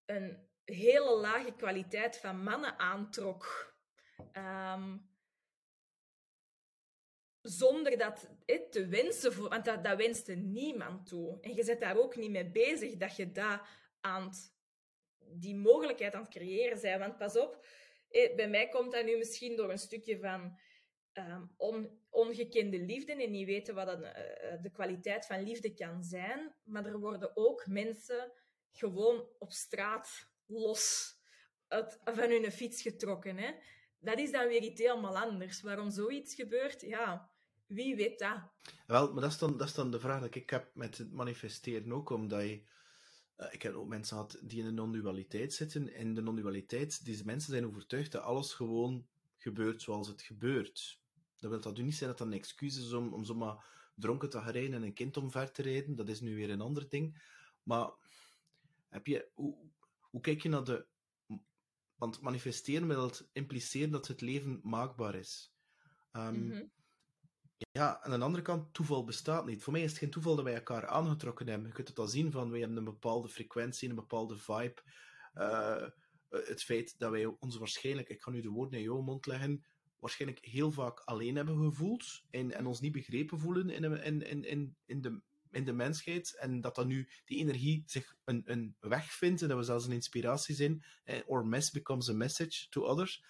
een 0.07 0.49
hele 0.65 1.17
lage 1.17 1.53
kwaliteit 1.53 2.19
van 2.19 2.43
mannen 2.43 2.79
aantrok. 2.79 3.75
Um, 4.33 5.09
zonder 7.43 7.99
dat 7.99 8.31
te 8.71 8.87
wensen, 8.87 9.33
voor, 9.33 9.49
want 9.49 9.65
dat, 9.65 9.85
dat 9.85 9.97
wenste 9.97 10.35
niemand 10.35 11.07
toe. 11.07 11.41
En 11.41 11.55
je 11.55 11.65
zit 11.65 11.81
daar 11.81 11.97
ook 11.97 12.17
niet 12.17 12.31
mee 12.31 12.51
bezig 12.51 12.97
dat 12.97 13.17
je 13.17 13.33
dat 13.33 13.61
aan 14.01 14.31
die 15.33 15.57
mogelijkheid 15.57 16.15
aan 16.15 16.23
het 16.23 16.31
creëren 16.31 16.81
bent. 16.81 16.99
Want 17.01 17.17
pas 17.17 17.37
op, 17.37 17.67
bij 18.37 18.49
mij 18.49 18.69
komt 18.69 18.93
dat 18.93 19.05
nu 19.05 19.17
misschien 19.17 19.57
door 19.57 19.71
een 19.71 19.79
stukje 19.79 20.19
van 20.19 20.59
on, 21.57 22.01
ongekende 22.11 22.79
liefde 22.79 23.13
en 23.13 23.31
niet 23.31 23.47
weten 23.47 23.75
wat 23.75 23.87
dat, 23.87 24.01
uh, 24.01 24.09
de 24.63 24.71
kwaliteit 24.73 25.27
van 25.27 25.43
liefde 25.43 25.75
kan 25.75 26.05
zijn. 26.05 26.55
Maar 26.65 26.87
er 26.87 26.99
worden 26.99 27.37
ook 27.37 27.67
mensen 27.67 28.33
gewoon 28.71 29.29
op 29.39 29.53
straat 29.53 30.29
los 30.47 31.15
van 32.05 32.31
hun 32.31 32.53
fiets 32.53 32.83
getrokken. 32.83 33.37
Hè? 33.37 33.53
Dat 33.99 34.19
is 34.19 34.33
dan 34.33 34.49
weer 34.49 34.63
iets 34.63 34.81
helemaal 34.81 35.19
anders. 35.19 35.63
Waarom 35.63 35.91
zoiets 35.91 36.35
gebeurt, 36.35 36.81
ja, 36.81 37.31
wie 37.67 37.97
weet 37.97 38.19
dat. 38.19 38.39
Wel, 38.87 39.13
maar 39.13 39.23
dat 39.23 39.31
is 39.31 39.39
dan, 39.39 39.57
dat 39.57 39.69
is 39.69 39.75
dan 39.75 39.91
de 39.91 40.01
vraag 40.01 40.31
die 40.31 40.43
ik 40.43 40.51
heb 40.51 40.71
met 40.75 40.99
het 40.99 41.13
manifesteren 41.13 41.93
ook, 41.93 42.11
omdat 42.11 42.43
je... 42.43 42.69
Uh, 43.41 43.53
ik 43.53 43.63
heb 43.63 43.75
ook 43.75 43.89
mensen 43.89 44.17
gehad 44.17 44.39
die 44.43 44.59
in 44.59 44.65
de 44.65 44.71
non-dualiteit 44.71 45.55
zitten. 45.55 45.93
En 45.93 46.15
de 46.15 46.23
non-dualiteit, 46.23 47.05
deze 47.05 47.25
mensen 47.25 47.53
zijn 47.53 47.67
overtuigd 47.67 48.13
dat 48.13 48.23
alles 48.23 48.53
gewoon 48.53 49.07
gebeurt 49.37 49.83
zoals 49.83 50.09
het 50.09 50.23
gebeurt. 50.23 51.01
Dat 51.37 51.51
wil 51.51 51.61
dat 51.61 51.77
nu 51.77 51.83
niet 51.83 51.95
zijn 51.95 52.11
dat 52.11 52.19
dat 52.19 52.27
een 52.27 52.33
excuus 52.33 52.77
is 52.77 52.93
om, 52.93 53.13
om 53.13 53.25
zomaar 53.25 53.65
dronken 53.95 54.31
te 54.31 54.39
gaan 54.39 54.53
rijden 54.53 54.75
en 54.75 54.83
een 54.83 54.95
kind 54.95 55.17
omver 55.17 55.53
te 55.53 55.63
rijden. 55.63 55.97
Dat 55.97 56.09
is 56.09 56.21
nu 56.21 56.35
weer 56.35 56.51
een 56.51 56.61
ander 56.61 56.89
ding. 56.89 57.23
Maar 57.63 57.91
heb 58.89 59.07
je, 59.07 59.29
hoe, 59.35 59.57
hoe 60.01 60.21
kijk 60.21 60.43
je 60.43 60.49
naar 60.49 60.65
de. 60.65 60.87
Want 61.97 62.21
manifesteren 62.21 62.89
wil 62.89 63.11
impliceren 63.33 63.91
dat 63.91 64.07
het 64.07 64.21
leven 64.21 64.61
maakbaar 64.63 65.15
is. 65.15 65.53
Um, 66.13 66.71
Ja, 67.73 68.03
aan 68.03 68.19
de 68.19 68.25
andere 68.25 68.43
kant, 68.43 68.75
toeval 68.75 69.05
bestaat 69.05 69.47
niet. 69.47 69.63
Voor 69.63 69.73
mij 69.73 69.83
is 69.83 69.91
het 69.91 69.99
geen 69.99 70.11
toeval 70.11 70.37
dat 70.37 70.45
wij 70.45 70.55
elkaar 70.55 70.87
aangetrokken 70.87 71.49
hebben. 71.49 71.69
Je 71.69 71.75
kunt 71.75 71.89
het 71.89 71.99
al 71.99 72.07
zien 72.07 72.31
van, 72.31 72.51
wij 72.51 72.59
hebben 72.59 72.79
een 72.79 72.85
bepaalde 72.85 73.29
frequentie, 73.29 73.89
een 73.89 73.95
bepaalde 73.95 74.37
vibe. 74.37 74.83
Uh, 75.35 75.87
het 76.29 76.63
feit 76.63 76.99
dat 76.99 77.11
wij 77.11 77.25
ons 77.25 77.57
waarschijnlijk, 77.57 78.09
ik 78.09 78.23
ga 78.23 78.31
nu 78.31 78.41
de 78.41 78.49
woorden 78.49 78.79
in 78.79 78.85
jouw 78.85 79.01
mond 79.01 79.27
leggen, 79.27 79.65
waarschijnlijk 79.99 80.45
heel 80.45 80.71
vaak 80.71 81.01
alleen 81.01 81.37
hebben 81.37 81.59
gevoeld 81.59 82.23
en, 82.31 82.53
en 82.53 82.67
ons 82.67 82.81
niet 82.81 82.93
begrepen 82.93 83.39
voelen 83.39 83.71
in, 83.71 83.85
in, 83.85 84.23
in, 84.23 84.45
in, 84.45 84.77
in, 84.87 85.01
de, 85.01 85.21
in 85.51 85.65
de 85.65 85.73
mensheid. 85.73 86.37
En 86.39 86.61
dat 86.61 86.75
dan 86.75 86.87
nu 86.87 87.09
die 87.25 87.39
energie 87.39 87.83
zich 87.87 88.17
een, 88.25 88.43
een 88.45 88.77
weg 88.81 89.13
vindt 89.13 89.43
en 89.43 89.49
dat 89.49 89.59
we 89.59 89.65
zelfs 89.65 89.87
een 89.87 89.93
inspiratie 89.93 90.55
zijn. 90.55 90.85
Eh, 91.05 91.21
or 91.27 91.47
mess 91.47 91.71
becomes 91.71 92.09
a 92.09 92.15
message 92.15 92.69
to 92.69 92.83
others. 92.83 93.25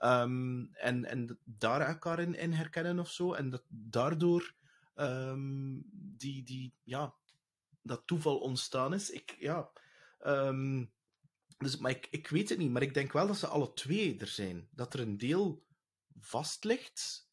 Ehm, 0.00 0.64
en, 0.72 1.04
en 1.04 1.38
daar 1.44 1.80
elkaar 1.80 2.18
in, 2.18 2.52
herkennen 2.52 2.98
of 2.98 3.10
zo. 3.10 3.32
En 3.32 3.50
dat 3.50 3.62
daardoor 3.68 4.54
um, 4.94 5.82
die, 5.92 6.42
die, 6.42 6.74
ja, 6.82 7.14
dat 7.82 8.06
toeval 8.06 8.38
ontstaan 8.38 8.94
is. 8.94 9.10
Ik, 9.10 9.36
ja, 9.38 9.70
um, 10.26 10.92
dus, 11.58 11.76
maar 11.76 11.90
ik, 11.90 12.08
ik 12.10 12.28
weet 12.28 12.48
het 12.48 12.58
niet, 12.58 12.70
maar 12.70 12.82
ik 12.82 12.94
denk 12.94 13.12
wel 13.12 13.26
dat 13.26 13.36
ze 13.36 13.46
alle 13.46 13.72
twee 13.72 14.18
er 14.18 14.26
zijn. 14.26 14.68
Dat 14.70 14.94
er 14.94 15.00
een 15.00 15.18
deel 15.18 15.64
vast 16.20 16.64
ligt, 16.64 17.28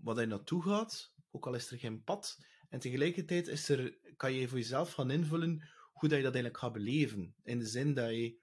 wat 0.00 0.16
hij 0.16 0.26
naartoe 0.26 0.62
gaat, 0.62 1.14
ook 1.30 1.46
al 1.46 1.54
is 1.54 1.70
er 1.70 1.78
geen 1.78 2.04
pad. 2.04 2.38
En 2.68 2.78
tegelijkertijd 2.78 3.48
is 3.48 3.68
er, 3.68 3.98
kan 4.16 4.32
je 4.32 4.48
voor 4.48 4.58
jezelf 4.58 4.92
gaan 4.92 5.10
invullen 5.10 5.68
hoe 5.92 6.08
dat 6.08 6.18
je 6.18 6.24
dat 6.24 6.34
eigenlijk 6.34 6.58
gaat 6.58 6.72
beleven. 6.72 7.34
In 7.42 7.58
de 7.58 7.66
zin 7.66 7.94
dat 7.94 8.10
je 8.10 8.38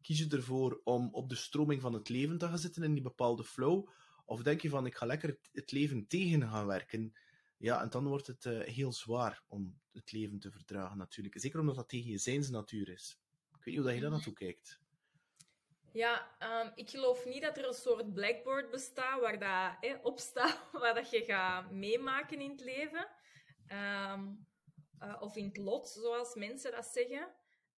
kies 0.00 0.18
je 0.18 0.28
ervoor 0.28 0.80
om 0.84 1.08
op 1.12 1.28
de 1.28 1.34
stroming 1.34 1.80
van 1.80 1.92
het 1.92 2.08
leven 2.08 2.38
te 2.38 2.46
gaan 2.46 2.58
zitten 2.58 2.82
in 2.82 2.92
die 2.92 3.02
bepaalde 3.02 3.44
flow, 3.44 3.88
of 4.24 4.42
denk 4.42 4.60
je 4.60 4.68
van 4.68 4.86
ik 4.86 4.96
ga 4.96 5.06
lekker 5.06 5.38
het 5.52 5.72
leven 5.72 6.06
tegen 6.06 6.48
gaan 6.48 6.66
werken. 6.66 7.14
Ja, 7.56 7.82
en 7.82 7.90
dan 7.90 8.06
wordt 8.06 8.26
het 8.26 8.44
uh, 8.44 8.60
heel 8.60 8.92
zwaar 8.92 9.42
om 9.46 9.80
het 9.92 10.12
leven 10.12 10.38
te 10.38 10.50
verdragen 10.50 10.98
natuurlijk. 10.98 11.40
Zeker 11.40 11.60
omdat 11.60 11.74
dat 11.74 11.88
tegen 11.88 12.10
je 12.10 12.18
zijnsnatuur 12.18 12.88
is. 12.88 13.18
Ik 13.50 13.64
weet 13.64 13.64
niet 13.64 13.76
hoe 13.76 13.84
dat 13.84 13.94
je 13.94 14.00
daar 14.00 14.10
naartoe 14.10 14.32
kijkt. 14.32 14.80
Ja, 15.92 16.36
um, 16.62 16.72
ik 16.74 16.90
geloof 16.90 17.24
niet 17.24 17.42
dat 17.42 17.56
er 17.56 17.66
een 17.66 17.74
soort 17.74 18.14
blackboard 18.14 18.70
bestaat 18.70 19.20
waar 19.20 19.38
dat 19.38 19.90
eh, 19.90 19.98
op 20.02 20.18
staat 20.18 20.68
waar 20.80 20.94
dat 20.94 21.10
je 21.10 21.24
gaat 21.24 21.70
meemaken 21.70 22.40
in 22.40 22.50
het 22.50 22.60
leven. 22.60 23.08
Um, 24.12 24.46
uh, 25.02 25.16
of 25.20 25.36
in 25.36 25.44
het 25.44 25.56
lot, 25.56 25.88
zoals 25.88 26.34
mensen 26.34 26.70
dat 26.70 26.86
zeggen. 26.86 27.28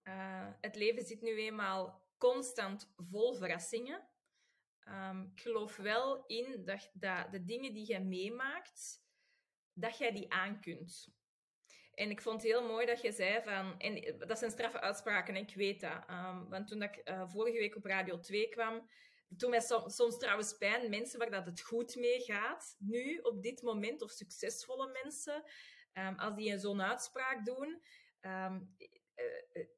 Uh, 0.04 0.46
het 0.60 0.76
leven 0.76 1.04
zit 1.04 1.22
nu 1.22 1.38
eenmaal 1.38 2.00
constant 2.20 2.92
vol 2.96 3.34
verrassingen. 3.34 4.08
Um, 4.88 5.30
ik 5.34 5.40
geloof 5.40 5.76
wel 5.76 6.26
in 6.26 6.64
dat, 6.64 6.90
dat 6.92 7.32
de 7.32 7.44
dingen 7.44 7.74
die 7.74 7.92
je 7.92 8.00
meemaakt, 8.00 9.02
dat 9.72 9.98
jij 9.98 10.12
die 10.12 10.32
aankunt. 10.32 11.08
En 11.94 12.10
ik 12.10 12.22
vond 12.22 12.42
het 12.42 12.50
heel 12.50 12.66
mooi 12.66 12.86
dat 12.86 13.00
je 13.00 13.12
zei 13.12 13.42
van... 13.42 13.78
En 13.78 14.18
dat 14.18 14.38
zijn 14.38 14.50
straffe 14.50 14.80
uitspraken, 14.80 15.36
ik 15.36 15.54
weet 15.54 15.80
dat. 15.80 16.10
Um, 16.10 16.48
want 16.48 16.68
toen 16.68 16.82
ik 16.82 17.00
uh, 17.04 17.28
vorige 17.28 17.58
week 17.58 17.76
op 17.76 17.84
Radio 17.84 18.20
2 18.20 18.48
kwam... 18.48 18.88
Toen 19.36 19.50
mij 19.50 19.60
soms, 19.86 20.18
trouwens 20.18 20.56
pijn, 20.56 20.90
mensen 20.90 21.18
waar 21.18 21.30
dat 21.30 21.46
het 21.46 21.60
goed 21.60 21.96
mee 21.96 22.20
gaat, 22.20 22.76
nu, 22.78 23.18
op 23.18 23.42
dit 23.42 23.62
moment, 23.62 24.02
of 24.02 24.10
succesvolle 24.10 24.98
mensen, 25.02 25.44
um, 25.92 26.18
als 26.18 26.34
die 26.34 26.58
zo'n 26.58 26.82
uitspraak 26.82 27.44
doen... 27.44 27.82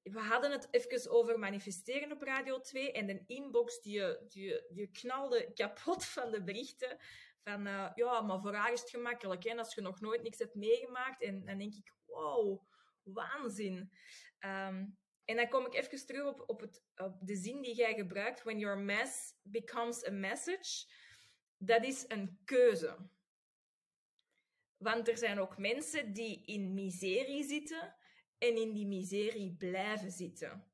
we 0.03 0.21
hadden 0.21 0.51
het 0.51 0.69
even 0.71 1.11
over 1.11 1.39
manifesteren 1.39 2.13
op 2.13 2.23
Radio 2.23 2.61
2 2.61 2.93
en 2.93 3.07
de 3.07 3.25
inbox 3.27 3.81
die, 3.81 4.29
die, 4.29 4.63
die 4.69 4.91
knalde 4.91 5.53
kapot 5.55 6.05
van 6.05 6.31
de 6.31 6.43
berichten 6.43 6.99
van, 7.45 7.67
uh, 7.67 7.91
ja, 7.95 8.21
maar 8.21 8.41
voor 8.41 8.55
haar 8.55 8.73
is 8.73 8.81
het 8.81 8.91
gemakkelijk, 8.91 9.47
als 9.47 9.75
je 9.75 9.81
nog 9.81 10.01
nooit 10.01 10.23
niks 10.23 10.39
hebt 10.39 10.55
meegemaakt. 10.55 11.23
En 11.23 11.45
dan 11.45 11.59
denk 11.59 11.75
ik, 11.75 11.95
wow, 12.07 12.63
waanzin. 13.03 13.93
Um, 14.41 14.99
en 15.25 15.37
dan 15.37 15.49
kom 15.49 15.67
ik 15.67 15.75
even 15.75 16.07
terug 16.07 16.25
op, 16.25 16.43
op, 16.47 16.61
het, 16.61 16.83
op 16.97 17.19
de 17.21 17.37
zin 17.37 17.63
die 17.63 17.75
jij 17.75 17.95
gebruikt, 17.95 18.43
when 18.43 18.59
your 18.59 18.79
mess 18.79 19.35
becomes 19.43 20.07
a 20.07 20.11
message. 20.11 20.87
Dat 21.57 21.85
is 21.85 22.05
een 22.09 22.41
keuze. 22.45 23.11
Want 24.77 25.09
er 25.09 25.19
zijn 25.19 25.39
ook 25.39 25.59
mensen 25.59 26.13
die 26.13 26.45
in 26.45 26.75
miserie 26.75 27.45
zitten 27.45 27.95
en 28.43 28.57
in 28.57 28.73
die 28.73 28.87
miserie 28.87 29.55
blijven 29.59 30.11
zitten. 30.11 30.65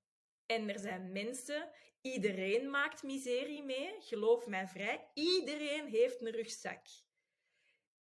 En 0.46 0.68
er 0.68 0.78
zijn 0.78 1.12
mensen, 1.12 1.70
iedereen 2.00 2.70
maakt 2.70 3.02
miserie 3.02 3.62
mee, 3.62 3.94
geloof 3.98 4.46
mij 4.46 4.68
vrij, 4.68 5.10
iedereen 5.14 5.86
heeft 5.86 6.20
een 6.20 6.30
rugzak. 6.30 6.86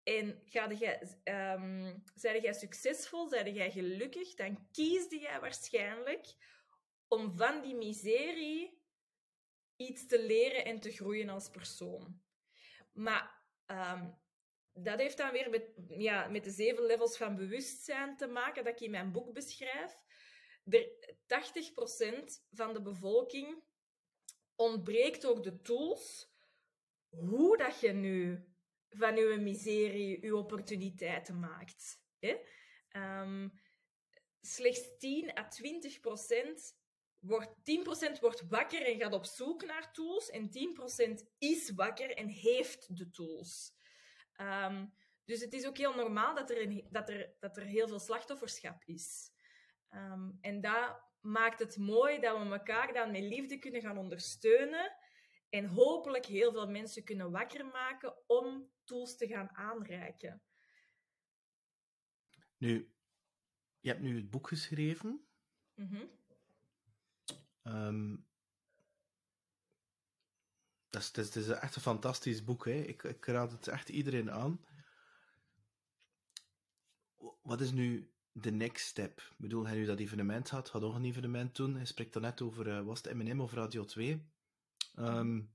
En 0.02 0.42
ga 0.44 0.72
jij, 0.72 1.18
um, 1.24 2.04
zijde 2.14 2.40
jij 2.40 2.52
succesvol, 2.52 3.28
zijde 3.28 3.52
jij 3.52 3.70
gelukkig, 3.70 4.34
dan 4.34 4.68
kiesde 4.70 5.18
jij 5.18 5.40
waarschijnlijk 5.40 6.34
om 7.08 7.34
van 7.34 7.62
die 7.62 7.74
miserie 7.74 8.82
iets 9.76 10.06
te 10.06 10.22
leren 10.22 10.64
en 10.64 10.80
te 10.80 10.90
groeien 10.90 11.28
als 11.28 11.50
persoon. 11.50 12.22
Maar 12.92 13.42
um, 13.66 14.18
dat 14.74 14.98
heeft 14.98 15.16
dan 15.16 15.32
weer 15.32 15.50
met, 15.50 15.70
ja, 15.88 16.28
met 16.28 16.44
de 16.44 16.50
zeven 16.50 16.86
levels 16.86 17.16
van 17.16 17.36
bewustzijn 17.36 18.16
te 18.16 18.26
maken 18.26 18.64
dat 18.64 18.72
ik 18.72 18.80
in 18.80 18.90
mijn 18.90 19.12
boek 19.12 19.32
beschrijf. 19.32 20.02
Er, 20.64 20.88
80% 21.26 22.42
van 22.50 22.72
de 22.72 22.82
bevolking 22.82 23.62
ontbreekt 24.54 25.26
ook 25.26 25.42
de 25.42 25.60
tools 25.60 26.32
hoe 27.08 27.56
dat 27.56 27.80
je 27.80 27.92
nu 27.92 28.48
van 28.88 29.16
je 29.16 29.36
miserie 29.36 30.24
je 30.24 30.36
opportuniteiten 30.36 31.40
maakt. 31.40 32.02
Hè? 32.18 32.36
Um, 33.20 33.52
slechts 34.40 34.98
10 34.98 35.38
à 35.38 35.48
20 35.48 36.00
procent 36.00 36.76
wordt, 37.18 37.54
10% 38.16 38.20
wordt 38.20 38.48
wakker 38.48 38.82
en 38.82 38.98
gaat 38.98 39.12
op 39.12 39.24
zoek 39.24 39.64
naar 39.64 39.92
tools 39.92 40.30
en 40.30 40.50
10% 41.20 41.28
is 41.38 41.70
wakker 41.70 42.10
en 42.10 42.28
heeft 42.28 42.96
de 42.96 43.10
tools. 43.10 43.72
Um, 44.40 44.94
dus 45.24 45.40
het 45.40 45.52
is 45.52 45.66
ook 45.66 45.76
heel 45.76 45.94
normaal 45.94 46.34
dat 46.34 46.50
er, 46.50 46.62
een, 46.62 46.86
dat 46.90 47.08
er, 47.08 47.34
dat 47.40 47.56
er 47.56 47.64
heel 47.64 47.88
veel 47.88 47.98
slachtofferschap 47.98 48.82
is. 48.84 49.32
Um, 49.90 50.38
en 50.40 50.60
dat 50.60 51.02
maakt 51.20 51.58
het 51.58 51.76
mooi 51.76 52.20
dat 52.20 52.38
we 52.38 52.52
elkaar 52.52 52.92
dan 52.92 53.10
met 53.10 53.22
liefde 53.22 53.58
kunnen 53.58 53.80
gaan 53.80 53.98
ondersteunen 53.98 54.96
en 55.48 55.66
hopelijk 55.66 56.26
heel 56.26 56.52
veel 56.52 56.70
mensen 56.70 57.04
kunnen 57.04 57.30
wakker 57.30 57.66
maken 57.66 58.14
om 58.26 58.70
tools 58.84 59.16
te 59.16 59.26
gaan 59.26 59.50
aanreiken. 59.50 60.42
Nu, 62.56 62.94
je 63.80 63.88
hebt 63.88 64.00
nu 64.00 64.16
het 64.16 64.30
boek 64.30 64.48
geschreven. 64.48 65.28
Mm 65.74 65.86
-hmm. 65.86 66.10
um, 67.62 68.26
dat 70.94 71.24
is, 71.24 71.34
het, 71.34 71.36
is, 71.36 71.48
echt 71.48 71.76
een 71.76 71.82
fantastisch 71.82 72.44
boek. 72.44 72.64
Hè? 72.64 72.72
Ik, 72.72 73.02
ik 73.02 73.26
raad 73.26 73.52
het 73.52 73.68
echt 73.68 73.88
iedereen 73.88 74.30
aan. 74.30 74.64
Wat 77.42 77.60
is 77.60 77.70
nu 77.70 78.12
de 78.32 78.50
next 78.50 78.86
step? 78.86 79.18
Ik 79.18 79.36
bedoel, 79.36 79.66
hij 79.66 79.76
nu 79.76 79.84
dat 79.84 79.98
evenement 79.98 80.50
had, 80.50 80.68
had 80.68 80.82
nog 80.82 80.94
een 80.94 81.04
evenement 81.04 81.56
doen. 81.56 81.76
Hij 81.76 81.84
spreekt 81.84 82.12
dan 82.12 82.22
net 82.22 82.42
over, 82.42 82.66
uh, 82.66 82.82
was 82.82 83.02
het 83.02 83.14
M&M 83.14 83.40
of 83.40 83.52
Radio 83.52 83.84
2? 83.84 84.32
Um, 84.98 85.54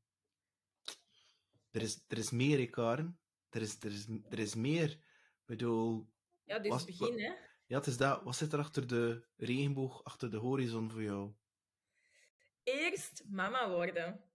er, 1.72 1.82
is, 1.82 2.04
er 2.08 2.18
is 2.18 2.30
meer, 2.30 2.60
Ikaren. 2.60 3.20
Er 3.50 3.62
is, 3.62 3.84
er, 3.84 3.92
is, 3.92 4.08
er 4.30 4.40
is 4.40 4.56
meer. 4.56 4.90
Ik 4.90 5.46
bedoel... 5.46 6.10
Ja, 6.44 6.60
dit 6.60 6.74
is 6.74 6.82
het 6.82 6.98
begin, 6.98 7.20
hè? 7.20 7.34
Ja, 7.66 7.78
het 7.78 7.88
is 7.88 7.98
dat. 7.98 8.24
Wat 8.24 8.36
zit 8.36 8.54
er 8.54 8.60
achter 8.60 8.88
de 8.88 9.28
regenboog, 9.38 10.04
achter 10.04 10.32
de 10.32 10.38
horizon 10.38 10.92
voor 10.92 11.04
jou? 11.04 11.34
Eerst 12.64 13.24
mama 13.28 13.70
worden. 13.70 14.29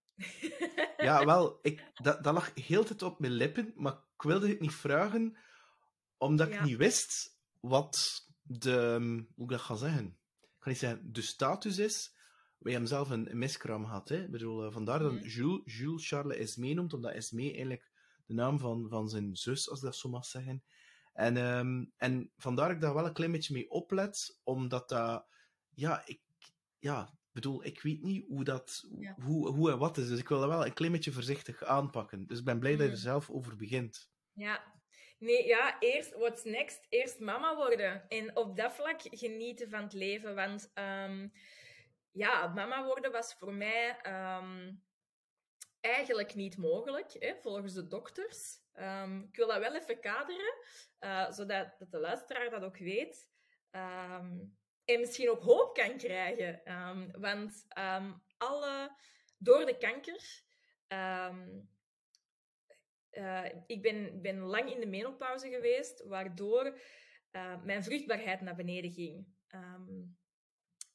Ja, 0.97 1.25
wel, 1.35 1.59
ik, 1.63 1.91
dat, 1.95 2.25
dat 2.25 2.35
lag 2.35 2.55
heel 2.55 2.85
tijd 2.85 3.03
op 3.03 3.19
mijn 3.19 3.33
lippen, 3.33 3.73
maar 3.77 3.93
ik 3.93 4.23
wilde 4.23 4.49
het 4.49 4.61
niet 4.61 4.75
vragen, 4.75 5.37
omdat 6.19 6.49
ik 6.49 6.63
niet 6.63 6.77
wist 6.77 7.39
wat 7.61 8.25
de, 8.43 8.97
hoe 9.35 9.45
ik 9.45 9.51
dat 9.51 9.61
ga 9.61 9.75
zeggen. 9.75 10.07
Ik 10.41 10.61
kan 10.61 10.73
niet 10.73 10.79
zeggen, 10.79 11.13
de 11.13 11.23
status 11.23 11.79
is. 11.79 12.13
Wij 12.59 12.73
hebben 12.73 12.91
zelf 12.91 13.11
een 13.11 13.29
miskram 13.33 13.85
gehad. 13.85 14.09
Hè? 14.09 14.23
Ik 14.23 14.31
bedoel, 14.31 14.65
eh, 14.65 14.73
vandaar 14.73 14.99
dat 14.99 15.13
mhm. 15.13 15.27
Jules, 15.27 15.77
Jules 15.79 16.09
Charles 16.09 16.37
Esmee 16.37 16.75
noemt, 16.75 16.93
omdat 16.93 17.13
Esmee 17.13 17.51
eigenlijk 17.51 17.91
de 18.27 18.35
naam 18.35 18.59
van, 18.59 18.89
van 18.89 19.09
zijn 19.09 19.37
zus, 19.37 19.71
als 19.71 19.79
ik 19.79 19.85
dat 19.85 19.97
zo 19.97 20.09
mag 20.09 20.25
zeggen. 20.25 20.63
En, 21.13 21.37
um, 21.37 21.93
en 21.97 22.31
vandaar 22.37 22.67
dat 22.67 22.77
ik 22.77 22.83
daar 22.83 22.95
wel 22.95 23.07
een 23.07 23.13
klein 23.13 23.33
beetje 23.33 23.55
mee 23.55 23.71
oplet, 23.71 24.41
omdat 24.43 24.89
dat, 24.89 25.27
ja, 25.75 26.03
ik, 26.07 26.21
ja, 26.79 27.19
bedoel, 27.35 27.65
ik 27.65 27.83
weet 27.83 28.03
niet 28.03 28.27
hoe 28.29 28.45
dat, 28.45 28.85
hoe, 29.23 29.49
hoe 29.49 29.71
en 29.71 29.79
wat 29.79 29.97
is, 29.97 30.09
dus 30.09 30.19
ik 30.19 30.29
wil 30.29 30.41
dat 30.41 30.49
wel 30.49 30.67
een 30.67 30.73
klein 30.73 30.93
beetje 30.93 31.13
voorzichtig 31.13 31.65
aanpakken. 31.65 32.27
Dus 32.27 32.39
ik 32.39 32.45
ben 32.45 32.59
blij 32.59 32.77
dat 32.77 32.87
je 32.87 32.93
er 32.93 32.99
zelf 32.99 33.31
over 33.31 33.57
begint. 33.57 34.11
Ja, 34.33 34.75
Nee, 35.19 35.47
ja, 35.47 35.81
eerst, 35.81 36.15
what's 36.15 36.45
next? 36.45 36.87
Eerst 36.89 37.21
mama 37.21 37.57
worden. 37.57 38.09
En 38.09 38.37
op 38.37 38.57
dat 38.57 38.73
vlak 38.73 39.01
genieten 39.01 39.71
van 39.71 39.83
het 39.83 39.93
leven. 39.93 40.35
Want 40.35 40.73
um, 40.75 41.33
ja, 42.11 42.47
mama 42.47 42.85
worden 42.85 43.13
was 43.13 43.35
voor 43.35 43.55
mij 43.55 43.97
um, 44.07 44.83
eigenlijk 45.81 46.35
niet 46.35 46.57
mogelijk, 46.57 47.17
hè, 47.19 47.35
volgens 47.41 47.73
de 47.73 47.87
dokters. 47.87 48.59
Um, 48.75 49.23
ik 49.31 49.37
wil 49.37 49.47
dat 49.47 49.59
wel 49.59 49.75
even 49.75 50.01
kaderen, 50.01 50.55
uh, 51.01 51.31
zodat 51.31 51.79
dat 51.79 51.91
de 51.91 51.99
luisteraar 51.99 52.51
dat 52.51 52.63
ook 52.63 52.79
weet. 52.79 53.29
Um, 53.71 54.57
en 54.85 55.01
misschien 55.01 55.31
ook 55.31 55.43
hoop 55.43 55.75
kan 55.75 55.97
krijgen. 55.97 56.63
want 57.21 57.65
alle, 58.37 58.97
door 59.39 59.67
de 59.67 59.77
kanker 59.79 60.43
ehm, 60.87 61.61
eh, 63.15 63.45
ik 63.67 63.83
ben, 63.83 64.23
ben 64.23 64.39
lang 64.39 64.73
in 64.73 64.81
de 64.81 64.87
menopauze 64.87 65.49
geweest, 65.49 66.05
waardoor 66.07 66.79
uh, 67.33 67.63
mijn 67.65 67.85
vruchtbaarheid 67.85 68.41
naar 68.41 68.55
beneden 68.55 68.91
ging. 68.91 69.27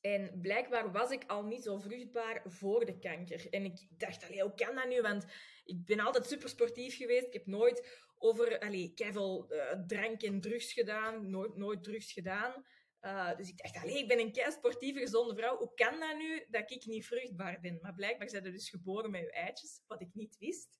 En 0.01 0.39
blijkbaar 0.41 0.91
was 0.91 1.11
ik 1.11 1.23
al 1.27 1.43
niet 1.43 1.63
zo 1.63 1.77
vruchtbaar 1.77 2.41
voor 2.45 2.85
de 2.85 2.99
kanker. 2.99 3.49
En 3.49 3.65
ik 3.65 3.87
dacht, 3.97 4.25
allee, 4.25 4.41
hoe 4.41 4.53
kan 4.55 4.75
dat 4.75 4.87
nu? 4.87 5.01
Want 5.01 5.25
ik 5.65 5.85
ben 5.85 5.99
altijd 5.99 6.25
super 6.25 6.49
sportief 6.49 6.97
geweest. 6.97 7.27
Ik 7.27 7.33
heb 7.33 7.45
nooit 7.45 8.07
over 8.17 8.59
allee, 8.59 8.91
veel 8.95 9.53
uh, 9.53 9.85
drank 9.87 10.21
en 10.21 10.41
drugs 10.41 10.73
gedaan. 10.73 11.29
Nooit, 11.29 11.55
nooit 11.55 11.83
drugs 11.83 12.13
gedaan. 12.13 12.65
Uh, 13.01 13.35
dus 13.37 13.49
ik 13.49 13.57
dacht, 13.57 13.75
allee, 13.75 13.97
ik 13.97 14.07
ben 14.07 14.19
een 14.19 14.31
kei 14.31 14.51
sportieve, 14.51 14.99
gezonde 14.99 15.35
vrouw. 15.35 15.57
Hoe 15.57 15.73
kan 15.73 15.99
dat 15.99 16.17
nu 16.17 16.45
dat 16.49 16.71
ik 16.71 16.85
niet 16.85 17.05
vruchtbaar 17.05 17.59
ben? 17.59 17.79
Maar 17.81 17.93
blijkbaar 17.93 18.29
zijn 18.29 18.45
er 18.45 18.51
dus 18.51 18.69
geboren 18.69 19.11
met 19.11 19.21
uw 19.21 19.27
eitjes, 19.27 19.81
wat 19.87 20.01
ik 20.01 20.09
niet 20.13 20.37
wist. 20.37 20.79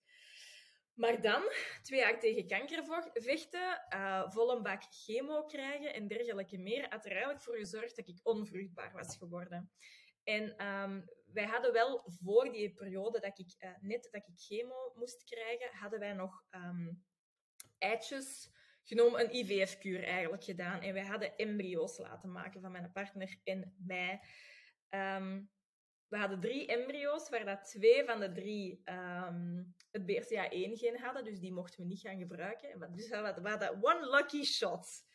Maar 0.93 1.21
dan, 1.21 1.43
twee 1.81 1.99
jaar 1.99 2.19
tegen 2.19 2.47
kanker 2.47 3.09
vechten, 3.13 3.85
uh, 3.93 4.31
vol 4.31 4.51
een 4.51 4.63
bak 4.63 4.81
chemo 4.89 5.45
krijgen 5.45 5.93
en 5.93 6.07
dergelijke 6.07 6.57
meer, 6.57 6.89
had 6.89 7.05
er 7.05 7.11
eigenlijk 7.11 7.41
voor 7.41 7.55
gezorgd 7.55 7.95
dat 7.95 8.07
ik 8.07 8.19
onvruchtbaar 8.23 8.91
was 8.93 9.17
geworden. 9.17 9.71
En 10.23 10.67
um, 10.67 11.05
wij 11.25 11.45
hadden 11.45 11.73
wel 11.73 12.03
voor 12.05 12.51
die 12.51 12.73
periode 12.73 13.19
dat 13.19 13.39
ik 13.39 13.55
uh, 13.59 13.69
net 13.81 14.07
dat 14.11 14.27
ik 14.27 14.33
chemo 14.35 14.93
moest 14.95 15.23
krijgen, 15.23 15.77
hadden 15.77 15.99
wij 15.99 16.13
nog 16.13 16.43
um, 16.51 17.05
eitjes 17.77 18.49
genomen, 18.89 19.19
een 19.19 19.35
IVF-kuur 19.35 20.03
eigenlijk 20.03 20.43
gedaan. 20.43 20.81
En 20.81 20.93
wij 20.93 21.05
hadden 21.05 21.37
embryo's 21.37 21.97
laten 21.97 22.31
maken 22.31 22.61
van 22.61 22.71
mijn 22.71 22.91
partner 22.91 23.39
en 23.43 23.75
mij. 23.77 24.21
Um, 24.89 25.49
we 26.07 26.17
hadden 26.17 26.39
drie 26.39 26.65
embryo's, 26.67 27.29
waar 27.29 27.45
dat 27.45 27.65
twee 27.65 28.05
van 28.05 28.19
de 28.19 28.31
drie 28.31 28.81
um, 28.85 29.75
het 29.91 30.01
BRCA1-gen 30.01 30.99
hadden, 30.99 31.23
dus 31.23 31.39
die 31.39 31.53
mochten 31.53 31.79
we 31.79 31.85
niet 31.85 31.99
gaan 31.99 32.17
gebruiken. 32.17 32.93
Dus 32.95 33.09
we 33.09 33.15
hadden 33.15 33.83
one 33.83 34.09
lucky 34.09 34.43
shot. 34.43 35.07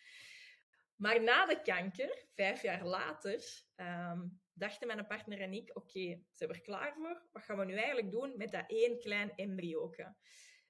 Maar 0.97 1.23
na 1.23 1.47
de 1.47 1.63
kanker, 1.63 2.27
vijf 2.35 2.63
jaar 2.63 2.87
later, 2.87 3.65
um, 3.77 4.41
dachten 4.53 4.87
mijn 4.87 5.07
partner 5.07 5.41
en 5.41 5.53
ik, 5.53 5.71
oké, 5.77 5.79
okay, 5.79 6.25
zijn 6.33 6.51
we 6.51 6.57
er 6.57 6.63
klaar 6.63 6.95
voor? 6.95 7.23
Wat 7.33 7.43
gaan 7.43 7.59
we 7.59 7.65
nu 7.65 7.75
eigenlijk 7.75 8.11
doen 8.11 8.35
met 8.37 8.51
dat 8.51 8.65
één 8.67 8.99
klein 8.99 9.33
embryoke? 9.37 10.15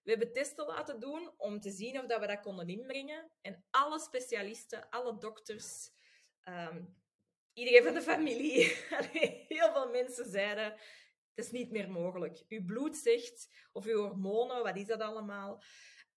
We 0.05 0.11
hebben 0.11 0.33
testen 0.33 0.67
laten 0.67 1.01
doen 1.01 1.33
om 1.37 1.61
te 1.61 1.71
zien 1.71 1.99
of 1.99 2.07
dat 2.07 2.21
we 2.21 2.27
dat 2.27 2.41
konden 2.41 2.69
inbrengen. 2.69 3.31
En 3.41 3.65
alle 3.71 4.01
specialisten, 4.01 4.89
alle 4.89 5.19
dokters, 5.19 5.91
um, 6.49 6.97
iedereen 7.53 7.83
van 7.83 7.95
de 7.95 8.03
familie, 8.03 8.65
heel 9.49 9.73
veel 9.73 9.91
mensen 9.91 10.31
zeiden, 10.31 10.73
het 11.35 11.45
is 11.45 11.51
niet 11.51 11.71
meer 11.71 11.91
mogelijk. 11.91 12.45
Uw 12.49 12.65
bloed 12.65 12.97
zegt, 12.97 13.49
of 13.73 13.87
uw 13.87 14.01
hormonen, 14.01 14.63
wat 14.63 14.77
is 14.77 14.87
dat 14.87 15.01
allemaal, 15.01 15.63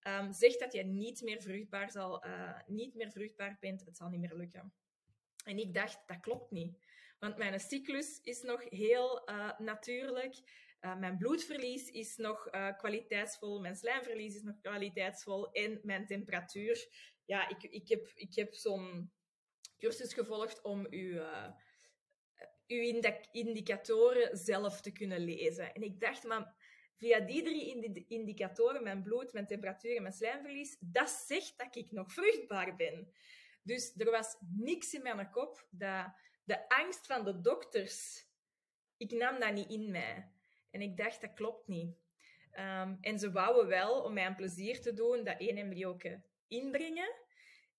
um, 0.02 0.32
zegt 0.32 0.58
dat 0.58 0.72
je 0.72 0.82
niet 0.82 1.22
meer 1.22 1.42
vruchtbaar, 1.42 1.90
zal, 1.90 2.26
uh, 2.26 2.60
niet 2.66 2.94
meer 2.94 3.10
vruchtbaar 3.10 3.56
bent, 3.60 3.84
het 3.84 3.96
zal 3.96 4.08
niet 4.08 4.20
meer 4.20 4.34
lukken. 4.34 4.72
En 5.44 5.58
ik 5.58 5.74
dacht, 5.74 6.02
dat 6.06 6.20
klopt 6.20 6.50
niet. 6.50 6.86
Want 7.18 7.36
mijn 7.36 7.60
cyclus 7.60 8.20
is 8.22 8.42
nog 8.42 8.70
heel 8.70 9.30
uh, 9.30 9.58
natuurlijk. 9.58 10.36
Uh, 10.80 10.98
mijn 10.98 11.16
bloedverlies 11.16 11.90
is 11.90 12.16
nog 12.16 12.54
uh, 12.54 12.76
kwaliteitsvol. 12.76 13.60
Mijn 13.60 13.76
slijmverlies 13.76 14.34
is 14.34 14.42
nog 14.42 14.60
kwaliteitsvol. 14.60 15.52
En 15.52 15.80
mijn 15.82 16.06
temperatuur. 16.06 16.88
Ja, 17.24 17.48
ik, 17.48 17.62
ik 17.62 17.88
heb, 17.88 18.10
ik 18.14 18.34
heb 18.34 18.54
zo'n 18.54 19.12
cursus 19.78 20.14
gevolgd 20.14 20.62
om 20.62 20.86
uw, 20.90 21.14
uh, 21.14 21.48
uw 22.66 23.02
indicatoren 23.30 24.36
zelf 24.36 24.80
te 24.80 24.92
kunnen 24.92 25.20
lezen. 25.20 25.74
En 25.74 25.82
ik 25.82 26.00
dacht, 26.00 26.24
maar 26.24 26.54
via 26.96 27.20
die 27.20 27.42
drie 27.42 28.04
indicatoren, 28.08 28.82
mijn 28.82 29.02
bloed, 29.02 29.32
mijn 29.32 29.46
temperatuur 29.46 29.96
en 29.96 30.02
mijn 30.02 30.14
slijmverlies, 30.14 30.76
dat 30.80 31.08
zegt 31.08 31.58
dat 31.58 31.76
ik 31.76 31.90
nog 31.90 32.12
vruchtbaar 32.12 32.76
ben. 32.76 33.12
Dus 33.62 33.94
er 33.96 34.10
was 34.10 34.36
niks 34.56 34.94
in 34.94 35.02
mijn 35.02 35.30
kop 35.30 35.66
dat 35.70 36.12
de 36.44 36.68
angst 36.68 37.06
van 37.06 37.24
de 37.24 37.40
dokters, 37.40 38.26
ik 38.96 39.10
nam 39.10 39.40
dat 39.40 39.52
niet 39.52 39.70
in 39.70 39.90
mij. 39.90 40.32
En 40.70 40.80
ik 40.80 40.96
dacht, 40.96 41.20
dat 41.20 41.32
klopt 41.32 41.68
niet. 41.68 41.96
Um, 42.52 42.98
en 43.00 43.18
ze 43.18 43.32
wouden 43.32 43.66
wel, 43.66 44.02
om 44.02 44.12
mij 44.12 44.26
een 44.26 44.34
plezier 44.34 44.80
te 44.80 44.92
doen, 44.92 45.24
dat 45.24 45.38
één 45.38 45.56
embryo 45.56 45.96
inbrengen. 46.48 47.14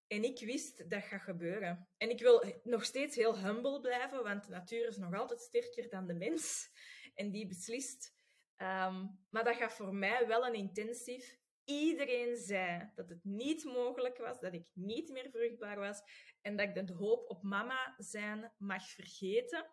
En 0.08 0.24
ik 0.24 0.40
wist 0.40 0.90
dat 0.90 1.04
gaat 1.04 1.22
gebeuren. 1.22 1.88
En 1.98 2.10
ik 2.10 2.20
wil 2.20 2.44
nog 2.64 2.84
steeds 2.84 3.16
heel 3.16 3.40
humble 3.40 3.80
blijven, 3.80 4.24
want 4.24 4.44
de 4.44 4.52
natuur 4.52 4.88
is 4.88 4.98
nog 4.98 5.14
altijd 5.14 5.40
sterker 5.40 5.90
dan 5.90 6.08
de 6.08 6.14
mens. 6.14 6.70
En 7.16 7.32
die 7.32 7.48
beslist. 7.48 8.18
Um, 8.58 9.20
maar 9.30 9.44
dat 9.44 9.56
gaat 9.56 9.74
voor 9.74 9.94
mij 9.94 10.28
wel 10.28 10.48
een 10.48 10.54
intensief. 10.54 11.38
Iedereen 11.64 12.36
zei 12.38 12.92
dat 12.96 13.10
het 13.10 13.24
niet 13.24 13.64
mogelijk 13.64 14.18
was, 14.18 14.40
dat 14.40 14.54
ik 14.54 14.66
niet 14.74 15.10
meer 15.10 15.30
vruchtbaar 15.30 15.80
was 15.80 16.02
en 16.42 16.56
dat 16.56 16.68
ik 16.68 16.88
de 16.88 16.94
hoop 16.94 17.30
op 17.30 17.44
mama 17.44 17.96
zijn 17.98 18.54
mag 18.58 18.90
vergeten. 18.90 19.66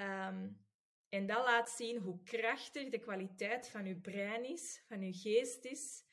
Um, 0.00 0.66
en 1.08 1.26
dat 1.26 1.44
laat 1.44 1.70
zien 1.70 1.98
hoe 1.98 2.22
krachtig 2.22 2.88
de 2.88 2.98
kwaliteit 2.98 3.68
van 3.68 3.84
uw 3.84 4.00
brein 4.00 4.44
is, 4.44 4.82
van 4.86 5.00
uw 5.00 5.12
geest 5.12 5.64
is. 5.64 6.06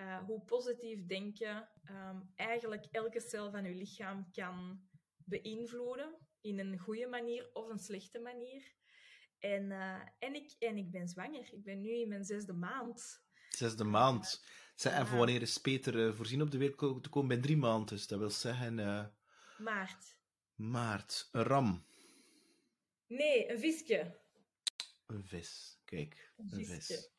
Uh, 0.00 0.24
hoe 0.24 0.40
positief 0.40 1.06
denken 1.06 1.68
um, 1.90 2.32
eigenlijk 2.34 2.86
elke 2.90 3.20
cel 3.20 3.50
van 3.50 3.64
uw 3.64 3.74
lichaam 3.74 4.30
kan 4.32 4.80
beïnvloeden. 5.24 6.18
In 6.40 6.58
een 6.58 6.78
goede 6.78 7.06
manier 7.06 7.50
of 7.52 7.68
een 7.68 7.78
slechte 7.78 8.18
manier. 8.18 8.72
En, 9.38 9.70
uh, 9.70 10.00
en, 10.18 10.34
ik, 10.34 10.54
en 10.58 10.76
ik 10.76 10.90
ben 10.90 11.08
zwanger. 11.08 11.52
Ik 11.52 11.64
ben 11.64 11.80
nu 11.80 11.90
in 11.90 12.08
mijn 12.08 12.24
zesde 12.24 12.52
maand. 12.52 13.22
Zesde 13.48 13.84
maand. 13.84 14.44
Zij, 14.74 14.92
en 14.92 15.06
voor 15.06 15.18
wanneer 15.18 15.42
is 15.42 15.58
Peter 15.58 15.94
uh, 15.94 16.12
voorzien 16.14 16.42
op 16.42 16.50
de 16.50 16.58
wereld 16.58 17.02
te 17.02 17.08
komen? 17.08 17.28
Bij 17.28 17.38
drie 17.38 17.56
maanden. 17.56 17.86
Dus 17.86 18.06
dat 18.06 18.18
wil 18.18 18.30
zeggen... 18.30 18.74
Maart. 19.58 20.16
Maart. 20.54 21.28
Een 21.32 21.42
ram. 21.42 21.84
Nee, 23.06 23.50
een 23.50 23.58
visje. 23.58 24.20
Een 25.08 25.24
vis. 25.24 25.80
Kijk, 25.84 26.32
een, 26.36 26.64
vis. 26.66 27.10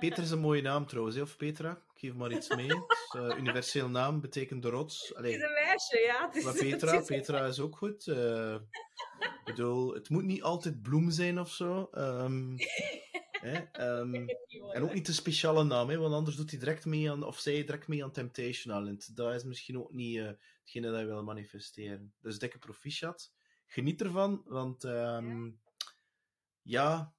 Peter 0.00 0.22
is 0.22 0.30
een 0.30 0.38
mooie 0.38 0.62
naam 0.62 0.86
trouwens, 0.86 1.18
of 1.18 1.36
Petra? 1.36 1.70
Ik 1.70 2.00
geef 2.00 2.14
maar 2.14 2.32
iets 2.32 2.48
mee. 2.56 2.66
Dus, 2.66 3.14
uh, 3.16 3.38
universeel 3.38 3.88
naam 3.88 4.20
betekent 4.20 4.62
de 4.62 4.68
rots. 4.68 5.14
Allee, 5.14 5.32
het 5.32 5.40
is 5.40 5.46
een 5.46 5.52
meisje, 5.52 5.98
ja. 5.98 6.32
Is, 6.32 6.44
maar 6.44 6.54
Petra, 6.54 7.00
Petra 7.00 7.46
is 7.46 7.60
ook 7.60 7.76
goed. 7.76 8.06
Uh, 8.06 8.54
ik 8.54 9.42
bedoel, 9.44 9.94
het 9.94 10.08
moet 10.08 10.24
niet 10.24 10.42
altijd 10.42 10.82
bloem 10.82 11.10
zijn 11.10 11.40
of 11.40 11.52
zo. 11.52 11.88
Um, 11.92 12.56
hè, 13.48 13.88
um, 13.98 14.28
en 14.72 14.82
ook 14.82 14.94
niet 14.94 15.08
een 15.08 15.14
speciale 15.14 15.64
naam, 15.64 15.88
hè, 15.88 15.98
want 15.98 16.14
anders 16.14 16.36
doet 16.36 16.50
hij 16.50 16.58
direct 16.58 16.84
mee 16.84 17.10
aan, 17.10 17.22
of 17.22 17.38
zij 17.38 17.52
direct 17.52 17.88
mee 17.88 18.04
aan 18.04 18.12
Temptation 18.12 18.76
Island. 18.76 19.16
Dat 19.16 19.34
is 19.34 19.44
misschien 19.44 19.78
ook 19.78 19.92
niet 19.92 20.16
uh, 20.16 20.30
hetgene 20.60 20.90
dat 20.90 21.00
je 21.00 21.06
wil 21.06 21.24
manifesteren. 21.24 22.14
Dus 22.20 22.38
dikke 22.38 22.58
proficiat. 22.58 23.32
Geniet 23.66 24.02
ervan, 24.02 24.42
want 24.44 24.84
um, 24.84 25.46
ja. 25.46 25.67
Ja 26.68 27.14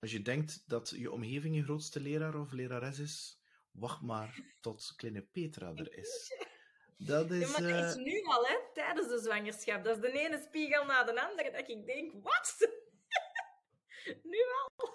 als 0.00 0.12
je 0.12 0.22
denkt 0.22 0.62
dat 0.66 0.92
je 0.96 1.12
omgeving 1.12 1.56
je 1.56 1.62
grootste 1.62 2.00
leraar 2.00 2.40
of 2.40 2.52
lerares 2.52 2.98
is, 2.98 3.40
wacht 3.70 4.00
maar 4.02 4.40
tot 4.60 4.92
kleine 4.96 5.22
Petra 5.22 5.72
er 5.74 5.96
is. 5.96 6.32
Dat 6.96 7.30
is, 7.30 7.40
ja, 7.40 7.60
maar 7.60 7.70
dat 7.70 7.90
is 7.90 7.94
nu 7.94 8.22
al, 8.22 8.46
hè, 8.46 8.56
tijdens 8.74 9.08
de 9.08 9.18
zwangerschap. 9.18 9.84
Dat 9.84 9.96
is 9.96 10.02
de 10.02 10.18
ene 10.18 10.42
spiegel 10.48 10.84
na 10.84 11.04
de 11.04 11.28
andere 11.28 11.50
dat 11.50 11.68
ik 11.68 11.86
denk, 11.86 12.12
wat? 12.22 12.56
nu 14.32 14.38
al. 14.62 14.92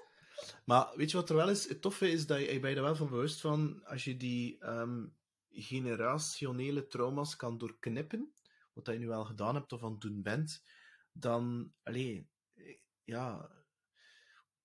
Maar 0.65 0.91
weet 0.95 1.11
je 1.11 1.17
wat 1.17 1.29
er 1.29 1.35
wel 1.35 1.49
is? 1.49 1.67
Het 1.67 1.81
toffe 1.81 2.11
is 2.11 2.27
dat 2.27 2.39
je, 2.39 2.53
je 2.53 2.67
er 2.67 2.81
wel 2.81 2.95
van 2.95 3.09
bewust 3.09 3.41
van, 3.41 3.83
als 3.85 4.03
je 4.03 4.17
die 4.17 4.65
um, 4.65 5.17
generationele 5.49 6.87
trauma's 6.87 7.35
kan 7.35 7.57
doorknippen, 7.57 8.33
wat 8.73 8.85
je 8.85 8.93
nu 8.93 9.09
al 9.09 9.25
gedaan 9.25 9.55
hebt 9.55 9.71
of 9.71 9.83
aan 9.83 9.91
het 9.91 10.01
doen 10.01 10.21
bent, 10.21 10.63
dan, 11.11 11.73
alleen, 11.83 12.29
ja, 13.09 13.49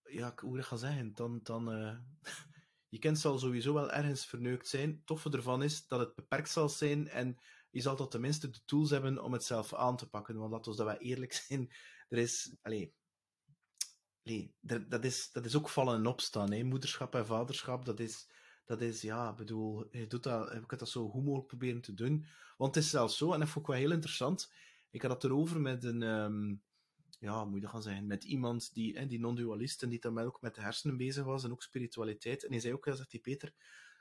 ja, 0.02 0.34
hoe 0.36 0.56
dat 0.56 0.66
gaan 0.66 0.78
zeggen, 0.78 1.14
dan, 1.14 1.40
dan 1.42 1.82
uh, 1.82 1.96
je 2.94 2.98
kind 2.98 3.18
zal 3.18 3.38
sowieso 3.38 3.74
wel 3.74 3.92
ergens 3.92 4.26
verneukt 4.26 4.68
zijn. 4.68 4.90
Het 4.90 5.06
toffe 5.06 5.30
ervan 5.30 5.62
is 5.62 5.86
dat 5.86 6.00
het 6.00 6.14
beperkt 6.14 6.50
zal 6.50 6.68
zijn 6.68 7.08
en 7.08 7.38
je 7.70 7.80
zal 7.80 7.96
tot 7.96 8.10
tenminste 8.10 8.50
de 8.50 8.64
tools 8.64 8.90
hebben 8.90 9.22
om 9.22 9.32
het 9.32 9.44
zelf 9.44 9.74
aan 9.74 9.96
te 9.96 10.08
pakken. 10.08 10.36
Want 10.36 10.52
laten 10.52 10.70
we 10.70 10.76
dat 10.76 10.86
wel 10.86 10.96
eerlijk 10.96 11.32
zijn, 11.46 11.72
er 12.08 12.18
is, 12.18 12.56
allez, 12.62 12.88
allez, 14.24 14.46
dat, 14.60 15.04
is, 15.04 15.30
dat 15.32 15.44
is 15.44 15.56
ook 15.56 15.68
vallen 15.68 15.96
en 15.96 16.06
opstaan. 16.06 16.52
Hè. 16.52 16.62
Moederschap 16.62 17.14
en 17.14 17.26
vaderschap, 17.26 17.84
dat 17.84 18.00
is, 18.00 18.30
dat 18.64 18.80
is, 18.80 19.00
ja, 19.02 19.34
bedoel, 19.34 19.86
je 19.90 20.06
doet 20.06 20.22
dat, 20.22 20.52
ik 20.52 20.70
heb 20.70 20.78
dat 20.78 20.88
zo 20.88 21.08
goed 21.08 21.24
mogelijk 21.24 21.48
proberen 21.48 21.80
te 21.80 21.94
doen. 21.94 22.26
Want 22.56 22.74
het 22.74 22.84
is 22.84 22.90
zelfs 22.90 23.16
zo, 23.16 23.32
en 23.32 23.40
dat 23.40 23.48
vond 23.48 23.66
ik 23.66 23.70
wel 23.70 23.80
heel 23.80 23.92
interessant. 23.92 24.52
Ik 24.90 25.02
had 25.02 25.10
het 25.10 25.24
erover 25.24 25.60
met 25.60 25.84
een, 25.84 26.02
um, 26.02 26.62
ja, 27.20 27.44
moet 27.44 27.54
je 27.54 27.60
dat 27.60 27.70
gaan 27.70 27.82
zeggen, 27.82 28.06
met 28.06 28.24
iemand 28.24 28.74
die, 28.74 29.06
die 29.06 29.20
non-dualist 29.20 29.82
en 29.82 29.88
die 29.88 30.00
dan 30.00 30.18
ook 30.18 30.40
met 30.40 30.54
de 30.54 30.60
hersenen 30.60 30.96
bezig 30.96 31.24
was 31.24 31.44
en 31.44 31.52
ook 31.52 31.62
spiritualiteit. 31.62 32.44
En 32.44 32.50
hij 32.50 32.60
zei 32.60 32.74
ook, 32.74 32.84
zegt 32.84 33.10
die 33.10 33.20
Peter, 33.20 33.52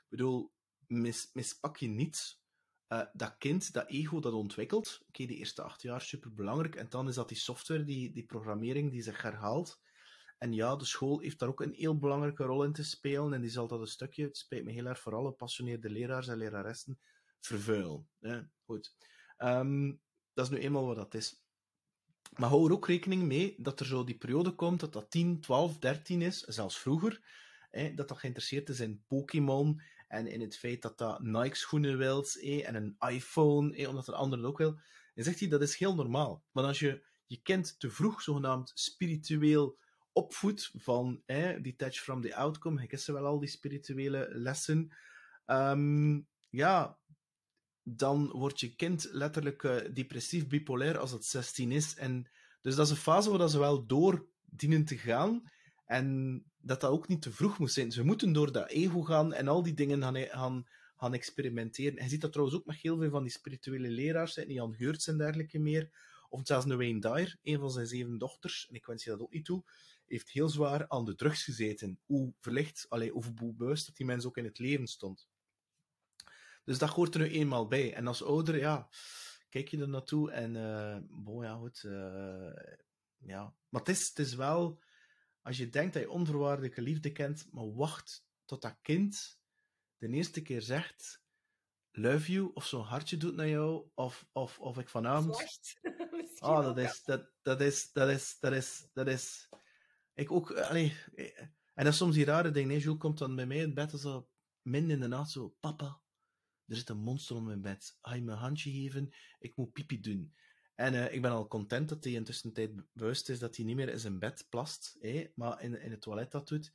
bedoel, 0.08 0.52
mis, 0.86 1.30
mispak 1.32 1.76
je 1.76 1.88
niet 1.88 2.42
uh, 2.88 3.02
dat 3.12 3.34
kind, 3.38 3.72
dat 3.72 3.88
ego 3.88 4.20
dat 4.20 4.32
ontwikkelt. 4.32 5.00
Oké, 5.08 5.26
de 5.26 5.34
eerste 5.34 5.62
acht 5.62 5.82
jaar 5.82 6.00
super 6.00 6.34
belangrijk. 6.34 6.74
En 6.74 6.86
dan 6.88 7.08
is 7.08 7.14
dat 7.14 7.28
die 7.28 7.36
software, 7.36 7.84
die, 7.84 8.12
die 8.12 8.26
programmering 8.26 8.90
die 8.90 9.02
zich 9.02 9.22
herhaalt. 9.22 9.80
En 10.38 10.52
ja, 10.52 10.76
de 10.76 10.84
school 10.84 11.20
heeft 11.20 11.38
daar 11.38 11.48
ook 11.48 11.60
een 11.60 11.72
heel 11.72 11.98
belangrijke 11.98 12.44
rol 12.44 12.64
in 12.64 12.72
te 12.72 12.84
spelen. 12.84 13.32
En 13.32 13.40
die 13.40 13.50
zal 13.50 13.68
dat 13.68 13.80
een 13.80 13.86
stukje, 13.86 14.24
het 14.24 14.36
spijt 14.36 14.64
me 14.64 14.72
heel 14.72 14.86
erg 14.86 15.00
voor 15.00 15.14
alle 15.14 15.32
passioneerde 15.32 15.90
leraars 15.90 16.28
en 16.28 16.36
leraressen, 16.36 16.98
vervuilen. 17.40 18.08
Goed. 18.64 18.96
Ehm, 19.36 19.92
dat 20.32 20.44
is 20.44 20.50
nu 20.50 20.58
eenmaal 20.58 20.86
wat 20.86 20.96
dat 20.96 21.14
is. 21.14 21.43
Maar 22.36 22.48
hou 22.48 22.66
er 22.66 22.72
ook 22.72 22.86
rekening 22.86 23.22
mee 23.22 23.54
dat 23.58 23.80
er 23.80 23.86
zo 23.86 24.04
die 24.04 24.18
periode 24.18 24.50
komt 24.50 24.80
dat 24.80 24.92
dat 24.92 25.10
10, 25.10 25.40
12, 25.40 25.78
13 25.78 26.22
is, 26.22 26.40
zelfs 26.40 26.78
vroeger, 26.78 27.20
dat 27.70 28.08
dat 28.08 28.18
geïnteresseerd 28.18 28.68
is 28.68 28.80
in 28.80 29.04
Pokémon 29.06 29.82
en 30.08 30.26
in 30.26 30.40
het 30.40 30.56
feit 30.56 30.82
dat 30.82 30.98
dat 30.98 31.22
Nike-schoenen 31.22 31.98
wilt 31.98 32.40
en 32.40 32.74
een 32.74 32.96
iPhone, 33.08 33.88
omdat 33.88 34.08
een 34.08 34.14
ander 34.14 34.38
het 34.38 34.46
ook 34.46 34.58
wil. 34.58 34.78
En 35.14 35.24
zegt 35.24 35.40
hij, 35.40 35.48
dat 35.48 35.62
is 35.62 35.76
heel 35.76 35.94
normaal. 35.94 36.44
Maar 36.52 36.64
als 36.64 36.78
je 36.78 37.06
je 37.26 37.42
kind 37.42 37.80
te 37.80 37.90
vroeg 37.90 38.22
zogenaamd 38.22 38.72
spiritueel 38.74 39.78
opvoedt 40.12 40.70
van 40.76 41.22
hè, 41.26 41.60
detach 41.60 41.94
from 41.94 42.20
the 42.20 42.36
outcome, 42.36 42.82
ik 42.82 42.98
ze 42.98 43.12
wel 43.12 43.26
al 43.26 43.38
die 43.38 43.48
spirituele 43.48 44.28
lessen, 44.32 44.96
ehm, 45.44 46.20
ja, 46.50 46.98
dan 47.84 48.30
wordt 48.30 48.60
je 48.60 48.74
kind 48.74 49.08
letterlijk 49.10 49.62
uh, 49.62 49.76
depressief, 49.92 50.46
bipolair 50.46 50.98
als 50.98 51.10
het 51.10 51.24
16 51.24 51.72
is. 51.72 51.94
En 51.94 52.30
dus 52.60 52.74
dat 52.74 52.86
is 52.86 52.92
een 52.92 52.98
fase 52.98 53.38
waar 53.38 53.48
ze 53.48 53.58
wel 53.58 53.86
door 53.86 54.26
dienen 54.44 54.84
te 54.84 54.96
gaan. 54.96 55.50
En 55.86 56.44
dat 56.58 56.80
dat 56.80 56.90
ook 56.90 57.08
niet 57.08 57.22
te 57.22 57.32
vroeg 57.32 57.58
moet 57.58 57.72
zijn. 57.72 57.92
Ze 57.92 58.04
moeten 58.04 58.32
door 58.32 58.52
dat 58.52 58.70
ego 58.70 59.02
gaan 59.02 59.32
en 59.32 59.48
al 59.48 59.62
die 59.62 59.74
dingen 59.74 60.02
gaan, 60.02 60.16
gaan, 60.16 60.66
gaan 60.96 61.14
experimenteren. 61.14 61.96
En 61.96 62.04
je 62.04 62.10
ziet 62.10 62.20
dat 62.20 62.32
trouwens 62.32 62.58
ook 62.58 62.66
met 62.66 62.76
heel 62.76 62.98
veel 62.98 63.10
van 63.10 63.22
die 63.22 63.32
spirituele 63.32 63.88
leraars, 63.88 64.34
die 64.34 64.52
Jan 64.52 64.74
Geurts 64.74 65.06
en 65.06 65.18
dergelijke 65.18 65.58
meer. 65.58 66.12
Of 66.28 66.40
zelfs 66.44 66.66
Wayne 66.66 67.00
Dyer, 67.00 67.38
een 67.42 67.58
van 67.58 67.70
zijn 67.70 67.86
zeven 67.86 68.18
dochters, 68.18 68.66
en 68.68 68.74
ik 68.74 68.86
wens 68.86 69.04
je 69.04 69.10
dat 69.10 69.20
ook 69.20 69.32
niet 69.32 69.44
toe, 69.44 69.64
heeft 70.06 70.30
heel 70.30 70.48
zwaar 70.48 70.88
aan 70.88 71.04
de 71.04 71.14
drugs 71.14 71.44
gezeten. 71.44 71.98
Hoe 72.04 72.32
verlicht, 72.40 72.86
allee, 72.88 73.10
hoe 73.10 73.54
bewust 73.54 73.86
dat 73.86 73.96
die 73.96 74.06
mens 74.06 74.24
ook 74.24 74.36
in 74.36 74.44
het 74.44 74.58
leven 74.58 74.86
stond. 74.86 75.28
Dus 76.64 76.78
dat 76.78 76.90
hoort 76.90 77.14
er 77.14 77.20
nu 77.20 77.28
eenmaal 77.28 77.68
bij. 77.68 77.94
En 77.94 78.06
als 78.06 78.22
ouder, 78.22 78.56
ja, 78.56 78.88
kijk 79.48 79.68
je 79.68 79.80
er 79.80 79.88
naartoe 79.88 80.30
en, 80.30 80.54
uh, 80.54 80.98
bon, 81.10 81.44
ja, 81.44 81.54
goed. 81.54 81.82
Uh, 81.82 82.52
ja. 83.16 83.54
Maar 83.68 83.80
het 83.80 83.88
is, 83.88 84.08
het 84.08 84.18
is 84.18 84.34
wel, 84.34 84.82
als 85.42 85.56
je 85.56 85.68
denkt 85.68 85.92
dat 85.92 86.02
je 86.02 86.10
onvoorwaardelijke 86.10 86.82
liefde 86.82 87.12
kent, 87.12 87.48
maar 87.52 87.74
wacht 87.74 88.26
tot 88.44 88.62
dat 88.62 88.78
kind 88.82 89.38
de 89.96 90.08
eerste 90.08 90.42
keer 90.42 90.62
zegt, 90.62 91.22
love 91.90 92.32
you, 92.32 92.50
of 92.54 92.66
zo'n 92.66 92.82
hartje 92.82 93.16
doet 93.16 93.34
naar 93.34 93.48
jou, 93.48 93.90
of, 93.94 94.26
of, 94.32 94.58
of 94.60 94.78
ik 94.78 94.88
vanavond... 94.88 95.44
oh, 96.38 96.62
dat 96.74 96.78
is, 96.78 97.02
dat, 97.04 97.30
dat 97.42 97.60
is, 97.60 97.92
dat 97.92 98.08
is, 98.08 98.38
dat 98.40 98.52
is, 98.52 98.88
dat 98.92 99.06
is... 99.06 99.48
Ik 100.14 100.32
ook, 100.32 100.52
allee, 100.52 100.96
en 101.74 101.84
dat 101.84 101.92
is 101.92 101.96
soms 101.96 102.14
die 102.14 102.24
rare 102.24 102.50
ding, 102.50 102.68
nee, 102.68 102.78
Jules 102.78 102.98
komt 102.98 103.18
dan 103.18 103.36
bij 103.36 103.46
mij 103.46 103.56
in 103.56 103.74
bed 103.74 103.92
en 103.92 103.98
zo, 103.98 104.28
min 104.62 104.90
in 104.90 105.00
de 105.00 105.06
nacht, 105.06 105.30
zo, 105.30 105.48
papa, 105.60 106.00
er 106.66 106.76
zit 106.76 106.88
een 106.88 106.98
monster 106.98 107.36
om 107.36 107.44
mijn 107.44 107.60
bed. 107.60 107.98
Ga 108.00 108.14
je 108.14 108.22
me 108.22 108.32
een 108.32 108.38
handje 108.38 108.70
geven? 108.70 109.12
Ik 109.38 109.56
moet 109.56 109.72
pipi 109.72 110.00
doen. 110.00 110.34
En 110.74 110.94
uh, 110.94 111.12
ik 111.12 111.22
ben 111.22 111.30
al 111.30 111.48
content 111.48 111.88
dat 111.88 112.04
hij 112.04 112.12
intussen 112.12 112.52
tijd 112.52 112.70
bewust 112.92 113.28
is 113.28 113.38
dat 113.38 113.56
hij 113.56 113.64
niet 113.64 113.76
meer 113.76 113.88
in 113.88 113.98
zijn 113.98 114.18
bed 114.18 114.46
plast, 114.48 114.98
maar 115.34 115.62
in, 115.62 115.80
in 115.80 115.90
het 115.90 116.00
toilet 116.00 116.30
dat 116.30 116.48
doet. 116.48 116.72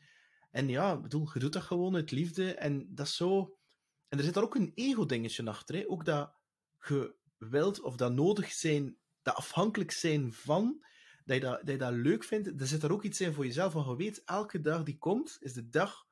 En 0.52 0.68
ja, 0.68 1.00
bedoel, 1.00 1.30
je 1.34 1.40
doet 1.40 1.54
dat 1.54 1.64
gewoon 1.64 1.96
uit 1.96 2.12
liefde. 2.12 2.54
En 2.54 2.96
dat 2.96 3.06
is 3.06 3.16
zo... 3.16 3.58
En 4.08 4.18
er 4.18 4.24
zit 4.24 4.34
daar 4.34 4.44
ook 4.44 4.56
een 4.56 4.72
ego-dingetje 4.76 5.46
achter. 5.46 5.88
Ook 5.88 6.06
dat 6.06 6.34
je 6.88 7.16
wilt 7.38 7.82
of 7.82 7.96
dat 7.96 8.14
nodig 8.14 8.52
zijn, 8.52 8.98
dat 9.22 9.36
afhankelijk 9.36 9.92
zijn 9.92 10.34
van, 10.34 10.86
dat 11.26 11.36
je 11.36 11.42
dat, 11.42 11.60
dat, 11.60 11.70
je 11.70 11.78
dat 11.78 11.94
leuk 11.94 12.24
vindt. 12.24 12.62
Er 12.62 12.68
zit 12.68 12.84
er 12.84 12.92
ook 12.92 13.04
iets 13.04 13.22
in 13.22 13.34
voor 13.34 13.46
jezelf, 13.46 13.74
want 13.74 13.88
je 13.88 13.96
weet, 13.96 14.24
elke 14.24 14.62
dag 14.62 14.84
die 14.84 14.98
komt, 14.98 15.38
is 15.40 15.54
de 15.54 15.70
dag 15.70 16.08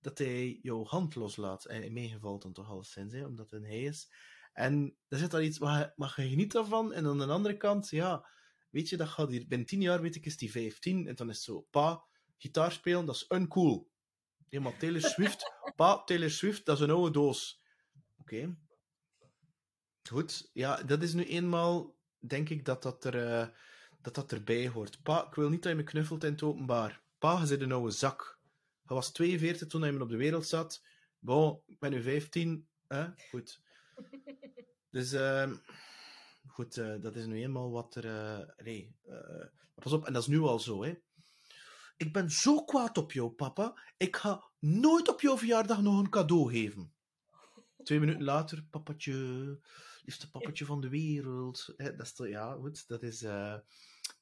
dat 0.00 0.18
hij 0.18 0.58
jouw 0.62 0.84
hand 0.84 1.14
loslaat. 1.14 1.64
En 1.64 1.82
in 1.82 1.92
mijn 1.92 2.08
geval 2.08 2.38
dan 2.38 2.52
toch 2.52 2.68
al 2.68 2.82
sinds, 2.82 3.14
hè, 3.14 3.26
omdat 3.26 3.50
het 3.50 3.60
een 3.60 3.68
hij 3.68 3.82
is. 3.82 4.10
En 4.52 4.96
er 5.08 5.18
zit 5.18 5.30
daar 5.30 5.42
iets, 5.42 5.58
maar, 5.58 5.92
maar 5.96 6.12
je 6.16 6.28
geniet 6.28 6.52
daarvan. 6.52 6.92
En 6.92 7.06
aan 7.06 7.18
de 7.18 7.26
andere 7.26 7.56
kant, 7.56 7.90
ja, 7.90 8.28
weet 8.70 8.88
je, 8.88 8.96
dat 8.96 9.08
gaat 9.08 9.30
hier, 9.30 9.46
binnen 9.46 9.66
tien 9.66 9.80
jaar 9.80 10.00
weet 10.00 10.16
ik, 10.16 10.26
is 10.26 10.36
die 10.36 10.50
15. 10.50 11.06
En 11.06 11.14
dan 11.14 11.28
is 11.28 11.34
het 11.34 11.44
zo, 11.44 11.60
pa, 11.70 12.04
gitaar 12.36 12.72
spelen, 12.72 13.04
dat 13.04 13.14
is 13.14 13.24
uncool. 13.28 13.90
Helemaal 14.48 14.76
Taylor 14.76 15.00
Swift, 15.00 15.52
pa, 15.76 16.02
Taylor 16.04 16.30
Swift, 16.30 16.64
dat 16.64 16.76
is 16.76 16.82
een 16.82 16.90
oude 16.90 17.10
doos. 17.10 17.62
Oké. 18.18 18.56
Goed, 20.08 20.50
ja, 20.52 20.82
dat 20.82 21.02
is 21.02 21.12
nu 21.12 21.24
eenmaal, 21.24 21.96
denk 22.18 22.48
ik, 22.48 22.64
dat 22.64 22.82
dat, 22.82 23.04
er, 23.04 23.14
uh, 23.14 23.48
dat 24.00 24.14
dat 24.14 24.32
erbij 24.32 24.68
hoort. 24.68 25.02
Pa, 25.02 25.26
ik 25.26 25.34
wil 25.34 25.48
niet 25.48 25.62
dat 25.62 25.72
je 25.72 25.78
me 25.78 25.84
knuffelt 25.84 26.24
in 26.24 26.32
het 26.32 26.42
openbaar. 26.42 27.02
Pa, 27.18 27.40
je 27.40 27.46
zit 27.46 27.60
een 27.60 27.72
oude 27.72 27.90
zak. 27.90 28.39
Hij 28.90 28.98
was 28.98 29.12
42 29.12 29.68
toen 29.68 29.82
hij 29.82 30.00
op 30.00 30.08
de 30.08 30.16
wereld 30.16 30.46
zat. 30.46 30.82
Bon, 31.18 31.60
ik 31.66 31.78
ben 31.78 31.90
nu 31.90 32.02
15. 32.02 32.68
Hè? 32.86 33.06
Goed. 33.30 33.60
Dus, 34.90 35.12
uh, 35.12 35.52
goed, 36.46 36.76
uh, 36.76 37.00
dat 37.00 37.16
is 37.16 37.26
nu 37.26 37.42
eenmaal 37.42 37.70
wat 37.70 37.94
er... 37.94 38.04
Uh, 38.04 38.64
nee, 38.64 38.94
uh, 39.08 39.44
pas 39.74 39.92
op, 39.92 40.06
en 40.06 40.12
dat 40.12 40.22
is 40.22 40.28
nu 40.28 40.40
al 40.40 40.58
zo, 40.58 40.84
hè. 40.84 40.94
Ik 41.96 42.12
ben 42.12 42.30
zo 42.30 42.64
kwaad 42.64 42.98
op 42.98 43.12
jou, 43.12 43.30
papa. 43.30 43.82
Ik 43.96 44.16
ga 44.16 44.44
nooit 44.58 45.08
op 45.08 45.20
jouw 45.20 45.38
verjaardag 45.38 45.82
nog 45.82 45.98
een 45.98 46.10
cadeau 46.10 46.50
geven. 46.50 46.92
Twee 47.82 48.00
minuten 48.00 48.24
later, 48.24 48.64
papatje, 48.70 49.58
liefste 50.02 50.30
papatje 50.30 50.64
van 50.64 50.80
de 50.80 50.88
wereld. 50.88 51.72
Hè, 51.76 51.96
dat 51.96 52.06
is, 52.06 52.28
ja, 52.28 52.52
goed, 52.54 52.88
dat 52.88 53.02
is... 53.02 53.22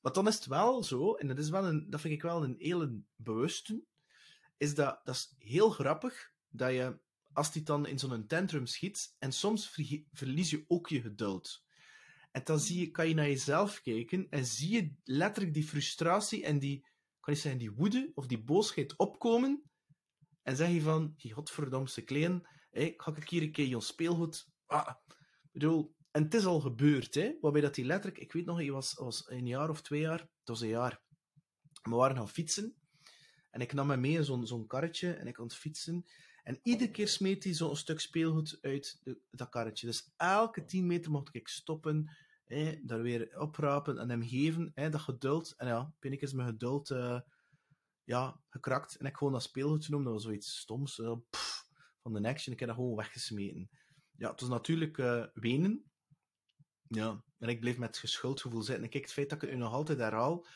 Maar 0.01 0.13
dan 0.13 0.27
is 0.27 0.35
het 0.35 0.47
wel 0.47 0.83
zo, 0.83 1.15
en 1.15 1.27
dat, 1.27 1.39
is 1.39 1.51
wel 1.51 1.67
een, 1.67 1.91
dat 1.91 2.01
vind 2.01 2.15
ik 2.15 2.23
wel 2.23 2.45
een 2.45 2.57
hele 2.59 3.01
bewuste, 3.17 3.83
is 4.59 4.75
dat, 4.75 5.01
dat 5.05 5.15
is 5.15 5.35
heel 5.39 5.71
grappig 5.71 6.33
dat 6.49 6.71
je, 6.71 7.01
als 7.33 7.53
die 7.53 7.63
dan 7.63 7.87
in 7.87 7.99
zo'n 7.99 8.27
tantrum 8.27 8.67
schiet, 8.67 9.15
en 9.19 9.33
soms 9.33 9.71
verlies 10.13 10.51
je 10.51 10.65
ook 10.67 10.89
je 10.89 11.01
geduld. 11.01 11.67
En 12.31 12.45
dan 12.45 12.61
zie 12.61 12.81
je, 12.81 12.91
kan 12.91 13.09
je 13.09 13.15
naar 13.15 13.29
jezelf 13.29 13.81
kijken 13.81 14.27
en 14.31 14.47
zie 14.47 14.71
je 14.71 14.95
letterlijk 15.05 15.55
die 15.55 15.65
frustratie 15.65 16.45
en 16.45 16.59
die, 16.59 16.87
kan 17.21 17.35
je 17.35 17.41
zeggen, 17.41 17.61
die 17.61 17.73
woede 17.73 18.11
of 18.15 18.27
die 18.27 18.43
boosheid 18.45 18.97
opkomen. 18.97 19.63
En 20.43 20.57
zeg 20.57 20.71
je 20.71 20.81
van, 20.81 21.15
die 21.17 21.33
godverdomste 21.33 22.03
klein, 22.03 22.49
hé, 22.71 22.95
ga 22.97 23.17
ik 23.17 23.29
hier 23.29 23.43
een 23.43 23.53
keer 23.53 23.67
je 23.67 23.81
speelgoed... 23.81 24.51
Ah, 24.67 24.95
bedoel, 25.53 25.97
en 26.11 26.23
het 26.23 26.35
is 26.35 26.45
al 26.45 26.61
gebeurd, 26.61 27.15
hè, 27.15 27.37
waarbij 27.41 27.61
dat 27.61 27.75
die 27.75 27.85
letterlijk, 27.85 28.23
ik 28.23 28.33
weet 28.33 28.45
nog, 28.45 28.63
je 28.63 28.73
was, 28.73 28.95
was 28.95 29.31
een 29.31 29.47
jaar 29.47 29.71
of 29.71 29.83
twee 29.83 30.01
jaar, 30.01 30.21
het 30.21 30.49
was 30.49 30.61
een 30.61 30.69
jaar, 30.69 31.03
we 31.83 31.95
waren 31.95 32.17
gaan 32.17 32.29
fietsen, 32.29 32.77
en 33.51 33.61
ik 33.61 33.73
nam 33.73 33.91
hem 33.91 34.01
mee 34.01 34.23
zo'n 34.23 34.47
zo'n 34.47 34.67
karretje 34.67 35.13
en 35.13 35.27
ik 35.27 35.35
kon 35.35 35.51
fietsen. 35.51 36.05
En 36.43 36.61
iedere 36.63 36.91
keer 36.91 37.09
smeet 37.09 37.45
hij 37.45 37.53
zo'n 37.53 37.77
stuk 37.77 38.01
speelgoed 38.01 38.59
uit 38.61 39.01
de, 39.03 39.21
dat 39.31 39.49
karretje. 39.49 39.87
Dus 39.87 40.13
elke 40.17 40.65
tien 40.65 40.87
meter 40.87 41.11
mocht 41.11 41.35
ik 41.35 41.49
stoppen, 41.49 42.17
hè, 42.45 42.79
daar 42.83 43.03
weer 43.03 43.39
oprapen 43.39 43.99
en 43.99 44.11
hem 44.11 44.23
geven. 44.23 44.71
Hè, 44.75 44.91
dat 44.91 45.01
geduld. 45.01 45.55
En 45.57 45.67
ja, 45.67 45.93
ik 46.01 46.23
eens 46.23 46.33
mijn 46.33 46.49
geduld 46.49 46.91
uh, 46.91 47.21
ja, 48.05 48.41
gekrakt. 48.49 48.97
En 48.97 49.07
ik 49.07 49.17
gewoon 49.17 49.33
dat 49.33 49.43
speelgoed 49.43 49.85
genoemd. 49.85 50.05
Dat 50.05 50.13
was 50.13 50.23
zoiets 50.23 50.59
stoms. 50.59 51.03
Pff, 51.31 51.67
van 52.03 52.13
de 52.13 52.29
action. 52.29 52.53
Ik 52.53 52.61
heb 52.61 52.69
dat 52.69 52.79
gewoon 52.79 52.97
weggesmeten. 52.97 53.71
Ja, 54.17 54.31
het 54.31 54.41
was 54.41 54.49
natuurlijk 54.49 54.99
uh, 54.99 55.25
wenen. 55.35 55.91
Ja, 56.83 57.25
en 57.39 57.49
ik 57.49 57.61
bleef 57.61 57.79
met 57.79 57.99
geschuldgevoel 57.99 58.63
zitten. 58.63 58.85
En 58.85 58.91
kijk, 58.91 59.05
het 59.05 59.13
feit 59.13 59.29
dat 59.29 59.43
ik 59.43 59.49
het 59.49 59.59
nu 59.59 59.65
nog 59.65 59.73
altijd 59.73 59.99
herhaal, 59.99 60.47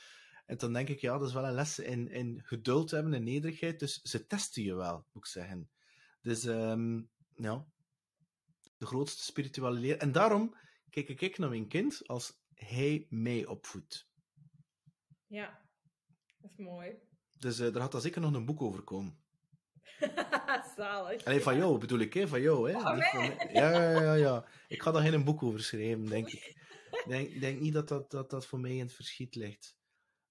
en 0.53 0.59
dan 0.59 0.73
denk 0.73 0.89
ik, 0.89 1.01
ja, 1.01 1.19
dat 1.19 1.29
is 1.29 1.35
wel 1.35 1.45
een 1.45 1.55
les 1.55 1.79
in, 1.79 2.11
in 2.11 2.41
geduld 2.45 2.91
hebben 2.91 3.15
en 3.15 3.25
nederigheid. 3.25 3.79
Dus 3.79 4.01
ze 4.03 4.27
testen 4.27 4.63
je 4.63 4.75
wel, 4.75 5.07
moet 5.13 5.25
ik 5.25 5.31
zeggen. 5.31 5.71
Dus, 6.21 6.45
um, 6.45 7.11
ja, 7.35 7.67
de 8.77 8.87
grootste 8.87 9.23
spirituele 9.23 9.79
leer. 9.79 9.99
En 9.99 10.13
daarom 10.13 10.57
kijk 10.91 11.09
ik 11.09 11.39
naar 11.39 11.49
mijn 11.49 11.69
kind 11.69 12.09
als 12.09 12.41
hij 12.55 13.07
mij 13.09 13.47
opvoedt. 13.47 14.09
Ja, 15.27 15.61
dat 16.41 16.51
is 16.51 16.57
mooi. 16.57 16.95
Dus 17.39 17.61
uh, 17.61 17.73
daar 17.73 17.83
had 17.83 17.93
dan 17.93 18.01
zeker 18.01 18.21
nog 18.21 18.35
een 18.35 18.45
boek 18.45 18.63
over 18.63 18.83
komen. 18.83 19.19
Zalig. 20.77 21.25
Alleen 21.25 21.43
van 21.43 21.57
jou 21.57 21.79
bedoel 21.79 21.99
ik, 21.99 22.15
hè? 22.15 22.29
Van 22.29 22.41
jou, 22.41 22.71
hè? 22.71 22.77
Oh, 22.77 23.11
van... 23.11 23.25
ja, 23.53 23.71
ja, 23.71 24.01
ja, 24.01 24.15
ja. 24.15 24.47
Ik 24.69 24.83
ga 24.83 24.91
daar 24.91 25.03
geen 25.03 25.25
boek 25.25 25.43
over 25.43 25.63
schrijven, 25.63 26.07
denk 26.07 26.29
ik. 26.29 26.45
Ik 26.91 27.05
denk, 27.09 27.41
denk 27.41 27.61
niet 27.61 27.73
dat 27.73 27.89
dat, 27.89 28.11
dat 28.11 28.31
dat 28.31 28.47
voor 28.47 28.61
mij 28.61 28.77
in 28.77 28.85
het 28.85 28.93
verschiet 28.93 29.35
ligt. 29.35 29.81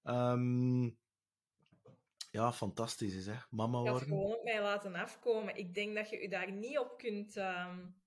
Um, 0.04 0.98
ja, 2.30 2.52
fantastisch 2.52 3.14
is, 3.14 3.26
hè. 3.26 3.36
Mama 3.50 3.78
worden. 3.78 3.92
Dat 3.92 4.02
gewoon 4.02 4.34
op 4.34 4.44
mij 4.44 4.62
laten 4.62 4.94
afkomen. 4.94 5.56
Ik 5.56 5.74
denk 5.74 5.94
dat 5.94 6.10
je 6.10 6.20
je 6.20 6.28
daar 6.28 6.52
niet 6.52 6.78
op 6.78 6.98
kunt 6.98 7.36
um, 7.36 8.02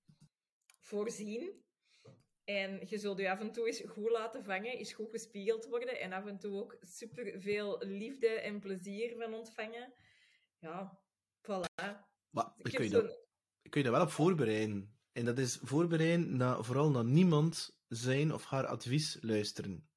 voorzien. 0.78 1.64
En 2.44 2.86
je 2.88 2.98
zult 2.98 3.18
je 3.18 3.30
af 3.30 3.40
en 3.40 3.52
toe 3.52 3.66
eens 3.66 3.82
goed 3.86 4.10
laten 4.10 4.44
vangen, 4.44 4.78
eens 4.78 4.92
goed 4.92 5.10
gespiegeld 5.10 5.66
worden 5.66 6.00
en 6.00 6.12
af 6.12 6.26
en 6.26 6.38
toe 6.38 6.60
ook 6.60 6.76
super 6.80 7.40
veel 7.40 7.78
liefde 7.78 8.28
en 8.28 8.60
plezier 8.60 9.16
van 9.16 9.34
ontvangen. 9.34 9.94
Ja, 10.58 11.00
voilà. 11.42 12.04
Maar 12.30 12.52
ik 12.56 12.72
kun, 12.74 12.84
je 12.84 12.90
dat, 12.90 13.26
kun 13.62 13.80
je 13.80 13.82
daar 13.82 13.92
wel 13.92 14.02
op 14.02 14.10
voorbereiden. 14.10 14.98
En 15.12 15.24
dat 15.24 15.38
is 15.38 15.58
voorbereiden 15.62 16.36
naar, 16.36 16.64
vooral 16.64 16.90
naar 16.90 17.04
niemand 17.04 17.78
zijn 17.88 18.32
of 18.32 18.44
haar 18.44 18.66
advies 18.66 19.18
luisteren. 19.20 19.88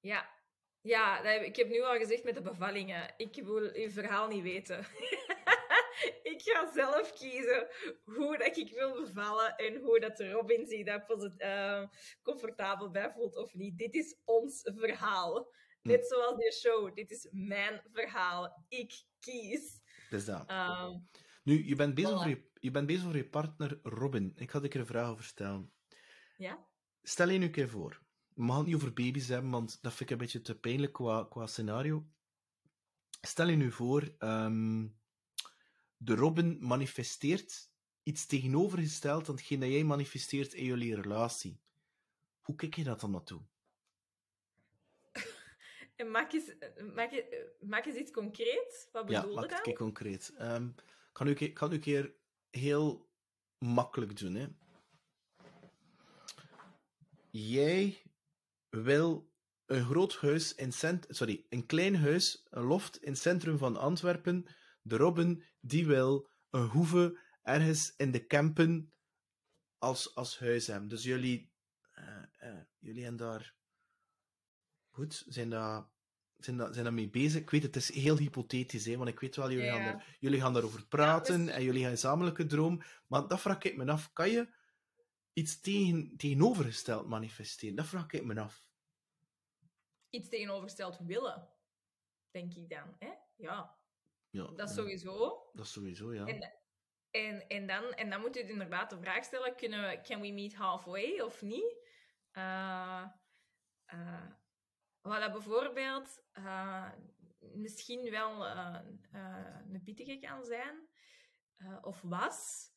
Ja, 0.00 0.39
Ja, 0.82 1.22
heb- 1.22 1.42
ik 1.42 1.56
heb 1.56 1.68
nu 1.68 1.80
al 1.82 1.96
gezegd 1.98 2.24
met 2.24 2.34
de 2.34 2.42
bevallingen. 2.42 3.14
Ik 3.16 3.34
wil 3.34 3.70
uw 3.74 3.90
verhaal 3.90 4.28
niet 4.28 4.42
weten. 4.42 4.78
ik 6.32 6.40
ga 6.44 6.72
zelf 6.72 7.12
kiezen 7.12 7.68
hoe 8.04 8.38
dat 8.38 8.56
ik 8.56 8.70
wil 8.72 9.02
bevallen 9.02 9.56
en 9.56 9.76
hoe 9.76 10.00
dat 10.00 10.16
de 10.16 10.30
Robin 10.30 10.66
zich 10.66 10.84
daar 10.84 11.06
eh, 11.36 11.88
comfortabel 12.22 12.90
bij 12.90 13.10
voelt 13.12 13.36
of 13.36 13.54
niet. 13.54 13.78
Dit 13.78 13.94
is 13.94 14.16
ons 14.24 14.60
verhaal. 14.74 15.52
Net 15.82 16.06
zoals 16.06 16.36
die 16.38 16.52
show. 16.52 16.94
Dit 16.94 17.10
is 17.10 17.28
mijn 17.30 17.82
verhaal. 17.92 18.64
Ik 18.68 19.04
kies. 19.20 19.80
Dus 20.10 20.24
dat. 20.24 20.48
Ehm, 20.48 20.98
Nu, 21.42 21.66
je 21.66 21.74
bent, 21.76 21.94
bezig 21.94 22.10
Voilà. 22.10 22.14
over 22.14 22.28
je, 22.28 22.50
je 22.60 22.70
bent 22.70 22.86
bezig 22.86 23.14
je 23.14 23.28
partner 23.28 23.78
Robin. 23.82 24.32
Ik 24.36 24.50
had 24.50 24.64
ik 24.64 24.74
er 24.74 24.80
een 24.80 24.86
vraag 24.86 25.08
over 25.10 25.24
stellen. 25.24 25.72
ja? 26.36 26.68
Stel 27.02 27.28
je 27.28 27.38
nu 27.38 27.44
een 27.44 27.50
keer 27.50 27.68
voor. 27.68 28.02
Gaan 28.48 28.56
het 28.58 28.66
niet 28.66 28.74
over 28.74 28.92
baby's 28.92 29.28
hebben, 29.28 29.50
want 29.50 29.78
dat 29.82 29.92
vind 29.92 30.00
ik 30.10 30.10
een 30.10 30.22
beetje 30.22 30.40
te 30.40 30.58
pijnlijk 30.58 30.92
qua, 30.92 31.24
qua 31.30 31.46
scenario. 31.46 32.06
Stel 33.20 33.48
je 33.48 33.56
nu 33.56 33.72
voor, 33.72 34.14
ehm, 34.18 34.86
de 35.96 36.14
Robin 36.14 36.56
manifesteert 36.60 37.70
iets 38.02 38.26
tegenovergesteld 38.26 39.28
aan 39.28 39.34
hetgeen 39.34 39.60
dat 39.60 39.68
jij 39.68 39.84
manifesteert 39.84 40.52
in 40.52 40.64
jullie 40.64 40.94
relatie. 40.94 41.60
Hoe 42.40 42.54
kijk 42.54 42.74
je 42.74 42.84
dat 42.84 43.00
dan 43.00 43.10
naartoe? 43.10 43.40
En 45.96 46.10
maak 46.16 46.32
eens, 46.32 46.52
maak, 46.94 47.10
je- 47.10 47.56
maak 47.60 47.84
eens 47.86 47.96
iets 47.96 48.10
concreets. 48.10 48.88
Wat 48.92 49.08
Ja, 49.10 49.20
bedoel 49.20 49.34
je 49.34 49.40
maak 49.40 49.42
het 49.44 49.50
een 49.52 49.56
dan? 49.56 49.62
keer 49.64 49.76
concreet. 49.76 50.32
Ehm, 50.38 50.66
ik 50.66 50.82
ga 51.12 51.24
nu 51.24 51.30
een 51.30 51.36
keer- 51.36 51.48
ik 51.48 51.58
ga 51.58 51.68
het 51.68 51.70
nu 51.72 51.76
een 51.76 52.02
keer 52.02 52.14
heel 52.50 53.08
makkelijk 53.58 54.18
doen. 54.18 54.34
Hè. 54.34 54.46
Jij 57.30 58.02
wil 58.70 59.30
een 59.66 59.84
groot 59.84 60.16
huis 60.16 60.54
in 60.54 60.72
cent 60.72 61.06
sorry, 61.08 61.46
een 61.48 61.66
klein 61.66 61.96
huis, 61.96 62.46
een 62.50 62.62
loft 62.62 63.02
in 63.02 63.10
het 63.12 63.20
centrum 63.20 63.58
van 63.58 63.76
Antwerpen. 63.76 64.46
De 64.82 64.96
Robin 64.96 65.44
die 65.60 65.86
wil 65.86 66.28
een 66.50 66.66
hoeve 66.66 67.18
ergens 67.42 67.94
in 67.96 68.10
de 68.10 68.26
Kempen 68.26 68.92
als, 69.78 70.14
als 70.14 70.38
huis 70.38 70.66
hebben. 70.66 70.88
Dus 70.88 71.02
jullie, 71.02 71.52
eh, 71.90 72.22
eh, 72.38 72.60
jullie 72.78 73.02
hebben 73.02 73.26
daar 73.26 73.54
goed, 74.88 75.24
zijn 75.26 75.50
daar, 75.50 75.88
zijn 76.36 76.56
daar, 76.56 76.72
zijn 76.72 76.84
daar 76.84 76.94
mee 76.94 77.10
bezig. 77.10 77.40
Ik 77.40 77.50
weet, 77.50 77.62
het 77.62 77.76
is 77.76 77.94
heel 77.94 78.18
hypothetisch, 78.18 78.84
hè, 78.84 78.96
want 78.96 79.08
ik 79.08 79.20
weet 79.20 79.36
wel, 79.36 79.50
jullie, 79.50 79.64
Ja. 79.64 79.74
gaan, 79.74 79.84
daar, 79.84 80.16
jullie 80.20 80.40
gaan 80.40 80.52
daarover 80.52 80.86
praten 80.86 81.44
dus- 81.44 81.54
en 81.54 81.62
jullie 81.62 81.80
gaan 81.80 81.90
een 81.90 81.96
gezamenlijke 81.96 82.46
droom. 82.46 82.82
Maar 83.06 83.28
dat 83.28 83.40
vraag 83.40 83.62
ik 83.62 83.76
me 83.76 83.90
af. 83.92 84.12
Kan 84.12 84.30
je 84.30 84.48
iets 85.32 85.60
tegen, 85.60 86.16
tegenovergesteld 86.16 87.06
manifesteren? 87.08 87.76
Dat 87.76 87.86
vraag 87.86 88.10
ik 88.12 88.24
me 88.24 88.40
af. 88.40 88.68
Iets 90.10 90.28
tegenovergesteld 90.28 90.98
willen, 90.98 91.48
denk 92.30 92.54
ik 92.54 92.68
dan. 92.68 92.96
Hè? 92.98 93.12
Ja, 93.36 93.78
Ja, 94.30 94.46
dat 94.46 94.68
is 94.68 94.74
sowieso. 94.74 95.50
dat 95.52 95.64
is 95.64 95.72
sowieso, 95.72 96.14
ja. 96.14 96.26
En- 96.26 96.58
En, 97.12 97.48
en, 97.48 97.66
dan, 97.66 97.92
en 97.92 98.10
dan 98.10 98.20
moet 98.20 98.34
je 98.34 98.48
inderdaad 98.48 98.90
de 98.90 98.98
vraag 99.00 99.24
stellen, 99.24 99.56
kunnen 99.56 99.88
we, 99.88 100.00
can 100.00 100.20
we 100.20 100.32
meet 100.32 100.54
halfway 100.54 101.20
of 101.20 101.42
niet? 101.42 101.88
Eh 102.30 103.06
eh, 103.84 104.26
wat 105.00 105.20
dat 105.20 105.32
bijvoorbeeld 105.32 106.22
eh, 106.32 106.92
misschien 107.54 108.10
wel 108.10 108.46
een 108.46 109.82
pittige 109.84 110.18
kan 110.18 110.44
zijn, 110.44 110.88
of 111.82 112.00
was. 112.00 112.69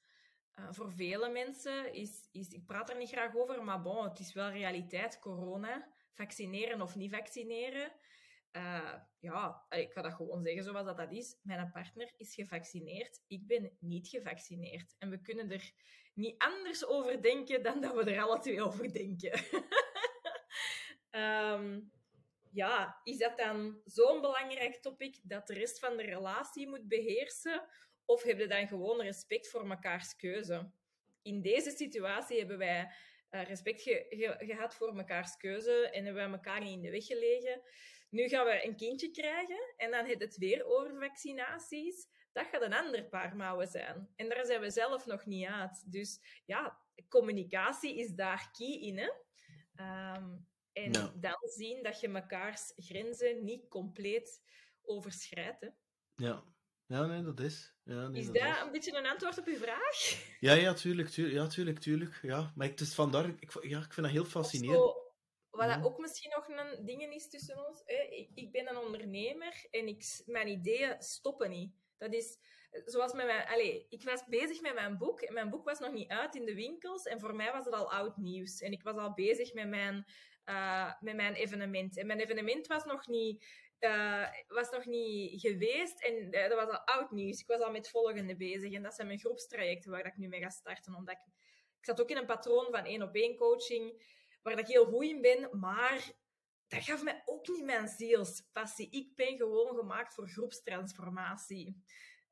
Eh, 0.54 0.68
voor 0.70 0.92
vele 0.92 1.30
mensen 1.30 1.94
is, 1.94 2.28
is, 2.32 2.50
ik 2.50 2.66
praat 2.66 2.90
er 2.90 2.98
niet 2.98 3.10
graag 3.10 3.36
over, 3.36 3.64
maar 3.64 3.82
bon, 3.82 4.04
het 4.04 4.20
is 4.20 4.34
wel 4.34 4.50
realiteit, 4.50 5.20
corona. 5.20 5.92
Vaccineren 6.14 6.82
of 6.82 6.96
niet 6.96 7.12
vaccineren. 7.12 7.92
Eh, 8.52 8.94
ja, 9.20 9.66
ik 9.70 9.92
ga 9.92 10.02
dat 10.02 10.14
gewoon 10.14 10.44
zeggen 10.44 10.64
zoals 10.64 10.86
dat, 10.86 10.98
dat 10.98 11.12
is. 11.12 11.40
Mijn 11.42 11.72
partner 11.72 12.14
is 12.18 12.34
gevaccineerd, 12.34 13.24
ik 13.28 13.48
ben 13.48 13.78
niet 13.80 14.08
gevaccineerd. 14.08 14.96
En 15.00 15.10
we 15.10 15.22
kunnen 15.22 15.52
er 15.52 15.72
niet 16.14 16.36
anders 16.38 16.86
over 16.86 17.22
denken 17.22 17.64
dan 17.64 17.82
dat 17.82 17.94
we 17.94 18.12
er 18.12 18.22
alle 18.22 18.40
twee 18.40 18.62
over 18.64 18.94
denken. 18.94 19.32
Ehm, 21.10 21.82
ja, 22.52 23.00
is 23.04 23.18
dat 23.18 23.38
dan 23.38 23.82
zo'n 23.86 24.22
belangrijk 24.22 24.76
topic 24.76 25.20
dat 25.24 25.48
de 25.48 25.54
rest 25.54 25.80
van 25.80 25.98
de 25.98 26.04
relatie 26.04 26.68
moet 26.68 26.88
beheersen? 26.88 27.68
Of 28.06 28.24
heb 28.24 28.40
je 28.40 28.48
dan 28.48 28.68
gewoon 28.68 29.02
respect 29.02 29.50
voor 29.50 29.68
mekaars 29.68 30.16
keuze? 30.16 30.72
In 31.22 31.42
deze 31.42 31.72
situatie 31.72 32.38
hebben 32.40 32.58
wij 32.58 32.92
eh, 33.30 33.44
respect 33.44 33.82
ge- 33.82 34.06
ge- 34.10 34.46
gehad 34.46 34.76
voor 34.76 34.94
mekaars 34.96 35.38
keuze 35.38 35.90
en 35.90 36.06
hebben 36.06 36.24
wij 36.24 36.32
elkaar 36.34 36.60
niet 36.60 36.74
in 36.76 36.82
de 36.82 36.92
weg 36.92 37.06
gelegen. 37.06 37.62
Nu 38.10 38.28
gaan 38.28 38.46
we 38.46 38.66
een 38.66 38.76
kindje 38.76 39.12
krijgen 39.12 39.74
en 39.78 39.92
dan 39.92 40.06
heeft 40.06 40.22
het 40.22 40.38
weer 40.38 40.66
over 40.66 41.00
vaccinaties. 41.00 42.08
Dat 42.32 42.46
gaat 42.46 42.62
een 42.62 42.74
ander 42.74 43.04
paar 43.06 43.36
mouwen 43.36 43.68
zijn. 43.68 44.10
En 44.16 44.30
daar 44.30 44.46
zijn 44.46 44.62
we 44.62 44.70
zelf 44.70 45.06
nog 45.06 45.26
niet 45.26 45.48
uit. 45.48 45.92
Dus 45.92 46.42
ja, 46.46 46.80
communicatie 47.10 47.96
is 47.98 48.10
daar 48.10 48.50
key 48.52 48.68
in. 48.80 48.98
Hè? 48.98 49.10
Ehm, 49.76 50.36
en 50.74 50.92
dan 51.20 51.38
zien 51.42 51.84
dat 51.84 52.00
je 52.00 52.08
mekaars 52.08 52.74
grenzen 52.76 53.44
niet 53.44 53.68
compleet 53.68 54.42
overschrijdt. 54.82 55.62
Hè? 55.62 55.68
Ja. 56.16 56.44
Ja, 56.88 57.06
nee, 57.06 57.22
dat 57.24 57.40
is. 57.40 57.74
Ja, 57.84 58.08
nee, 58.08 58.20
Is 58.22 58.26
dat 58.26 58.36
dat 58.36 58.44
is. 58.56 58.62
een 58.62 58.72
beetje 58.72 58.98
een 58.98 59.06
antwoord 59.06 59.38
op 59.40 59.46
uw 59.46 59.56
vraag? 59.58 60.26
Ja, 60.40 60.54
ja, 60.54 60.74
tuurlijk, 60.74 61.10
tuurlijk, 61.10 61.36
ja, 61.36 61.48
tuurlijk, 61.48 61.80
tuurlijk. 61.80 62.20
Ja, 62.22 62.52
maar 62.56 62.68
ik, 62.68 62.78
dus 62.78 62.94
vandaar, 62.94 63.26
ik, 63.40 63.52
ja, 63.64 63.78
ik 63.80 63.94
vind 63.94 64.06
dat 64.06 64.10
heel 64.16 64.26
fascinerend. 64.26 64.80
zo, 64.80 64.94
wat 65.50 65.68
Ja. 65.70 65.76
dat 65.76 65.86
ook 65.86 65.98
misschien 66.00 66.32
nog 66.36 66.48
een 66.48 66.86
ding 66.86 67.14
is 67.14 67.30
tussen 67.30 67.68
ons. 67.68 67.82
Hè? 67.86 68.02
Ik, 68.10 68.30
ik 68.34 68.52
ben 68.52 68.70
een 68.70 68.78
ondernemer 68.78 69.66
en 69.72 69.88
ik, 69.88 70.22
mijn 70.26 70.48
ideeën 70.48 70.96
stoppen 71.00 71.50
niet. 71.50 71.74
Dat 71.98 72.14
is 72.14 72.38
zoals 72.86 73.14
met 73.14 73.26
mijn. 73.26 73.48
Allez, 73.48 73.84
ik 73.90 74.04
was 74.04 74.26
bezig 74.28 74.62
met 74.62 74.74
mijn 74.74 74.98
boek 74.98 75.22
en 75.22 75.34
mijn 75.34 75.50
boek 75.50 75.64
was 75.66 75.80
nog 75.80 75.94
niet 75.94 76.10
uit 76.10 76.36
in 76.36 76.46
de 76.46 76.56
winkels. 76.56 77.04
En 77.04 77.20
voor 77.20 77.36
mij 77.36 77.52
was 77.52 77.66
het 77.66 77.74
al 77.74 77.92
oud 77.92 78.18
nieuws. 78.18 78.60
En 78.62 78.72
ik 78.72 78.84
was 78.84 78.96
al 78.96 79.14
bezig 79.14 79.54
met 79.54 79.68
mijn, 79.68 80.06
eh, 80.44 80.92
met 81.00 81.16
mijn 81.16 81.34
evenement. 81.34 81.98
En 81.98 82.08
mijn 82.08 82.20
evenement 82.20 82.68
was 82.68 82.86
nog 82.86 83.08
niet. 83.08 83.46
Eh, 83.84 84.28
was 84.48 84.70
nog 84.70 84.86
niet 84.86 85.42
geweest 85.42 86.04
en 86.04 86.32
eh, 86.32 86.50
dat 86.50 86.66
was 86.66 86.70
al 86.70 86.86
oud 86.86 87.12
nieuws. 87.12 87.40
Ik 87.40 87.48
was 87.48 87.60
al 87.60 87.72
met 87.72 87.90
volgende 87.90 88.36
bezig 88.36 88.74
en 88.74 88.84
dat 88.84 88.94
zijn 88.94 89.08
mijn 89.08 89.20
groepstrajecten 89.20 89.92
waar 89.92 90.04
dat 90.04 90.12
ik 90.12 90.18
nu 90.18 90.28
mee 90.28 90.42
ga 90.42 90.50
starten. 90.50 90.96
Omdat 90.96 91.16
ik, 91.16 91.34
zat 91.82 92.02
ook 92.02 92.10
in 92.10 92.18
een 92.18 92.26
patroon 92.26 92.68
van 92.72 92.86
één 92.86 93.02
op 93.02 93.16
één 93.16 93.36
coaching 93.36 94.06
waar 94.42 94.56
dat 94.56 94.68
ik 94.68 94.74
heel 94.74 94.86
goed 94.86 95.04
in 95.04 95.22
ben, 95.22 95.60
maar 95.60 96.12
dat 96.68 96.84
gaf 96.84 97.04
mij 97.04 97.22
ook 97.26 97.48
niet 97.48 97.64
mijn 97.64 97.88
zielspassie. 97.88 98.90
Ik 98.90 99.16
ben 99.16 99.38
gewoon 99.38 99.76
gemaakt 99.76 100.14
voor 100.14 100.28
groepstransformatie. 100.28 101.84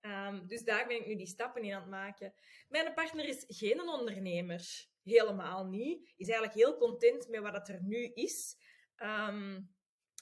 Ehm, 0.02 0.48
dus 0.48 0.64
daar 0.64 0.88
ben 0.88 1.00
ik 1.00 1.08
nu 1.08 1.16
die 1.16 1.28
stappen 1.28 1.64
in 1.64 1.74
aan 1.74 1.82
het 1.82 1.90
maken. 1.90 2.34
Mijn 2.70 2.94
partner 2.94 3.26
is 3.26 3.44
geen 3.48 3.82
ondernemer. 3.82 4.90
Helemaal 5.04 5.66
niet. 5.66 6.14
Is 6.18 6.28
eigenlijk 6.28 6.54
heel 6.54 6.78
content 6.78 7.28
met 7.28 7.42
wat 7.42 7.54
het 7.54 7.68
er 7.68 7.84
nu 7.84 8.12
is. 8.14 8.58
Ehm, 8.96 9.62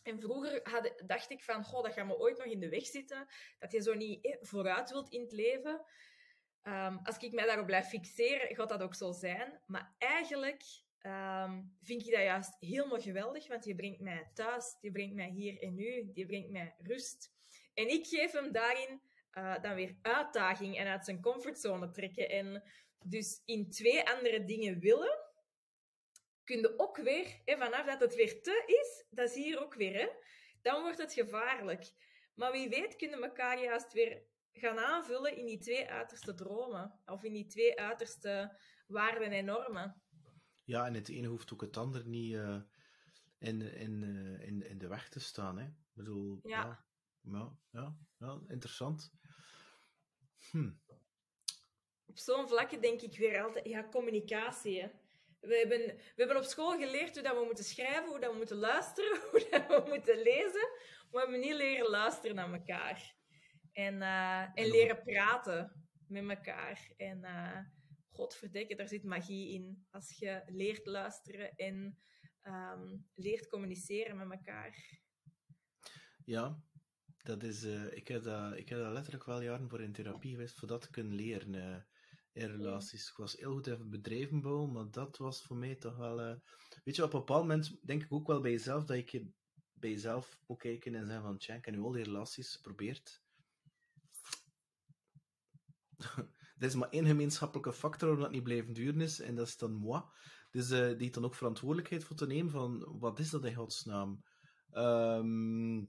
en 0.10 0.20
vroeger 0.20 0.60
had, 0.64 0.94
dacht 1.06 1.30
ik 1.30 1.44
van, 1.44 1.64
goh, 1.64 1.84
dat 1.84 1.94
gaat 1.94 2.06
me 2.06 2.18
ooit 2.18 2.38
nog 2.38 2.48
in 2.48 2.60
de 2.60 2.70
weg 2.70 2.86
zitten. 2.86 3.28
Dat 3.60 3.72
je 3.72 3.82
zo 3.82 3.94
niet 3.94 4.38
vooruit 4.42 4.92
wilt 4.92 5.10
in 5.10 5.22
het 5.22 5.32
leven. 5.32 5.86
Ehm, 6.62 6.98
als 7.04 7.18
ik 7.18 7.34
mij 7.34 7.46
daarop 7.46 7.66
blijf 7.66 7.88
fixeren, 7.88 8.56
gaat 8.56 8.70
dat 8.70 8.82
ook 8.82 8.96
zo 8.96 9.12
zijn. 9.12 9.62
Maar 9.66 9.96
eigenlijk 9.98 10.64
ehm, 11.00 11.62
vind 11.82 12.06
ik 12.06 12.12
dat 12.12 12.24
juist 12.24 12.56
helemaal 12.60 13.00
geweldig, 13.00 13.48
want 13.48 13.66
je 13.66 13.76
brengt 13.76 14.00
mij 14.00 14.30
thuis, 14.34 14.78
die 14.82 14.92
brengt 14.92 15.16
mij 15.16 15.30
hier 15.30 15.62
en 15.62 15.76
nu, 15.76 16.12
die 16.14 16.26
brengt 16.26 16.50
mij 16.50 16.76
rust. 16.78 17.34
En 17.74 17.90
ik 17.90 18.08
geef 18.08 18.32
hem 18.32 18.52
daarin 18.52 19.02
eh, 19.32 19.62
dan 19.62 19.76
weer 19.76 19.98
uitdaging 20.02 20.78
en 20.78 20.88
uit 20.88 21.06
zijn 21.06 21.22
comfortzone 21.22 21.92
trekken. 21.92 22.30
En 22.30 22.64
dus 23.06 23.42
in 23.46 23.70
twee 23.70 24.10
andere 24.10 24.44
dingen 24.44 24.80
willen, 24.80 25.18
kun 26.50 26.60
je 26.60 26.80
ook 26.80 26.98
weer, 26.98 27.42
hè, 27.46 27.58
vanaf 27.58 27.86
dat 27.86 28.00
het 28.00 28.16
weer 28.16 28.42
te 28.42 28.64
is, 28.66 29.06
dat 29.10 29.30
is 29.30 29.36
hier 29.36 29.62
ook 29.64 29.74
weer, 29.74 29.94
hè, 29.94 30.08
dan 30.62 30.82
wordt 30.82 30.98
het 30.98 31.14
gevaarlijk. 31.14 31.92
Maar 32.36 32.52
wie 32.52 32.70
weet 32.70 32.96
kunnen 32.96 33.24
elkaar 33.24 33.64
juist 33.64 33.94
weer 33.94 34.24
gaan 34.52 34.80
aanvullen 34.80 35.38
in 35.38 35.46
die 35.46 35.60
twee 35.60 35.90
uiterste 35.90 36.34
dromen. 36.34 37.00
Of 37.06 37.24
in 37.24 37.34
die 37.34 37.46
twee 37.46 37.80
uiterste 37.80 38.58
waarden 38.88 39.32
en 39.32 39.46
normen. 39.46 40.02
Ja, 40.64 40.86
en 40.86 40.94
het 40.94 41.10
ene 41.10 41.28
hoeft 41.28 41.54
ook 41.54 41.62
het 41.62 41.78
ander 41.78 42.08
niet 42.08 42.36
eh, 42.36 42.62
in, 43.40 43.62
in, 43.62 44.04
eh, 44.04 44.48
in, 44.48 44.70
in 44.70 44.78
de 44.78 44.88
weg 44.88 45.10
te 45.10 45.20
staan. 45.20 45.58
Hè? 45.58 45.66
Ik 45.66 45.94
bedoel, 45.94 46.40
Ja. 46.44 46.86
ja, 47.22 47.58
ja, 47.72 47.98
ja, 48.18 48.42
interessant. 48.48 49.12
Hm. 50.52 50.72
Op 52.06 52.18
zo'n 52.18 52.48
vlakke 52.48 52.80
denk 52.80 53.02
ik 53.02 53.18
weer 53.18 53.44
altijd, 53.44 53.66
ja, 53.66 53.90
communicatie. 53.90 54.82
Hè. 54.82 54.90
We 55.40 55.56
hebben, 55.58 55.96
we 55.96 56.14
hebben 56.16 56.38
op 56.38 56.44
school 56.44 56.78
geleerd 56.78 57.14
hoe 57.14 57.24
dat 57.24 57.38
we 57.38 57.46
moeten 57.46 57.64
schrijven, 57.64 58.10
hoe 58.10 58.20
dat 58.20 58.32
we 58.32 58.38
moeten 58.38 58.58
luisteren, 58.58 59.20
hoe 59.32 59.48
dat 59.50 59.68
we 59.68 59.84
moeten 59.88 60.18
lezen. 60.18 60.70
Maar 61.12 61.26
we 61.26 61.32
hebben 61.32 61.40
niet 61.40 61.54
leren 61.54 61.90
luisteren 61.90 62.36
naar 62.36 62.54
elkaar. 62.54 63.16
En, 63.72 64.02
eh, 64.02 64.42
en 64.42 64.54
En 64.54 64.70
leren 64.70 65.04
praten 65.04 65.90
met 66.08 66.30
elkaar. 66.30 66.92
En 66.98 67.24
eh 67.24 67.60
godverdikke, 68.20 68.76
daar 68.76 68.88
zit 68.88 69.04
magie 69.04 69.54
in. 69.54 69.88
Als 69.92 70.18
je 70.18 70.42
leert 70.46 70.86
luisteren 70.86 71.56
en 71.56 71.98
ehm, 72.42 72.98
leert 73.16 73.48
communiceren 73.48 74.18
met 74.18 74.32
elkaar. 74.32 75.00
Ja, 76.26 76.64
dat 77.18 77.44
is, 77.44 77.64
eh, 77.64 77.92
ik, 77.92 78.08
heb 78.08 78.24
dat, 78.24 78.58
ik 78.58 78.70
heb 78.70 78.80
dat 78.80 78.92
letterlijk 78.92 79.26
wel 79.26 79.42
jaren 79.42 79.70
voor 79.70 79.82
in 79.82 79.94
therapie 79.94 80.32
geweest, 80.32 80.60
voor 80.60 80.68
dat 80.68 80.82
te 80.82 80.90
kunnen 80.90 81.14
leren 81.14 81.88
in 82.34 82.48
relaties. 82.48 83.10
Ik 83.10 83.18
was 83.18 83.34
heel 83.34 83.52
goed 83.52 83.68
even 83.68 83.90
bedrijven 83.90 84.42
bouwen, 84.42 84.72
maar 84.72 84.92
dat 84.92 85.18
was 85.18 85.42
voor 85.44 85.58
mij 85.58 85.76
toch 85.76 85.98
wel... 85.98 86.22
eh, 86.22 86.36
Weet 86.84 86.96
je, 86.96 87.04
op 87.04 87.14
een 87.14 87.20
bepaald 87.20 87.42
moment 87.42 87.78
denk 87.86 88.04
ik 88.04 88.12
ook 88.14 88.28
wel 88.28 88.42
bij 88.42 88.52
jezelf, 88.52 88.86
dat 88.86 89.12
je 89.12 89.28
bij 89.74 89.90
jezelf 89.90 90.40
ook 90.48 90.60
kijken 90.60 90.96
en 90.96 91.06
zeggen 91.06 91.24
van, 91.24 91.38
tja, 91.38 91.54
ik 91.56 91.66
heb 91.66 91.74
nu 91.76 91.82
al 91.82 91.92
die 91.92 92.04
relaties 92.04 92.56
geprobeerd. 92.56 93.22
er 96.58 96.68
is 96.68 96.76
maar 96.76 96.90
één 96.90 97.06
gemeenschappelijke 97.06 97.74
factor 97.74 98.08
waarom 98.08 98.24
dat 98.24 98.34
niet 98.34 98.44
blijven 98.44 98.74
duren 98.74 99.02
is, 99.02 99.20
en 99.20 99.36
dat 99.36 99.48
is 99.48 99.58
dan 99.58 99.74
moi. 99.74 100.02
Dus 100.52 100.70
eh, 100.70 100.98
die 100.98 101.12
dan 101.12 101.26
ook 101.26 101.36
verantwoordelijkheid 101.36 102.04
voor 102.04 102.16
te 102.16 102.28
nemen 102.28 102.52
van, 102.52 102.98
wat 103.00 103.20
is 103.20 103.30
dat 103.30 103.46
in 103.46 103.56
godsnaam? 103.56 104.24
Ehm 104.72 105.84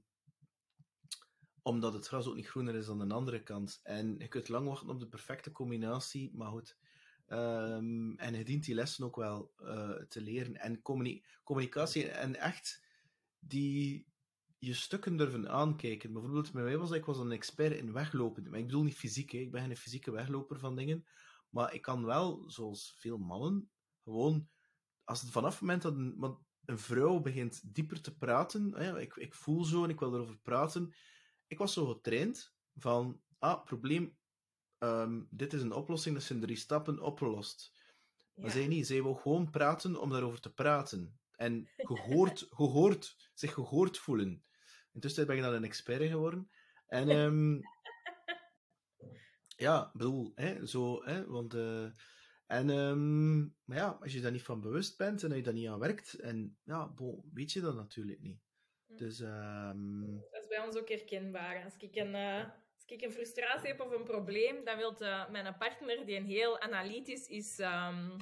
omdat 1.63 1.93
het 1.93 2.07
gras 2.07 2.27
ook 2.27 2.35
niet 2.35 2.49
groener 2.49 2.75
is 2.75 2.89
aan 2.89 3.09
de 3.09 3.15
andere 3.15 3.43
kant. 3.43 3.81
En 3.83 4.19
je 4.19 4.29
kunt 4.29 4.49
lang 4.49 4.69
wachten 4.69 4.89
op 4.89 5.01
de 5.01 5.09
perfecte 5.09 5.53
combinatie, 5.53 6.31
maar 6.35 6.51
goed. 6.51 6.77
Ehm, 7.27 8.13
en 8.17 8.35
je 8.35 8.45
dient 8.45 8.65
die 8.65 8.75
lessen 8.75 9.05
ook 9.05 9.17
wel 9.17 9.53
eh, 9.57 9.91
te 9.91 10.21
leren. 10.21 10.57
En 10.57 10.83
communi- 10.83 11.25
communicatie 11.45 12.09
en 12.09 12.37
echt 12.37 12.85
die 13.39 14.07
je 14.59 14.75
stukken 14.75 15.17
durven 15.17 15.49
aankijken. 15.49 16.13
Bijvoorbeeld, 16.13 16.53
bij 16.53 16.63
mij 16.63 16.79
was 16.79 16.91
ik 16.91 17.05
was 17.05 17.19
een 17.19 17.33
expert 17.33 17.77
in 17.77 17.93
weglopen. 17.93 18.51
Maar 18.51 18.59
ik 18.59 18.67
bedoel 18.67 18.83
niet 18.83 18.97
fysiek, 18.97 19.31
hè. 19.31 19.39
ik 19.39 19.51
ben 19.51 19.67
geen 19.67 19.77
fysieke 19.77 20.11
wegloper 20.11 20.59
van 20.59 20.77
dingen. 20.77 21.07
Maar 21.51 21.75
ik 21.75 21.83
kan 21.83 22.05
wel, 22.05 22.51
zoals 22.51 22.95
veel 22.99 23.19
mannen, 23.19 23.71
gewoon, 24.05 24.49
als 25.05 25.21
het 25.21 25.31
vanaf 25.31 25.53
het 25.53 25.61
moment 25.61 25.83
dat 25.83 25.95
een, 25.95 26.39
vrouw 26.79 27.21
begint 27.21 27.75
dieper 27.75 28.01
te 28.01 28.17
praten, 28.17 28.75
ik, 29.01 29.17
ik 29.17 29.35
voel 29.35 29.65
zo 29.65 29.85
en 29.85 29.91
ik 29.91 29.99
wil 29.99 30.15
erover 30.15 30.39
praten, 30.39 30.95
ik 31.51 31.59
was 31.59 31.73
zo 31.73 31.87
getraind 31.87 32.55
van, 32.77 33.21
ah, 33.39 33.65
probleem, 33.65 34.19
ehm, 34.79 35.23
dit 35.31 35.53
is 35.53 35.63
een 35.63 35.73
oplossing, 35.73 36.17
dat 36.19 36.31
in 36.31 36.41
drie 36.41 36.57
stappen 36.57 37.01
opgelost. 37.01 37.73
Maar 38.35 38.47
Ja. 38.47 38.53
zij 38.53 38.67
niet, 38.67 38.87
zij 38.87 39.03
wil 39.03 39.15
gewoon 39.15 39.51
praten 39.51 40.01
om 40.01 40.11
daarover 40.11 40.41
te 40.41 40.53
praten. 40.55 41.21
En 41.37 41.69
gehoord, 41.77 42.47
gehoord, 42.61 43.31
zich 43.35 43.55
gehoord 43.55 43.99
voelen. 43.99 44.45
Intussen 44.93 45.27
ben 45.27 45.37
ik 45.37 45.43
dan 45.43 45.53
een 45.55 45.65
expert 45.65 46.09
geworden. 46.11 46.51
En 46.87 47.09
ehm, 47.09 47.61
ja, 49.67 49.91
bedoel, 49.93 50.33
hè, 50.35 50.67
zo, 50.67 51.05
hè, 51.05 51.27
want... 51.27 51.55
eh, 51.55 51.85
en, 52.47 52.71
ehm, 52.71 53.39
maar 53.41 53.77
ja, 53.77 53.89
als 54.01 54.13
je 54.13 54.21
daar 54.21 54.33
niet 54.33 54.43
van 54.43 54.61
bewust 54.61 54.97
bent 54.97 55.23
en 55.23 55.29
dat 55.29 55.39
je 55.39 55.45
daar 55.45 55.55
niet 55.55 55.69
aan 55.69 55.79
werkt, 55.79 56.15
en 56.15 56.59
ja, 56.65 56.89
bon, 56.89 57.31
weet 57.33 57.53
je 57.53 57.61
dat 57.61 57.75
natuurlijk 57.75 58.21
niet. 58.21 58.41
Hm. 59.01 59.05
Dus, 59.07 59.21
ehm, 59.21 60.01
Dat 60.31 60.43
is 60.43 60.47
bij 60.49 60.61
ons 60.67 60.77
ook 60.77 60.89
herkenbaar. 60.89 61.65
Als 61.65 61.77
ik 61.79 61.97
een, 61.97 62.15
eh, 62.15 62.45
als 62.75 62.85
ik 62.87 63.03
een 63.03 63.13
frustratie 63.13 63.69
heb 63.69 63.81
of 63.81 63.91
een 63.93 64.05
probleem, 64.05 64.65
dan 64.65 64.77
wil 64.77 64.95
mijn 65.31 65.57
partner, 65.59 66.07
die 66.07 66.17
een 66.17 66.25
heel 66.27 66.61
analytisch 66.61 67.27
is, 67.27 67.59
ehm, 67.59 68.19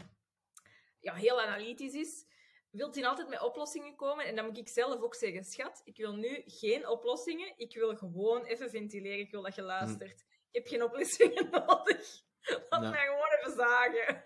ja, 1.00 1.14
heel 1.14 1.40
analytisch 1.40 1.94
is, 1.94 2.26
wil 2.70 2.92
hij 2.92 3.06
altijd 3.06 3.28
met 3.28 3.42
oplossingen 3.42 3.96
komen. 3.96 4.26
En 4.26 4.36
dan 4.36 4.44
moet 4.44 4.58
ik 4.58 4.68
zelf 4.68 5.00
ook 5.02 5.14
zeggen, 5.14 5.44
schat, 5.44 5.80
ik 5.84 5.96
wil 5.96 6.14
nu 6.14 6.42
geen 6.46 6.88
oplossingen. 6.88 7.52
Ik 7.56 7.74
wil 7.74 7.96
gewoon 7.96 8.44
even 8.44 8.70
ventileren. 8.70 9.18
Ik 9.18 9.30
wil 9.30 9.42
dat 9.42 9.54
je 9.54 9.62
luistert. 9.62 10.20
Ik 10.20 10.54
heb 10.54 10.66
geen 10.66 10.82
oplossingen 10.82 11.50
nodig. 11.66 12.22
Laat 12.68 12.82
Ja. 12.82 12.90
mij 12.90 13.06
gewoon 13.06 13.38
even 13.38 13.52
zagen. 13.56 14.22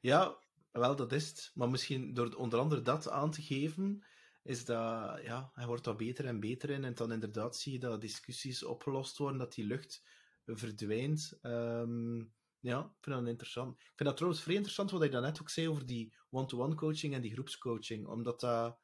Ja, 0.00 0.38
wel, 0.72 0.96
dat 0.96 1.12
is 1.12 1.28
het. 1.28 1.50
Maar 1.54 1.68
misschien 1.68 2.14
door 2.14 2.34
onder 2.34 2.58
andere 2.58 2.82
dat 2.82 3.08
aan 3.08 3.30
te 3.30 3.42
geven, 3.42 4.04
is 4.42 4.64
dat, 4.64 5.22
ja, 5.22 5.50
hij 5.54 5.66
wordt 5.66 5.84
daar 5.84 5.96
beter 5.96 6.26
en 6.26 6.40
beter 6.40 6.70
in. 6.70 6.84
En 6.84 6.94
dan 6.94 7.12
inderdaad 7.12 7.56
zie 7.56 7.72
je 7.72 7.78
dat 7.78 8.00
discussies 8.00 8.64
opgelost 8.64 9.18
worden, 9.18 9.38
dat 9.38 9.54
die 9.54 9.66
lucht 9.66 10.02
verdwijnt. 10.44 11.38
Ehm, 11.42 12.18
ja, 12.58 12.80
ik 12.80 13.04
vind 13.04 13.16
dat 13.16 13.26
interessant. 13.26 13.76
Ik 13.76 13.92
vind 13.96 14.08
dat 14.08 14.16
trouwens 14.16 14.42
vrij 14.42 14.54
interessant 14.54 14.90
wat 14.90 15.02
je 15.02 15.08
daarnet 15.08 15.40
ook 15.40 15.48
zei 15.48 15.68
over 15.68 15.86
die 15.86 16.14
one-to-one 16.30 16.74
coaching 16.74 17.14
en 17.14 17.20
die 17.20 17.32
groepscoaching. 17.32 18.06
Omdat 18.06 18.40
dat 18.40 18.78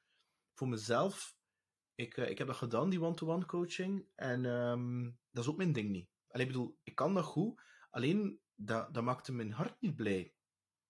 voor 0.55 0.69
mezelf, 0.69 1.37
ik, 1.95 2.17
eh, 2.17 2.31
ik 2.31 2.39
heb 2.39 2.47
dat 2.47 2.57
gedaan, 2.57 2.91
die 2.91 3.03
one-to-one 3.03 3.47
coaching. 3.47 4.07
En 4.15 4.45
ehm, 4.45 5.11
dat 5.31 5.45
is 5.45 5.51
ook 5.51 5.57
mijn 5.57 5.73
ding 5.73 5.91
niet. 5.91 6.09
Allee, 6.29 6.47
ik 6.47 6.53
bedoel, 6.53 6.79
ik 6.83 6.95
kan 6.95 7.15
dat 7.15 7.25
goed, 7.25 7.61
alleen 7.91 8.41
dat, 8.55 8.95
dat 8.95 9.05
maakte 9.05 9.33
mijn 9.33 9.53
hart 9.53 9.81
niet 9.81 9.97
blij. 9.97 10.35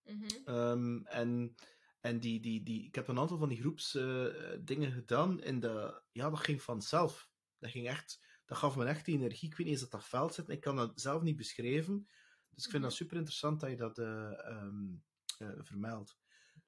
Mhm. 0.04 0.24
Ehm, 0.44 1.02
en 1.04 1.54
en 2.00 2.20
die, 2.20 2.40
die, 2.40 2.62
die, 2.62 2.86
ik 2.86 2.94
heb 2.94 3.08
een 3.08 3.18
aantal 3.18 3.38
van 3.38 3.48
die 3.48 3.60
groepsdingen 3.60 4.64
dingen 4.64 4.92
gedaan 4.92 5.40
en 5.40 5.60
dat, 5.60 6.02
ja, 6.12 6.30
dat 6.30 6.38
ging 6.38 6.62
vanzelf. 6.62 7.28
Dat, 7.58 7.70
ging 7.70 7.88
echt, 7.88 8.26
dat 8.46 8.58
gaf 8.58 8.76
me 8.76 8.84
echt 8.84 9.04
die 9.04 9.16
energie. 9.18 9.48
Ik 9.48 9.56
weet 9.56 9.66
niet 9.66 9.74
eens 9.74 9.90
dat 9.90 10.00
dat 10.00 10.08
veld 10.08 10.34
zit. 10.34 10.48
Ik 10.48 10.60
kan 10.60 10.76
dat 10.76 11.00
zelf 11.00 11.22
niet 11.22 11.36
beschrijven. 11.36 12.08
Dus 12.50 12.64
ik 12.64 12.70
vind 12.70 12.82
dat 12.82 12.92
super 12.92 13.16
interessant 13.16 13.60
dat 13.60 13.70
je 13.70 13.76
dat 13.76 13.98
eh, 13.98 14.46
ehm, 14.46 14.94
eh, 15.38 15.58
vermeldt. 15.58 16.18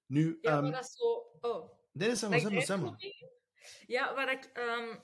Nu, 0.07 0.39
Ja, 0.41 0.61
maar 0.61 0.73
dat 0.73 0.85
is 0.85 0.93
zo... 0.93 1.39
Oh. 1.41 1.73
nee, 1.93 2.15
zeg 2.17 2.31
maar, 2.31 2.41
zeg 2.41 2.65
zeg? 2.65 2.81
Ja, 3.87 4.15
wat 4.15 4.29
ik, 4.29 4.45
eh, 4.45 4.97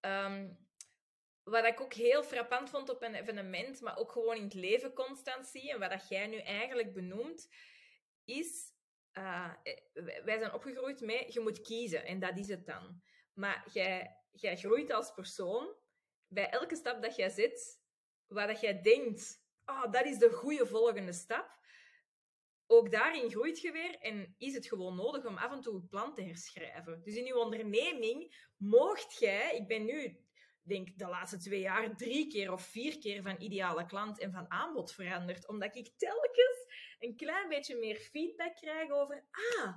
ehm, 0.00 0.48
wat 1.42 1.64
ik 1.64 1.80
ook 1.80 1.94
heel 1.94 2.22
frappant 2.22 2.70
vond 2.70 2.88
op 2.88 3.02
een 3.02 3.14
evenement, 3.14 3.80
maar 3.80 3.96
ook 3.96 4.12
gewoon 4.12 4.36
in 4.36 4.44
het 4.44 4.54
leven 4.54 4.92
constant 4.92 5.46
zie, 5.46 5.72
en 5.72 5.78
wat 5.78 5.90
dat 5.90 6.08
jij 6.08 6.26
nu 6.26 6.38
eigenlijk 6.38 6.94
benoemt, 6.94 7.48
is... 8.24 8.69
eh, 9.12 9.50
wij 10.24 10.38
zijn 10.38 10.52
opgegroeid 10.52 11.00
met, 11.00 11.32
je 11.32 11.40
moet 11.40 11.60
kiezen, 11.60 12.04
en 12.04 12.18
dat 12.18 12.38
is 12.38 12.48
het 12.48 12.66
dan. 12.66 13.02
Maar 13.34 13.68
jij, 13.72 14.16
jij 14.30 14.56
groeit 14.56 14.92
als 14.92 15.12
persoon, 15.12 15.74
bij 16.28 16.50
elke 16.50 16.76
stap 16.76 17.02
dat 17.02 17.16
jij 17.16 17.30
zet, 17.30 17.80
waar 18.26 18.46
dat 18.46 18.60
jij 18.60 18.82
denkt, 18.82 19.44
oh, 19.64 19.92
dat 19.92 20.04
is 20.04 20.18
de 20.18 20.30
goede 20.30 20.66
volgende 20.66 21.12
stap, 21.12 21.58
ook 22.66 22.90
daarin 22.90 23.30
groeit 23.30 23.60
je 23.60 23.72
weer 23.72 23.98
en 23.98 24.34
is 24.38 24.54
het 24.54 24.66
gewoon 24.66 24.96
nodig 24.96 25.26
om 25.26 25.36
af 25.36 25.52
en 25.52 25.60
toe 25.60 25.74
je 25.74 25.86
plan 25.86 26.14
te 26.14 26.22
herschrijven. 26.22 27.02
Dus 27.02 27.14
in 27.14 27.24
je 27.24 27.38
onderneming 27.38 28.48
moogt 28.56 29.18
jij, 29.18 29.56
ik 29.56 29.66
ben 29.66 29.84
nu, 29.84 30.18
denk 30.62 30.98
de 30.98 31.06
laatste 31.06 31.36
twee 31.36 31.60
jaar, 31.60 31.96
drie 31.96 32.26
keer 32.26 32.52
of 32.52 32.62
vier 32.62 32.98
keer 32.98 33.22
van 33.22 33.40
ideale 33.40 33.86
klant 33.86 34.18
en 34.18 34.32
van 34.32 34.50
aanbod 34.50 34.92
veranderd, 34.92 35.48
omdat 35.48 35.76
ik 35.76 35.92
telkens 35.96 36.58
een 37.00 37.16
klein 37.16 37.48
beetje 37.48 37.76
meer 37.76 37.96
feedback 37.96 38.56
krijg 38.56 38.90
over, 38.90 39.24
ah, 39.30 39.76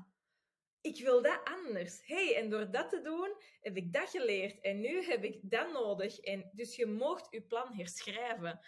ik 0.81 1.03
wil 1.03 1.21
dat 1.21 1.41
anders. 1.43 2.01
hey, 2.05 2.35
en 2.35 2.49
door 2.49 2.71
dat 2.71 2.89
te 2.89 3.01
doen, 3.01 3.35
heb 3.61 3.77
ik 3.77 3.93
dat 3.93 4.09
geleerd 4.09 4.59
en 4.59 4.79
nu 4.79 5.03
heb 5.03 5.23
ik 5.23 5.39
dat 5.41 5.71
nodig. 5.71 6.19
En 6.19 6.49
dus 6.53 6.75
je 6.75 6.85
moogt 6.85 7.27
je 7.29 7.41
plan 7.41 7.73
herschrijven. 7.73 8.59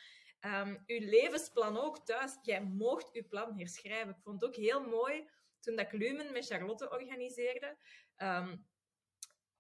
Um, 0.42 0.84
uw 0.86 1.00
levensplan 1.00 1.78
ook 1.78 2.06
thuis. 2.06 2.38
Jij 2.42 2.64
moogt 2.64 3.14
uw 3.14 3.28
plan 3.28 3.58
herschrijven. 3.58 4.10
Ik 4.10 4.22
vond 4.24 4.42
het 4.42 4.50
ook 4.50 4.56
heel 4.56 4.82
mooi 4.82 5.30
toen 5.60 5.76
dat 5.76 5.86
ik 5.86 5.92
Lumen 5.92 6.34
met 6.34 6.46
Charlotte 6.46 6.92
organiseerde. 6.92 7.78
Um, 8.18 8.68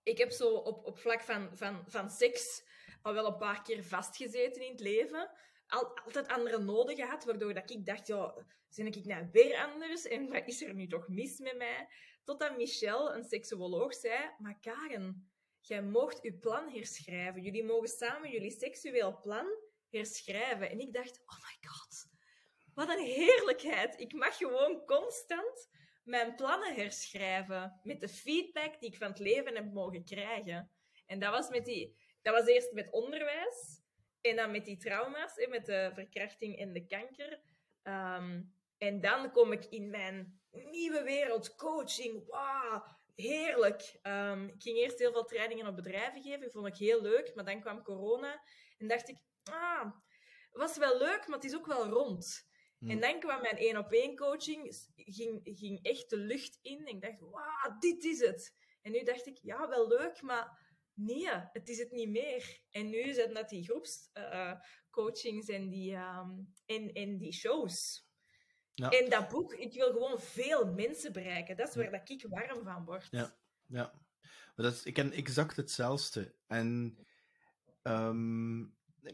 ik 0.03 0.17
heb 0.17 0.31
zo 0.31 0.49
op, 0.49 0.85
op 0.85 0.97
vlak 0.97 1.21
van, 1.21 1.57
van, 1.57 1.83
van 1.87 2.09
seks 2.09 2.63
al 3.01 3.13
wel 3.13 3.25
een 3.25 3.37
paar 3.37 3.61
keer 3.61 3.83
vastgezeten 3.83 4.61
in 4.61 4.71
het 4.71 4.79
leven. 4.79 5.31
Al, 5.67 5.97
altijd 5.97 6.27
andere 6.27 6.59
noden 6.59 6.95
gehad, 6.95 7.25
waardoor 7.25 7.53
dat 7.53 7.71
ik 7.71 7.85
dacht, 7.85 8.07
ja, 8.07 8.33
ben 8.75 8.85
ik 8.85 9.05
nou 9.05 9.29
weer 9.31 9.57
anders? 9.57 10.05
En 10.05 10.29
wat 10.29 10.47
is 10.47 10.61
er 10.61 10.73
nu 10.73 10.87
toch 10.87 11.07
mis 11.07 11.39
met 11.39 11.57
mij? 11.57 11.87
Totdat 12.23 12.57
Michel, 12.57 13.15
een 13.15 13.23
seksuoloog, 13.23 13.93
zei, 13.93 14.31
maar 14.37 14.59
Karen, 14.59 15.29
jij 15.59 15.83
moogt 15.83 16.21
uw 16.21 16.39
plan 16.39 16.69
herschrijven. 16.69 17.41
Jullie 17.41 17.63
mogen 17.63 17.89
samen 17.89 18.31
jullie 18.31 18.51
seksueel 18.51 19.19
plan 19.19 19.47
herschrijven. 19.89 20.69
En 20.69 20.79
ik 20.79 20.93
dacht, 20.93 21.21
oh 21.25 21.37
my 21.37 21.69
god, 21.69 22.07
wat 22.73 22.89
een 22.89 23.05
heerlijkheid. 23.05 23.99
Ik 23.99 24.13
mag 24.13 24.37
gewoon 24.37 24.85
constant 24.85 25.69
mijn 26.03 26.35
plannen 26.35 26.75
herschrijven 26.75 27.79
met 27.83 27.99
de 28.01 28.09
feedback 28.09 28.79
die 28.79 28.89
ik 28.89 28.97
van 28.97 29.07
het 29.07 29.19
leven 29.19 29.55
heb 29.55 29.73
mogen 29.73 30.03
krijgen. 30.03 30.71
En 31.05 31.19
dat 31.19 31.31
was, 31.31 31.49
met 31.49 31.65
die, 31.65 31.97
dat 32.21 32.33
was 32.33 32.47
eerst 32.47 32.71
met 32.71 32.91
onderwijs 32.91 33.74
en 34.25 34.35
dan 34.35 34.51
met 34.51 34.65
die 34.65 34.77
trauma's, 34.77 35.47
met 35.49 35.65
de 35.65 35.91
verkrachting 35.93 36.57
en 36.57 36.73
de 36.73 36.85
kanker. 36.85 37.39
Um, 37.83 38.53
en 38.77 39.01
dan 39.01 39.31
kom 39.31 39.51
ik 39.51 39.65
in 39.65 39.89
mijn 39.89 40.39
nieuwe 40.51 41.03
wereld, 41.03 41.55
coaching, 41.55 42.27
wauw, 42.27 42.83
heerlijk. 43.15 43.99
Um, 44.03 44.47
ik 44.47 44.61
ging 44.61 44.77
eerst 44.77 44.99
heel 44.99 45.11
veel 45.11 45.25
trainingen 45.25 45.67
op 45.67 45.75
bedrijven 45.75 46.21
geven, 46.21 46.51
vond 46.51 46.67
ik 46.67 46.75
heel 46.75 47.01
leuk, 47.01 47.35
maar 47.35 47.45
dan 47.45 47.61
kwam 47.61 47.83
corona 47.83 48.41
en 48.77 48.87
dacht 48.87 49.09
ik, 49.09 49.17
ah, 49.43 49.91
was 50.51 50.77
wel 50.77 50.97
leuk, 50.97 51.27
maar 51.27 51.37
het 51.37 51.43
is 51.43 51.55
ook 51.55 51.65
wel 51.65 51.87
rond. 51.87 52.47
Hmm. 52.77 52.89
En 52.89 52.99
dan 52.99 53.19
kwam 53.19 53.41
mijn 53.41 53.57
één-op-één 53.57 54.15
coaching, 54.15 54.89
ging, 54.95 55.39
ging 55.43 55.83
echt 55.83 56.09
de 56.09 56.17
lucht 56.17 56.59
in. 56.61 56.79
En 56.79 56.87
ik 56.87 57.01
dacht, 57.01 57.19
wauw, 57.19 57.77
dit 57.79 58.03
is 58.03 58.19
het. 58.19 58.55
En 58.81 58.91
nu 58.91 59.03
dacht 59.03 59.25
ik, 59.25 59.37
ja, 59.37 59.69
wel 59.69 59.87
leuk, 59.87 60.21
maar 60.21 60.64
nee, 60.95 61.29
het 61.29 61.69
is 61.69 61.77
het 61.77 61.91
niet 61.91 62.09
meer. 62.09 62.59
En 62.69 62.89
nu 62.89 63.13
zijn 63.13 63.33
dat 63.33 63.49
die 63.49 63.63
groepscoachings 63.63 65.49
uh, 65.49 65.55
en, 65.55 65.69
die, 65.69 65.95
um, 65.95 66.53
en, 66.65 66.93
en 66.93 67.17
die 67.17 67.33
shows. 67.33 68.05
Ja. 68.73 68.89
En 68.89 69.09
dat 69.09 69.29
boek, 69.29 69.53
ik 69.53 69.73
wil 69.73 69.91
gewoon 69.91 70.19
veel 70.19 70.73
mensen 70.73 71.13
bereiken. 71.13 71.57
Dat 71.57 71.69
is 71.69 71.75
waar 71.75 71.91
dat 71.91 72.09
ik 72.09 72.25
warm 72.29 72.63
van 72.63 72.85
word. 72.85 73.07
Ja, 73.11 73.35
ja. 73.67 73.93
Maar 74.55 74.65
dat 74.65 74.73
is, 74.73 74.83
ik 74.83 74.93
ken 74.93 75.11
exact 75.11 75.55
hetzelfde. 75.55 76.35
En 76.47 76.97
ehm, 77.81 78.59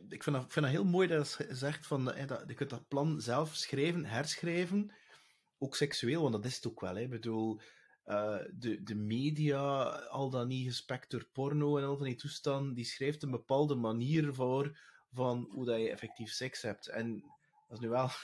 ik, 0.10 0.24
vind 0.24 0.36
dat, 0.36 0.46
ik 0.46 0.52
vind 0.52 0.66
dat 0.66 0.76
heel 0.76 0.86
mooi 0.86 1.08
dat 1.08 1.36
je 1.38 1.56
zegt 1.56 1.88
van, 1.88 2.12
eh, 2.12 2.28
dat, 2.28 2.44
je 2.48 2.54
kunt 2.54 2.70
dat 2.70 2.88
plan 2.88 3.22
zelf 3.22 3.56
schrijven, 3.56 4.06
herschrijven. 4.06 4.92
Ook 5.58 5.76
seksueel, 5.76 6.22
want 6.22 6.34
dat 6.34 6.46
is 6.46 6.56
het 6.56 6.68
ook 6.68 6.80
wel. 6.80 6.96
Hè. 6.96 7.02
Ik 7.02 7.10
bedoel, 7.10 7.62
uh, 8.12 8.38
de, 8.54 8.84
de 8.84 8.96
media, 8.96 9.84
al 9.90 10.30
dan 10.30 10.48
niet 10.48 10.68
gespekt 10.68 11.32
porno 11.32 11.78
en 11.78 11.84
al 11.84 11.98
van 11.98 12.06
die 12.06 12.16
toestanden, 12.16 12.74
die 12.74 12.86
schrijft 12.86 13.24
een 13.24 13.32
bepaalde 13.32 13.76
manier 13.76 14.34
voor 14.34 14.80
van 15.12 15.48
hoe 15.52 15.66
dat 15.66 15.80
je 15.80 15.90
effectief 15.90 16.32
seks 16.32 16.62
hebt. 16.62 16.88
En 16.88 17.22
dat 17.68 17.78
is 17.78 17.80
nu 17.80 17.90
wel... 17.90 18.10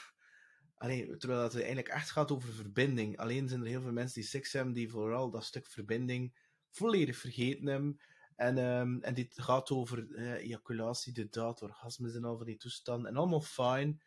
Allee, 0.78 1.16
terwijl 1.16 1.42
het 1.42 1.54
eigenlijk 1.54 1.88
echt 1.88 2.10
gaat 2.10 2.32
over 2.32 2.52
verbinding. 2.52 3.18
Alleen 3.18 3.48
zijn 3.48 3.60
er 3.60 3.66
heel 3.66 3.80
veel 3.80 3.92
mensen 3.92 4.20
die 4.20 4.30
seks 4.30 4.52
hebben, 4.52 4.74
die 4.74 4.90
vooral 4.90 5.30
dat 5.30 5.44
stuk 5.44 5.66
verbinding 5.66 6.34
volledig 6.70 7.16
vergeten 7.16 7.66
hebben. 7.66 8.00
En, 8.36 8.58
um, 8.58 9.02
en 9.02 9.14
dit 9.14 9.34
gaat 9.40 9.70
over 9.70 10.06
uh, 10.08 10.32
ejaculatie, 10.32 11.12
de 11.12 11.28
daad, 11.28 11.62
orgasmes 11.62 12.14
en 12.14 12.24
al 12.24 12.36
van 12.36 12.46
die 12.46 12.56
toestanden. 12.56 13.10
En 13.10 13.16
allemaal 13.16 13.40
fijn. 13.40 14.00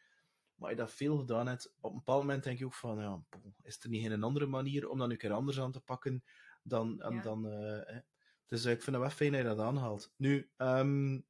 Maar 0.61 0.69
je 0.69 0.75
dat 0.75 0.91
veel 0.91 1.17
gedaan 1.17 1.47
hebt, 1.47 1.73
op 1.79 1.91
een 1.91 1.97
bepaald 1.97 2.21
moment 2.21 2.43
denk 2.43 2.59
je 2.59 2.65
ook 2.65 2.73
van, 2.73 2.99
ja, 2.99 3.23
is 3.63 3.83
er 3.83 3.89
niet 3.89 4.11
een 4.11 4.23
andere 4.23 4.45
manier 4.45 4.89
om 4.89 4.97
dat 4.97 5.07
nu 5.07 5.13
een 5.13 5.19
keer 5.19 5.31
anders 5.31 5.59
aan 5.59 5.71
te 5.71 5.79
pakken 5.81 6.23
dan... 6.63 6.95
Ja. 6.97 7.21
dan 7.21 7.45
uh, 7.47 7.97
dus 8.45 8.65
ik 8.65 8.81
vind 8.81 8.95
het 8.95 9.05
wel 9.05 9.09
fijn 9.09 9.31
dat 9.31 9.41
je 9.41 9.47
dat 9.47 9.59
aanhaalt. 9.59 10.13
Nu, 10.15 10.49
um, 10.57 11.25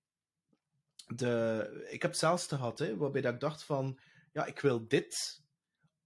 de, 1.08 1.88
ik 1.90 2.02
heb 2.02 2.14
zelfs 2.14 2.48
gehad, 2.48 2.80
hè, 2.80 2.98
waarbij 2.98 3.22
dat 3.22 3.34
ik 3.34 3.40
dacht 3.40 3.64
van, 3.64 4.00
ja, 4.32 4.46
ik 4.46 4.60
wil 4.60 4.88
dit. 4.88 5.44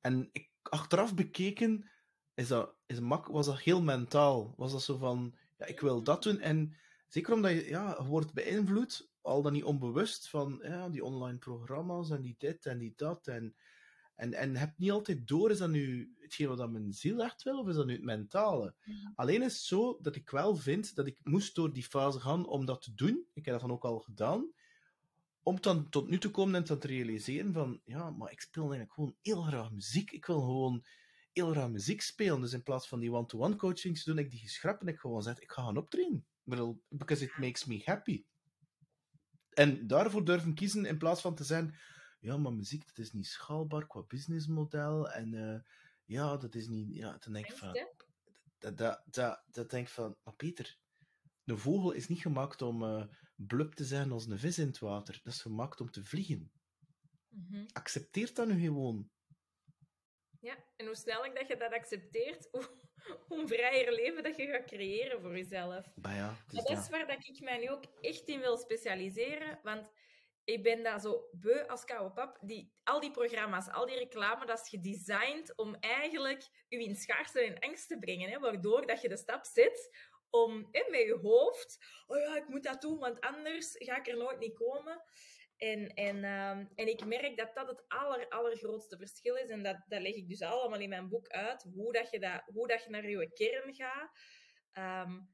En 0.01 0.29
ik, 0.31 0.49
achteraf 0.61 1.15
bekeken, 1.15 1.89
is 2.33 2.47
dat, 2.47 2.75
is 2.85 2.99
mak, 2.99 3.27
was 3.27 3.45
dat 3.45 3.59
heel 3.59 3.81
mentaal. 3.81 4.53
Was 4.57 4.71
dat 4.71 4.83
zo 4.83 4.97
van, 4.97 5.35
ja, 5.57 5.65
ik 5.65 5.79
wil 5.79 6.03
dat 6.03 6.23
doen. 6.23 6.39
En 6.39 6.75
zeker 7.07 7.33
omdat 7.33 7.51
je, 7.51 7.67
ja, 7.67 7.95
je 7.97 8.05
wordt 8.05 8.33
beïnvloed, 8.33 9.09
al 9.25 9.41
dan 9.41 9.53
niet 9.53 9.63
onbewust, 9.63 10.29
van 10.29 10.59
ja, 10.63 10.89
die 10.89 11.03
online 11.03 11.37
programma's 11.37 12.09
en 12.09 12.21
die 12.21 12.35
dit 12.37 12.65
en 12.65 12.77
die 12.77 12.93
dat. 12.95 13.27
En, 13.27 13.55
en, 14.15 14.33
en 14.33 14.55
heb 14.55 14.73
niet 14.77 14.91
altijd 14.91 15.27
door, 15.27 15.51
is 15.51 15.57
dat 15.57 15.69
nu 15.69 16.15
hetgeen 16.19 16.55
wat 16.55 16.71
mijn 16.71 16.93
ziel 16.93 17.23
echt 17.23 17.43
wil, 17.43 17.59
of 17.59 17.67
is 17.67 17.75
dat 17.75 17.85
nu 17.85 17.93
het 17.93 18.03
mentale? 18.03 18.75
Alleen 19.15 19.41
is 19.41 19.53
het 19.53 19.61
zo 19.61 19.97
dat 20.01 20.15
ik 20.15 20.29
wel 20.29 20.55
vind 20.55 20.95
dat 20.95 21.07
ik 21.07 21.17
moest 21.23 21.55
door 21.55 21.73
die 21.73 21.83
fase 21.83 22.19
gaan 22.19 22.47
om 22.47 22.65
dat 22.65 22.81
te 22.81 22.93
doen. 22.93 23.25
Ik 23.33 23.45
heb 23.45 23.53
dat 23.53 23.61
dan 23.61 23.71
ook 23.71 23.85
al 23.85 23.99
gedaan 23.99 24.53
om 25.45 25.61
dan 25.61 25.89
tot 25.89 26.09
nu 26.09 26.17
te 26.17 26.31
komen 26.31 26.55
en 26.55 26.63
te 26.63 26.87
realiseren 26.87 27.53
van, 27.53 27.81
ja, 27.83 28.09
maar 28.09 28.31
ik 28.31 28.41
speel 28.41 28.61
eigenlijk 28.61 28.93
gewoon 28.93 29.15
heel 29.21 29.41
graag 29.41 29.71
muziek. 29.71 30.11
Ik 30.11 30.25
wil 30.25 30.39
gewoon 30.39 30.85
heel 31.33 31.51
graag 31.51 31.69
muziek 31.69 32.01
spelen. 32.01 32.41
Dus 32.41 32.53
in 32.53 32.63
plaats 32.63 32.87
van 32.87 32.99
die 32.99 33.11
one-to-one 33.11 33.55
coachings 33.55 34.03
doen, 34.03 34.17
ik 34.17 34.31
die 34.31 34.39
geschrapt 34.39 34.81
en 34.81 34.87
ik 34.87 34.99
gewoon 34.99 35.23
zeg, 35.23 35.39
ik 35.39 35.51
ga 35.51 35.63
gaan 35.63 35.77
optreden. 35.77 36.25
Because 36.89 37.23
it 37.23 37.37
makes 37.37 37.65
me 37.65 37.81
happy. 37.85 38.23
En 39.55 39.87
daarvoor 39.87 40.25
durven 40.25 40.53
kiezen 40.53 40.85
in 40.85 40.97
plaats 40.97 41.21
van 41.21 41.35
te 41.35 41.43
zijn, 41.43 41.75
ja, 42.19 42.37
maar 42.37 42.53
muziek, 42.53 42.87
dat 42.87 42.97
is 42.97 43.11
niet 43.11 43.27
schaalbaar 43.27 43.87
qua 43.87 44.01
businessmodel. 44.01 45.11
En 45.11 45.33
uh, 45.33 45.59
ja, 46.05 46.37
dat 46.37 46.55
is 46.55 46.67
niet, 46.67 46.95
ja, 46.95 47.17
dan 47.17 47.33
denk 47.33 47.45
ik 47.47 47.57
van, 47.57 47.73
dat, 48.57 48.77
dat, 48.77 49.01
dat, 49.05 49.43
dat 49.51 49.69
denk 49.69 49.87
ik 49.87 49.93
van, 49.93 50.15
maar 50.23 50.33
Peter, 50.33 50.77
een 51.45 51.57
vogel 51.57 51.91
is 51.91 52.07
niet 52.07 52.21
gemaakt 52.21 52.61
om 52.61 52.83
uh, 52.83 53.05
blub 53.35 53.73
te 53.73 53.85
zijn 53.85 54.11
als 54.11 54.25
een 54.25 54.39
vis 54.39 54.59
in 54.59 54.67
het 54.67 54.79
water. 54.79 55.19
Dat 55.23 55.33
is 55.33 55.41
gemaakt 55.41 55.81
om 55.81 55.91
te 55.91 56.03
vliegen. 56.03 56.51
Mm 57.29 57.45
-hmm. 57.49 57.65
Accepteer 57.73 58.33
dat 58.33 58.47
nu 58.47 58.59
gewoon. 58.59 59.09
Ja, 60.45 60.55
en 60.75 60.85
hoe 60.85 60.95
sneller 60.95 61.33
dat 61.33 61.47
je 61.47 61.57
dat 61.57 61.73
accepteert, 61.73 62.47
hoe, 62.51 62.67
hoe 63.27 63.47
vrijer 63.47 63.91
leven 63.93 64.23
dat 64.23 64.35
je 64.35 64.47
gaat 64.47 64.65
creëren 64.65 65.21
voor 65.21 65.37
jezelf. 65.37 65.85
Maar 65.95 66.15
ja, 66.15 66.37
dus 66.47 66.63
dat 66.63 66.77
is 66.77 66.89
waar 66.89 67.07
dat 67.07 67.27
ik 67.27 67.41
mij 67.41 67.57
nu 67.57 67.69
ook 67.69 67.83
echt 68.01 68.27
in 68.27 68.39
wil 68.39 68.57
specialiseren, 68.57 69.59
want 69.63 69.91
ik 70.43 70.63
ben 70.63 70.83
daar 70.83 70.99
zo 70.99 71.29
beu 71.31 71.67
als 71.67 71.85
koude 71.85 72.13
pap. 72.13 72.37
Die, 72.41 72.73
al 72.83 72.99
die 72.99 73.11
programma's, 73.11 73.69
al 73.69 73.85
die 73.85 73.97
reclame, 73.97 74.45
dat 74.45 74.59
is 74.59 74.69
gedesigned 74.69 75.57
om 75.57 75.75
eigenlijk 75.75 76.65
je 76.67 76.83
in 76.83 76.95
schaarste 76.95 77.41
en 77.41 77.59
angst 77.59 77.87
te 77.87 77.99
brengen. 77.99 78.29
Hè, 78.29 78.39
waardoor 78.39 78.85
dat 78.85 79.01
je 79.01 79.09
de 79.09 79.17
stap 79.17 79.45
zet 79.45 79.89
om 80.29 80.67
hè, 80.71 80.89
met 80.89 81.01
je 81.01 81.19
hoofd, 81.21 81.77
oh 82.07 82.17
ja, 82.17 82.37
ik 82.37 82.47
moet 82.47 82.63
dat 82.63 82.81
doen, 82.81 82.99
want 82.99 83.21
anders 83.21 83.75
ga 83.77 83.97
ik 83.97 84.07
er 84.07 84.17
nooit 84.17 84.39
niet 84.39 84.55
komen. 84.55 85.03
En, 85.65 85.93
en, 85.93 86.15
um, 86.15 86.69
en 86.75 86.87
ik 86.87 87.05
merk 87.05 87.37
dat 87.37 87.55
dat 87.55 87.67
het 87.67 87.83
aller, 87.87 88.29
allergrootste 88.29 88.97
verschil 88.97 89.35
is. 89.35 89.49
En 89.49 89.63
dat, 89.63 89.83
dat 89.87 90.01
leg 90.01 90.15
ik 90.15 90.27
dus 90.27 90.41
allemaal 90.41 90.79
in 90.79 90.89
mijn 90.89 91.09
boek 91.09 91.27
uit. 91.27 91.63
Hoe 91.73 91.93
dat 91.93 92.09
je, 92.09 92.19
dat, 92.19 92.41
hoe 92.45 92.67
dat 92.67 92.83
je 92.83 92.89
naar 92.89 93.09
je 93.09 93.31
kern 93.33 93.73
gaat. 93.73 94.11
Um, 95.07 95.33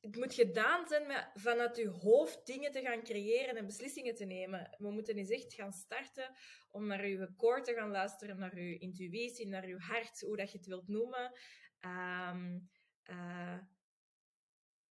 het 0.00 0.16
moet 0.16 0.34
gedaan 0.34 0.88
zijn 0.88 1.06
met 1.06 1.30
vanuit 1.34 1.76
je 1.76 1.88
hoofd 1.88 2.46
dingen 2.46 2.72
te 2.72 2.80
gaan 2.80 3.02
creëren 3.02 3.56
en 3.56 3.66
beslissingen 3.66 4.14
te 4.14 4.24
nemen. 4.24 4.76
We 4.78 4.90
moeten 4.90 5.16
eens 5.16 5.30
echt 5.30 5.54
gaan 5.54 5.72
starten 5.72 6.34
om 6.70 6.86
naar 6.86 7.06
je 7.06 7.34
core 7.36 7.60
te 7.60 7.74
gaan 7.74 7.90
luisteren, 7.90 8.38
naar 8.38 8.60
je 8.60 8.78
intuïtie, 8.78 9.48
naar 9.48 9.68
je 9.68 9.78
hart, 9.78 10.20
hoe 10.20 10.36
dat 10.36 10.50
je 10.52 10.58
het 10.58 10.66
wilt 10.66 10.88
noemen. 10.88 11.32
Um, 11.80 12.70
uh, 13.10 13.58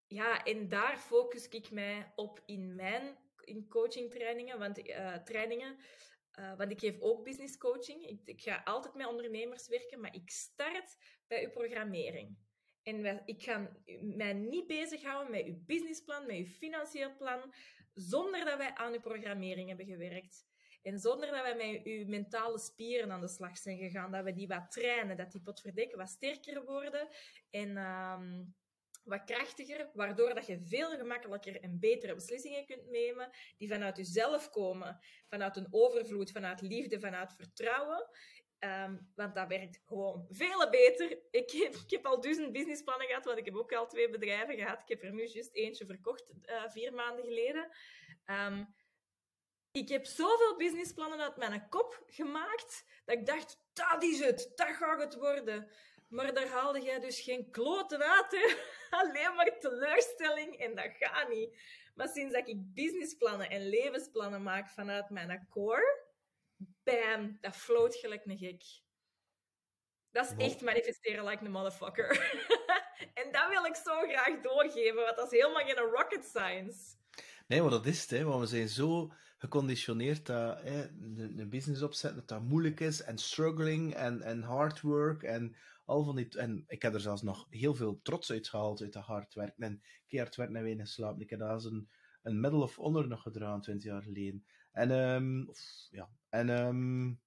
ja, 0.07 0.43
en 0.43 0.69
daar 0.69 0.97
focus 0.97 1.47
ik 1.47 1.71
mij 1.71 2.11
op 2.15 2.41
in 2.45 2.75
mijn 2.75 3.17
in 3.43 3.67
coaching 3.67 4.11
trainingen, 4.11 4.59
want, 4.59 4.87
uh, 4.87 5.15
trainingen, 5.15 5.77
uh, 6.39 6.57
want 6.57 6.71
ik 6.71 6.79
geef 6.79 6.99
ook 6.99 7.23
business 7.23 7.57
coaching. 7.57 8.07
Ik, 8.07 8.21
ik, 8.25 8.41
ga 8.41 8.61
altijd 8.63 8.93
met 8.93 9.07
ondernemers 9.07 9.67
werken, 9.67 9.99
maar 9.99 10.15
ik 10.15 10.29
start 10.29 10.97
bij 11.27 11.43
uw 11.43 11.49
programmering. 11.49 12.37
En 12.83 13.21
ik 13.25 13.43
ga 13.43 13.71
mij 14.01 14.33
niet 14.33 14.67
bezighouden 14.67 15.31
met 15.31 15.45
uw 15.45 15.63
businessplan, 15.65 16.25
met 16.25 16.35
uw 16.35 16.45
financieel 16.45 17.15
plan, 17.15 17.53
zonder 17.93 18.45
dat 18.45 18.57
wij 18.57 18.73
aan 18.73 18.93
uw 18.93 18.99
programmering 18.99 19.67
hebben 19.67 19.85
gewerkt. 19.85 20.45
En 20.81 20.99
zonder 20.99 21.31
dat 21.31 21.41
wij 21.41 21.55
met 21.55 21.85
uw 21.85 22.07
mentale 22.07 22.59
spieren 22.59 23.11
aan 23.11 23.21
de 23.21 23.27
slag 23.27 23.57
zijn 23.57 23.77
gegaan, 23.77 24.11
dat 24.11 24.23
we 24.23 24.33
die 24.33 24.47
wat 24.47 24.71
trainen, 24.71 25.17
dat 25.17 25.31
die 25.31 25.41
potverdekken 25.41 25.97
wat 25.97 26.09
sterker 26.09 26.65
worden. 26.65 27.07
En... 27.49 27.77
Um, 27.77 28.55
wat 29.03 29.23
krachtiger, 29.23 29.89
waardoor 29.93 30.33
dat 30.33 30.45
je 30.45 30.59
veel 30.59 30.89
gemakkelijker 30.89 31.61
en 31.61 31.79
betere 31.79 32.13
beslissingen 32.13 32.65
kunt 32.65 32.89
nemen, 32.89 33.29
die 33.57 33.67
vanuit 33.67 33.97
jezelf 33.97 34.49
komen, 34.49 34.99
vanuit 35.29 35.57
een 35.57 35.67
overvloed, 35.71 36.31
vanuit 36.31 36.61
liefde, 36.61 36.99
vanuit 36.99 37.33
vertrouwen. 37.33 38.09
Um, 38.59 39.11
want 39.15 39.35
dat 39.35 39.47
werkt 39.47 39.81
gewoon 39.85 40.27
veel 40.29 40.69
beter. 40.69 41.11
Ik 41.31 41.51
heb, 41.51 41.75
ik 41.85 41.89
heb 41.91 42.05
al 42.05 42.21
duizend 42.21 42.51
businessplannen 42.51 43.07
gehad, 43.07 43.25
want 43.25 43.37
ik 43.37 43.45
heb 43.45 43.55
ook 43.55 43.73
al 43.73 43.87
twee 43.87 44.09
bedrijven 44.09 44.55
gehad. 44.55 44.81
Ik 44.81 44.87
heb 44.87 45.03
er 45.03 45.13
nu 45.13 45.27
juist 45.27 45.53
eentje 45.53 45.85
verkocht, 45.85 46.33
uh, 46.45 46.69
vier 46.69 46.93
maanden 46.93 47.25
geleden. 47.25 47.69
Um, 48.25 48.73
ik 49.71 49.89
heb 49.89 50.05
zoveel 50.05 50.55
businessplannen 50.57 51.21
uit 51.21 51.37
mijn 51.37 51.69
kop 51.69 52.03
gemaakt, 52.07 52.85
dat 53.05 53.17
ik 53.17 53.25
dacht, 53.25 53.57
dat 53.73 54.03
is 54.03 54.19
het, 54.19 54.51
dat 54.55 54.67
gaat 54.67 55.01
het 55.01 55.15
worden. 55.15 55.69
Maar 56.13 56.33
daar 56.33 56.47
haalde 56.47 56.81
jij 56.81 56.99
dus 56.99 57.19
geen 57.19 57.51
kloten 57.51 58.01
uit, 58.01 58.31
hè? 58.31 58.55
Alleen 58.99 59.35
maar 59.35 59.59
teleurstelling 59.59 60.57
en 60.57 60.75
dat 60.75 60.91
gaat 60.99 61.29
niet. 61.29 61.57
Maar 61.95 62.07
sinds 62.07 62.33
dat 62.33 62.47
ik 62.47 62.73
businessplannen 62.73 63.49
en 63.49 63.69
levensplannen 63.69 64.43
maak 64.43 64.69
vanuit 64.69 65.09
mijn 65.09 65.47
core, 65.49 66.05
bam, 66.83 67.37
dat 67.41 67.55
floot 67.55 67.95
gelijk 67.95 68.25
een 68.25 68.37
gek. 68.37 68.63
Dat 70.11 70.33
is 70.37 70.45
echt 70.45 70.61
manifesteren 70.61 71.25
like 71.25 71.45
a 71.45 71.49
motherfucker. 71.49 72.09
en 73.23 73.31
dat 73.31 73.49
wil 73.49 73.65
ik 73.65 73.75
zo 73.75 74.01
graag 74.01 74.39
doorgeven, 74.41 75.03
want 75.03 75.15
dat 75.15 75.31
is 75.31 75.39
helemaal 75.39 75.65
geen 75.65 75.91
rocket 75.91 76.25
science. 76.25 76.95
Nee, 77.47 77.61
maar 77.61 77.71
dat 77.71 77.85
is 77.85 78.01
het, 78.01 78.09
hè, 78.09 78.23
want 78.23 78.39
we 78.39 78.47
zijn 78.47 78.67
zo 78.67 79.13
geconditioneerd 79.37 80.25
dat 80.25 80.61
hè, 80.61 80.83
een 81.37 81.49
business 81.49 81.81
opzetten 81.81 82.19
dat 82.19 82.27
dat 82.27 82.49
moeilijk 82.49 82.79
is 82.79 83.01
en 83.01 83.17
struggling 83.17 83.95
en, 83.95 84.21
en 84.21 84.41
hard 84.41 84.81
work 84.81 85.23
en 85.23 85.55
al 85.85 86.03
van 86.03 86.15
die... 86.15 86.37
En 86.37 86.63
ik 86.67 86.81
heb 86.81 86.93
er 86.93 86.99
zelfs 86.99 87.21
nog 87.21 87.47
heel 87.49 87.75
veel 87.75 87.99
trots 88.01 88.31
uit 88.31 88.49
gehaald 88.49 88.81
uit 88.81 88.93
dat 88.93 89.03
hard 89.03 89.33
werken 89.33 89.63
en 89.63 89.81
keihard 90.07 90.35
werken 90.35 90.55
en 90.55 90.63
weinig 90.63 90.87
slaap. 90.87 91.21
Ik 91.21 91.29
heb 91.29 91.39
daar 91.39 91.49
als 91.49 91.65
een, 91.65 91.89
een 92.21 92.39
Medal 92.39 92.61
of 92.61 92.75
Honor 92.75 93.07
nog 93.07 93.21
gedragen, 93.21 93.61
20 93.61 93.91
jaar 93.91 94.03
geleden. 94.03 94.45
En, 94.71 94.91
um, 94.91 95.49
of, 95.49 95.87
ja, 95.89 96.09
en 96.29 96.49
um, 96.49 97.21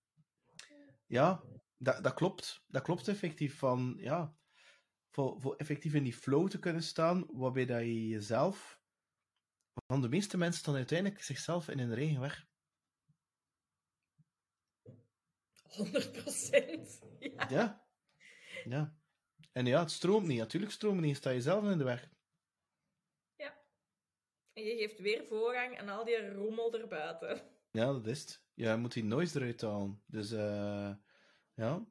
ja, 1.06 1.42
dat, 1.76 2.04
dat 2.04 2.14
klopt. 2.14 2.64
Dat 2.66 2.82
klopt 2.82 3.08
effectief 3.08 3.58
van, 3.58 3.96
ja, 3.98 4.36
voor, 5.10 5.40
voor 5.40 5.56
effectief 5.56 5.94
in 5.94 6.02
die 6.02 6.14
flow 6.14 6.48
te 6.48 6.58
kunnen 6.58 6.82
staan, 6.82 7.26
waarbij 7.28 7.66
dat 7.66 7.80
je 7.80 8.08
jezelf 8.08 8.80
want 9.86 10.02
de 10.02 10.08
meeste 10.08 10.36
mensen 10.36 10.60
staan 10.60 10.74
uiteindelijk 10.74 11.22
zichzelf 11.22 11.68
in 11.68 11.78
hun 11.78 11.92
eigen 11.92 12.20
weg. 12.20 12.46
100 15.62 16.12
procent. 16.12 16.98
Ja. 17.18 17.46
ja. 17.48 17.85
Ja. 18.68 18.96
En 19.52 19.66
ja, 19.66 19.80
het 19.80 19.90
stroomt 19.90 20.26
niet. 20.26 20.38
Natuurlijk 20.38 20.72
stroomt 20.72 21.00
niet. 21.00 21.16
Sta 21.16 21.30
je 21.30 21.40
zelf 21.40 21.64
in 21.64 21.78
de 21.78 21.84
weg. 21.84 22.10
Ja. 23.36 23.58
En 24.52 24.62
je 24.62 24.76
geeft 24.76 24.98
weer 24.98 25.24
voorrang 25.24 25.78
aan 25.78 25.88
al 25.88 26.04
die 26.04 26.32
rommel 26.32 26.74
erbuiten. 26.74 27.42
Ja, 27.70 27.92
dat 27.92 28.06
is 28.06 28.20
het. 28.20 28.44
Je 28.54 28.76
moet 28.76 28.92
die 28.92 29.04
noise 29.04 29.38
eruit 29.40 29.60
halen. 29.60 30.02
Dus 30.06 30.32
uh, 30.32 30.94
ja, 31.54 31.86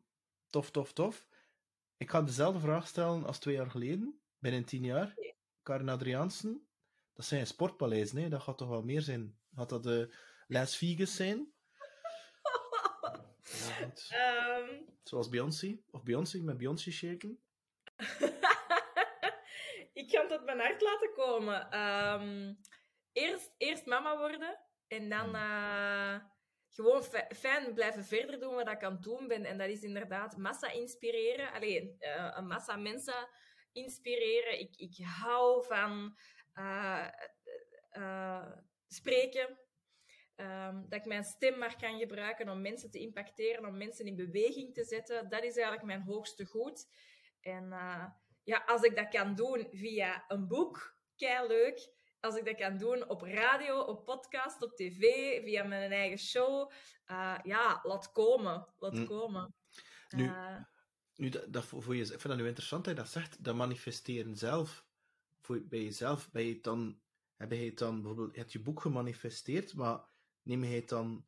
tof, 0.49 0.71
tof, 0.71 0.93
tof. 0.93 1.27
Ik 1.97 2.09
ga 2.09 2.21
dezelfde 2.21 2.59
vraag 2.59 2.87
stellen 2.87 3.25
als 3.25 3.39
twee 3.39 3.55
jaar 3.55 3.71
geleden, 3.71 4.21
binnen 4.37 4.65
tien 4.65 4.83
jaar. 4.83 5.15
Karen 5.61 5.89
Adriaansen. 5.89 6.67
Dat 7.13 7.25
zijn 7.25 7.47
sportpaleizen, 7.47 8.17
hè? 8.17 8.29
Dat 8.29 8.41
gaat 8.41 8.57
toch 8.57 8.69
wel 8.69 8.83
meer 8.83 9.01
zijn. 9.01 9.39
Gaat 9.53 9.69
dat 9.69 9.83
de 9.83 10.15
Les 10.47 10.75
Vegas 10.75 11.15
zijn? 11.15 11.53
Ja. 13.45 13.91
Ehm, 14.09 14.81
Zoals 15.03 15.29
Beyoncé. 15.29 15.79
Of 15.91 16.03
Beyoncé 16.03 16.41
met 16.41 16.57
Beyoncé 16.57 16.91
shaken. 16.91 17.39
ik 19.93 20.07
kan 20.11 20.21
het 20.29 20.39
op 20.39 20.45
mijn 20.45 20.59
hart 20.59 20.81
laten 20.81 21.13
komen. 21.13 21.71
Ehm, 21.71 22.53
eerst, 23.11 23.53
eerst 23.57 23.85
mama 23.85 24.17
worden. 24.17 24.59
En 24.87 25.09
dan 25.09 25.35
eh, 25.35 26.19
gewoon 26.69 27.03
fi- 27.03 27.35
fijn 27.35 27.73
blijven 27.73 28.05
verder 28.05 28.39
doen 28.39 28.53
wat 28.55 28.69
ik 28.69 28.83
aan 28.83 28.93
het 28.93 29.03
doen 29.03 29.27
ben. 29.27 29.45
En 29.45 29.57
dat 29.57 29.67
is 29.69 29.81
inderdaad 29.81 30.37
massa 30.37 30.71
inspireren. 30.71 31.51
Alleen 31.51 31.95
eh, 31.99 32.33
een 32.35 32.47
massa 32.47 32.75
mensen 32.75 33.27
inspireren. 33.71 34.59
Ik, 34.59 34.75
ik 34.75 34.97
hou 35.05 35.65
van 35.65 36.17
eh, 36.53 38.51
spreken. 38.87 39.59
Ehm, 40.35 40.81
dat 40.89 40.99
ik 40.99 41.05
mijn 41.05 41.23
stem 41.23 41.57
maar 41.57 41.75
kan 41.77 41.97
gebruiken 41.99 42.49
om 42.49 42.61
mensen 42.61 42.91
te 42.91 42.99
impacteren, 42.99 43.65
om 43.65 43.77
mensen 43.77 44.05
in 44.05 44.15
beweging 44.15 44.73
te 44.73 44.83
zetten. 44.83 45.29
Dat 45.29 45.43
is 45.43 45.55
eigenlijk 45.55 45.83
mijn 45.85 46.01
hoogste 46.01 46.45
goed. 46.45 46.87
En 47.41 47.71
eh, 47.71 48.05
ja, 48.43 48.63
als 48.65 48.81
ik 48.81 48.95
dat 48.95 49.07
kan 49.09 49.35
doen 49.35 49.67
via 49.71 50.23
een 50.27 50.47
boek, 50.47 50.97
kei 51.15 51.47
leuk. 51.47 51.93
Als 52.19 52.35
ik 52.35 52.45
dat 52.45 52.55
kan 52.55 52.77
doen 52.77 53.09
op 53.09 53.21
radio, 53.21 53.79
op 53.79 54.05
podcast, 54.05 54.61
op 54.61 54.75
tv, 54.75 55.01
via 55.43 55.63
mijn 55.63 55.91
eigen 55.91 56.17
show. 56.19 56.71
eh, 57.05 57.37
ja, 57.43 57.79
laat 57.83 58.11
komen. 58.11 58.67
Laat 58.77 58.93
Mm. 58.93 59.05
komen. 59.05 59.53
Nu, 60.09 60.25
Eh, 60.27 60.55
Nu, 61.15 61.29
dat, 61.29 61.53
dat 61.53 61.65
voor 61.65 61.95
je, 61.95 62.01
ik 62.01 62.07
vind 62.07 62.23
dat 62.23 62.37
nu 62.37 62.47
interessant 62.47 62.85
dat 62.85 62.95
je 62.95 63.01
dat 63.01 63.09
zegt, 63.11 63.43
dat 63.43 63.55
manifesteren 63.55 64.35
zelf. 64.35 64.85
Voor, 65.41 65.61
bij 65.67 65.83
jezelf, 65.83 66.31
ben 66.31 66.45
je 66.45 66.59
dan, 66.61 66.99
heb 67.35 67.51
je 67.51 67.57
het 67.57 67.77
dan 67.77 67.95
bijvoorbeeld, 67.95 68.33
je 68.33 68.39
hebt 68.39 68.51
je 68.51 68.61
boek 68.61 68.81
gemanifesteerd, 68.81 69.73
maar 69.73 69.99
neem 70.45 70.63
je 70.63 70.75
het 70.75 70.89
dan 70.89 71.25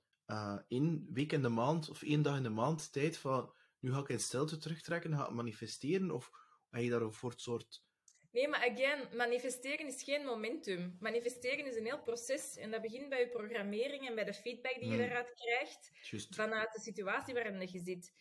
één 0.68 1.08
week 1.14 1.32
in 1.32 1.42
de 1.42 1.50
maand 1.50 1.90
of 1.90 2.04
één 2.04 2.22
dag 2.22 2.38
in 2.38 2.44
de 2.44 2.50
maand 2.50 2.92
tijd 2.92 3.18
van, 3.18 3.54
nu 3.80 3.92
ga 3.94 4.00
ik 4.00 4.10
in 4.10 4.20
stilte 4.20 4.58
terugtrekken, 4.58 5.16
ga 5.16 5.28
ik 5.28 5.34
manifesteren, 5.34 6.12
of 6.12 6.32
heb 6.70 6.82
je 6.82 6.90
daar 6.90 7.12
voor 7.12 7.30
het 7.30 7.42
soort... 7.42 7.86
Nee, 8.32 8.48
maar 8.48 8.70
again, 8.72 9.16
manifesteren 9.18 9.88
is 9.88 10.04
geen 10.04 10.26
momentum. 10.26 10.96
Manifesteren 11.00 11.66
is 11.66 11.76
een 11.76 11.86
heel 11.86 12.02
proces. 12.02 12.58
En 12.58 12.72
dat 12.72 12.82
begint 12.82 13.10
bij 13.10 13.20
je 13.20 13.30
programmering 13.30 14.08
en 14.08 14.16
bij 14.16 14.24
de 14.24 14.34
feedback 14.34 14.74
die 14.74 14.90
je 14.90 14.96
Hmm. 14.96 14.98
daaruit 14.98 15.34
krijgt. 15.34 15.92
Vanuit 16.30 16.74
de 16.74 16.80
situatie 16.80 17.34
waarin 17.34 17.68
je 17.72 17.80
zit. 17.80 18.14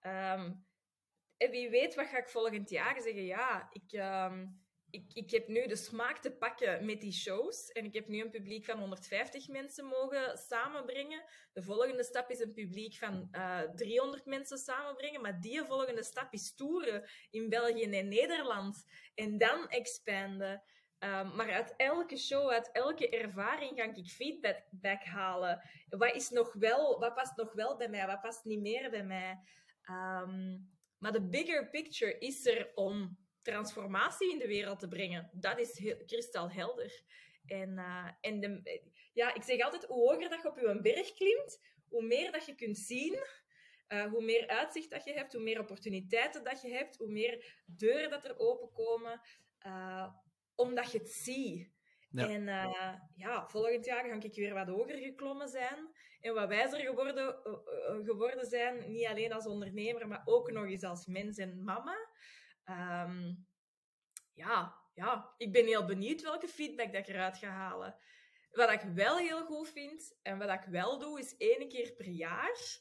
Ehm, 0.00 0.52
en 1.36 1.50
wie 1.50 1.70
weet 1.70 1.94
wat 1.94 2.06
ga 2.06 2.18
ik 2.18 2.28
volgend 2.28 2.70
jaar 2.70 3.00
zeggen. 3.00 3.24
Ja, 3.24 3.68
ik, 3.72 3.92
ehm, 3.92 4.46
ik, 4.92 5.12
ik 5.12 5.30
heb 5.30 5.48
nu 5.48 5.66
de 5.66 5.76
smaak 5.76 6.18
te 6.18 6.30
pakken 6.30 6.84
met 6.84 7.00
die 7.00 7.12
shows. 7.12 7.68
En 7.68 7.84
ik 7.84 7.94
heb 7.94 8.08
nu 8.08 8.20
een 8.20 8.30
publiek 8.30 8.64
van 8.64 8.78
150 8.78 9.48
mensen 9.48 9.84
mogen 9.84 10.38
samenbrengen. 10.38 11.24
De 11.52 11.62
volgende 11.62 12.04
stap 12.04 12.30
is 12.30 12.40
een 12.40 12.52
publiek 12.52 12.96
van 12.96 13.28
eh 13.30 13.60
300 13.74 14.26
mensen 14.26 14.58
samenbrengen. 14.58 15.20
Maar 15.20 15.40
die 15.40 15.64
volgende 15.64 16.02
stap 16.02 16.32
is 16.32 16.54
toeren 16.54 17.08
in 17.30 17.48
België 17.48 17.82
en 17.82 18.08
Nederland. 18.08 18.84
En 19.14 19.38
dan 19.38 19.68
expanden. 19.68 20.62
Ehm, 20.98 21.36
maar 21.36 21.52
uit 21.52 21.74
elke 21.76 22.16
show, 22.16 22.50
uit 22.50 22.70
elke 22.72 23.08
ervaring 23.08 23.78
ga 23.78 23.84
ik 23.84 24.06
feedback 24.06 24.62
back 24.70 25.04
halen. 25.04 25.62
Wat, 25.88 26.14
is 26.14 26.30
nog 26.30 26.52
wel, 26.52 26.98
wat 26.98 27.14
past 27.14 27.36
nog 27.36 27.52
wel 27.52 27.76
bij 27.76 27.88
mij? 27.88 28.06
Wat 28.06 28.20
past 28.20 28.44
niet 28.44 28.60
meer 28.60 28.90
bij 28.90 29.04
mij? 29.04 29.38
Ehm, 29.82 30.58
maar 30.98 31.12
de 31.12 31.28
bigger 31.28 31.70
picture 31.70 32.18
is 32.18 32.46
er 32.46 32.70
om 32.74 33.20
transformatie 33.42 34.32
in 34.32 34.38
de 34.38 34.46
wereld 34.46 34.78
te 34.78 34.88
brengen. 34.88 35.30
Dat 35.32 35.58
is 35.58 35.78
heel, 35.78 35.96
kristalhelder. 36.06 37.02
En, 37.46 37.78
eh, 37.78 38.08
en 38.20 38.40
de, 38.40 38.82
ja, 39.12 39.34
ik 39.34 39.42
zeg 39.42 39.60
altijd, 39.60 39.84
hoe 39.84 40.12
hoger 40.12 40.28
dat 40.28 40.42
je 40.42 40.48
op 40.48 40.58
je 40.58 40.80
berg 40.82 41.12
klimt, 41.12 41.60
hoe 41.88 42.02
meer 42.02 42.32
dat 42.32 42.46
je 42.46 42.54
kunt 42.54 42.78
zien, 42.78 43.18
eh, 43.86 44.04
hoe 44.04 44.24
meer 44.24 44.46
uitzicht 44.46 44.90
dat 44.90 45.04
je 45.04 45.12
hebt, 45.12 45.32
hoe 45.32 45.42
meer 45.42 45.60
opportuniteiten 45.60 46.44
dat 46.44 46.62
je 46.62 46.68
hebt, 46.68 46.96
hoe 46.96 47.10
meer 47.10 47.62
deuren 47.66 48.10
dat 48.10 48.24
er 48.24 48.38
openkomen, 48.38 49.20
eh, 49.58 50.12
omdat 50.54 50.92
je 50.92 50.98
het 50.98 51.10
ziet. 51.10 51.70
Ja. 52.10 52.28
En 52.28 52.44
ja, 53.14 53.48
volgend 53.48 53.84
jaar 53.84 54.04
ga 54.04 54.22
ik 54.22 54.34
weer 54.34 54.54
wat 54.54 54.68
hoger 54.68 54.96
geklommen 54.96 55.48
zijn 55.48 55.94
en 56.20 56.34
wat 56.34 56.48
wijzer 56.48 56.80
geworden, 56.80 57.40
geworden 58.04 58.46
zijn, 58.46 58.92
niet 58.92 59.06
alleen 59.06 59.32
als 59.32 59.46
ondernemer, 59.46 60.08
maar 60.08 60.22
ook 60.24 60.50
nog 60.50 60.64
eens 60.64 60.82
als 60.82 61.06
mens 61.06 61.38
en 61.38 61.64
mama. 61.64 61.96
Ehm, 62.64 63.34
ja, 64.32 64.80
ja, 64.94 65.34
ik 65.36 65.52
ben 65.52 65.66
heel 65.66 65.84
benieuwd 65.84 66.22
welke 66.22 66.48
feedback 66.48 66.92
dat 66.92 67.08
ik 67.08 67.14
eruit 67.14 67.38
ga 67.38 67.48
halen. 67.48 67.96
Wat 68.50 68.70
ik 68.70 68.80
wel 68.80 69.16
heel 69.16 69.44
goed 69.44 69.68
vind, 69.68 70.18
en 70.22 70.38
wat 70.38 70.50
ik 70.50 70.64
wel 70.64 70.98
doe, 70.98 71.18
is 71.18 71.36
één 71.36 71.68
keer 71.68 71.92
per 71.92 72.08
jaar 72.08 72.80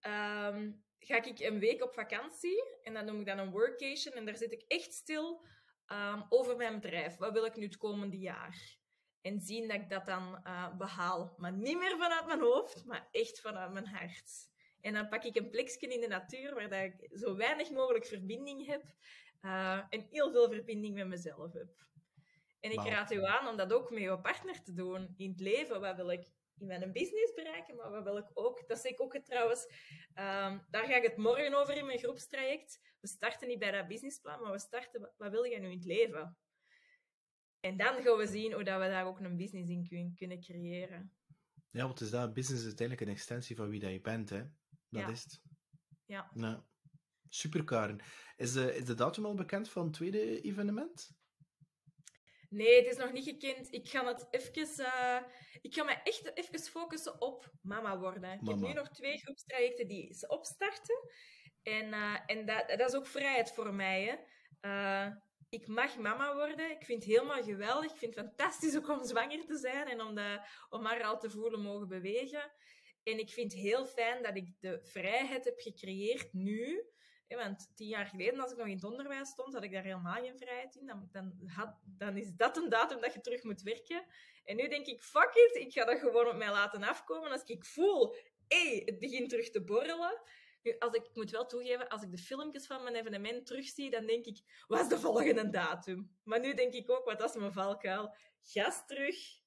ehm, 0.00 0.72
ga 0.98 1.22
ik 1.22 1.40
een 1.40 1.58
week 1.58 1.82
op 1.82 1.92
vakantie. 1.92 2.64
En 2.82 2.94
dat 2.94 3.04
noem 3.04 3.20
ik 3.20 3.26
dan 3.26 3.38
een 3.38 3.50
workation. 3.50 4.14
En 4.14 4.24
daar 4.24 4.36
zit 4.36 4.52
ik 4.52 4.64
echt 4.68 4.92
stil 4.92 5.44
ehm, 5.86 6.22
over 6.28 6.56
mijn 6.56 6.80
bedrijf. 6.80 7.16
Wat 7.16 7.32
wil 7.32 7.44
ik 7.44 7.56
nu 7.56 7.64
het 7.64 7.76
komende 7.76 8.18
jaar? 8.18 8.78
En 9.20 9.40
zien 9.40 9.68
dat 9.68 9.76
ik 9.76 9.88
dat 9.88 10.06
dan 10.06 10.40
eh, 10.44 10.76
behaal. 10.76 11.34
Maar 11.36 11.52
niet 11.52 11.78
meer 11.78 11.96
vanuit 11.98 12.26
mijn 12.26 12.40
hoofd, 12.40 12.84
maar 12.84 13.08
echt 13.10 13.40
vanuit 13.40 13.72
mijn 13.72 13.86
hart. 13.86 14.49
En 14.80 14.92
dan 14.92 15.08
pak 15.08 15.24
ik 15.24 15.36
een 15.36 15.50
plekje 15.50 15.86
in 15.88 16.00
de 16.00 16.06
natuur 16.06 16.54
waar 16.54 16.68
dat 16.68 16.80
ik 16.82 17.18
zo 17.18 17.36
weinig 17.36 17.70
mogelijk 17.70 18.06
verbinding 18.06 18.66
heb. 18.66 18.84
eh, 19.40 19.82
en 19.90 20.06
heel 20.10 20.30
veel 20.32 20.50
verbinding 20.50 20.94
met 20.94 21.06
mezelf 21.06 21.52
heb. 21.52 21.68
En 22.60 22.70
ik 22.70 22.76
raad 22.90 23.12
u 23.12 23.24
aan 23.24 23.48
om 23.48 23.56
dat 23.56 23.72
ook 23.72 23.90
met 23.90 24.02
je 24.02 24.20
partner 24.20 24.62
te 24.62 24.72
doen 24.72 25.14
in 25.16 25.30
het 25.30 25.40
leven. 25.40 25.80
Wat 25.80 25.96
wil 25.96 26.10
ik 26.10 26.30
in 26.58 26.66
mijn 26.66 26.92
business 26.92 27.32
bereiken, 27.34 27.76
maar 27.76 27.90
wat 27.90 28.04
wil 28.04 28.16
ik 28.16 28.30
ook? 28.34 28.68
Dat 28.68 28.78
zeg 28.78 28.92
ik 28.92 29.00
ook 29.00 29.18
trouwens. 29.18 29.66
ehm, 30.14 30.58
daar 30.70 30.84
ga 30.84 30.96
ik 30.96 31.02
het 31.02 31.16
morgen 31.16 31.54
over 31.54 31.76
in 31.76 31.86
mijn 31.86 31.98
groepstraject. 31.98 32.80
We 33.00 33.08
starten 33.08 33.48
niet 33.48 33.58
bij 33.58 33.70
dat 33.70 33.88
businessplan, 33.88 34.40
maar 34.40 34.52
we 34.52 34.58
starten 34.58 35.12
wat- 35.16 35.30
wil 35.30 35.42
je 35.44 35.58
nu 35.58 35.66
in 35.70 35.76
het 35.76 35.84
leven? 35.86 36.36
En 37.60 37.76
dan 37.76 38.02
gaan 38.02 38.16
we 38.16 38.26
zien 38.26 38.52
hoe 38.52 38.64
dat 38.64 38.80
we 38.80 38.86
daar 38.88 39.06
ook 39.06 39.20
een 39.20 39.36
business 39.36 39.70
in 39.70 39.88
kun- 39.88 40.14
kunnen 40.14 40.40
creëren. 40.40 41.12
Ja, 41.70 41.84
want 41.86 42.00
is 42.00 42.10
dat 42.10 42.34
business 42.34 42.60
is 42.60 42.66
uiteindelijk 42.66 43.06
een 43.06 43.14
extensie 43.14 43.56
van 43.56 43.68
wie 43.68 43.80
dat 43.80 43.90
je 43.90 44.00
bent, 44.00 44.30
hè? 44.30 44.42
Dat 44.90 45.02
Ja. 45.02 45.08
is 45.08 45.22
het. 45.24 45.40
Ja. 46.04 46.30
Ja. 46.34 46.64
Super, 47.28 47.64
Karen. 47.64 48.00
Is 48.36 48.52
de, 48.52 48.76
is 48.76 48.84
de 48.84 48.94
datum 48.94 49.24
al 49.24 49.34
bekend 49.34 49.70
van 49.70 49.84
het 49.84 49.92
tweede 49.92 50.40
evenement? 50.40 51.10
Nee, 52.48 52.76
het 52.76 52.86
is 52.86 52.96
nog 52.96 53.12
niet 53.12 53.24
gekend. 53.24 53.72
Ik 53.72 53.88
ga 53.88 54.04
het 54.06 54.26
even... 54.30 54.84
eh, 54.84 55.22
ik 55.60 55.74
ga 55.74 55.84
me 55.84 55.92
echt 55.92 56.36
even 56.36 56.60
focussen 56.60 57.20
op 57.20 57.52
mama 57.62 57.98
worden. 57.98 58.32
Ik 58.32 58.40
Mama. 58.40 58.58
heb 58.58 58.68
nu 58.68 58.72
nog 58.72 58.88
twee 58.88 59.18
groepstrajecten 59.18 59.88
die 59.88 60.14
ze 60.14 60.28
opstarten. 60.28 61.08
En, 61.62 61.92
eh, 61.92 62.16
en 62.26 62.46
dat, 62.46 62.68
dat 62.68 62.88
is 62.88 62.94
ook 62.94 63.06
vrijheid 63.06 63.52
voor 63.52 63.74
mij. 63.74 64.02
Hè. 64.04 64.16
Eh, 64.60 65.14
ik 65.48 65.66
mag 65.66 65.98
mama 65.98 66.34
worden. 66.34 66.70
Ik 66.70 66.84
vind 66.84 67.04
het 67.04 67.12
helemaal 67.12 67.42
geweldig. 67.42 67.90
Ik 67.92 67.98
vind 67.98 68.14
het 68.14 68.24
fantastisch 68.26 68.76
ook 68.76 68.88
om 68.88 69.04
zwanger 69.04 69.44
te 69.46 69.56
zijn 69.58 69.88
en 69.88 70.00
om, 70.00 70.14
de, 70.14 70.40
om 70.68 70.84
haar 70.84 71.02
al 71.02 71.18
te 71.18 71.30
voelen 71.30 71.60
mogen 71.62 71.88
bewegen. 71.88 72.52
En 73.10 73.18
ik 73.18 73.30
vind 73.30 73.52
het 73.52 73.60
heel 73.60 73.86
fijn 73.86 74.22
dat 74.22 74.36
ik 74.36 74.52
de 74.60 74.80
vrijheid 74.82 75.44
heb 75.44 75.60
gecreëerd 75.60 76.32
nu. 76.32 76.84
Want 77.28 77.70
tien 77.74 77.88
jaar 77.88 78.06
geleden, 78.06 78.40
als 78.40 78.52
ik 78.52 78.56
nog 78.56 78.66
in 78.66 78.74
het 78.74 78.84
onderwijs 78.84 79.28
stond, 79.28 79.54
had 79.54 79.64
ik 79.64 79.72
daar 79.72 79.82
helemaal 79.82 80.22
geen 80.22 80.38
vrijheid 80.38 80.76
in. 80.76 80.86
Dan, 80.86 81.08
dan, 81.12 81.32
had, 81.46 81.78
dan 81.84 82.16
is 82.16 82.32
dat 82.36 82.56
een 82.56 82.68
datum 82.68 83.00
dat 83.00 83.12
je 83.12 83.20
terug 83.20 83.42
moet 83.42 83.62
werken. 83.62 84.04
En 84.44 84.56
nu 84.56 84.68
denk 84.68 84.86
ik, 84.86 85.02
fuck 85.02 85.34
it, 85.34 85.56
ik 85.56 85.72
ga 85.72 85.84
dat 85.84 85.98
gewoon 85.98 86.28
op 86.28 86.36
mij 86.36 86.50
laten 86.50 86.82
afkomen. 86.82 87.30
Als 87.30 87.42
ik 87.44 87.64
voel, 87.64 88.14
hé, 88.48 88.82
het 88.84 88.98
begint 88.98 89.28
terug 89.28 89.50
te 89.50 89.64
borrelen. 89.64 90.22
Nu, 90.62 90.78
als 90.78 90.94
ik, 90.94 91.04
ik 91.04 91.14
moet 91.14 91.30
wel 91.30 91.46
toegeven, 91.46 91.88
als 91.88 92.02
ik 92.02 92.10
de 92.10 92.18
filmpjes 92.18 92.66
van 92.66 92.82
mijn 92.82 92.94
evenement 92.94 93.46
terugzie, 93.46 93.90
dan 93.90 94.06
denk 94.06 94.24
ik, 94.24 94.64
wat 94.66 94.80
is 94.80 94.88
de 94.88 94.98
volgende 94.98 95.50
datum? 95.50 96.16
Maar 96.24 96.40
nu 96.40 96.54
denk 96.54 96.72
ik 96.72 96.90
ook, 96.90 97.04
wat 97.04 97.24
is 97.24 97.34
mijn 97.34 97.52
valkuil? 97.52 98.14
Gas 98.42 98.86
terug, 98.86 99.39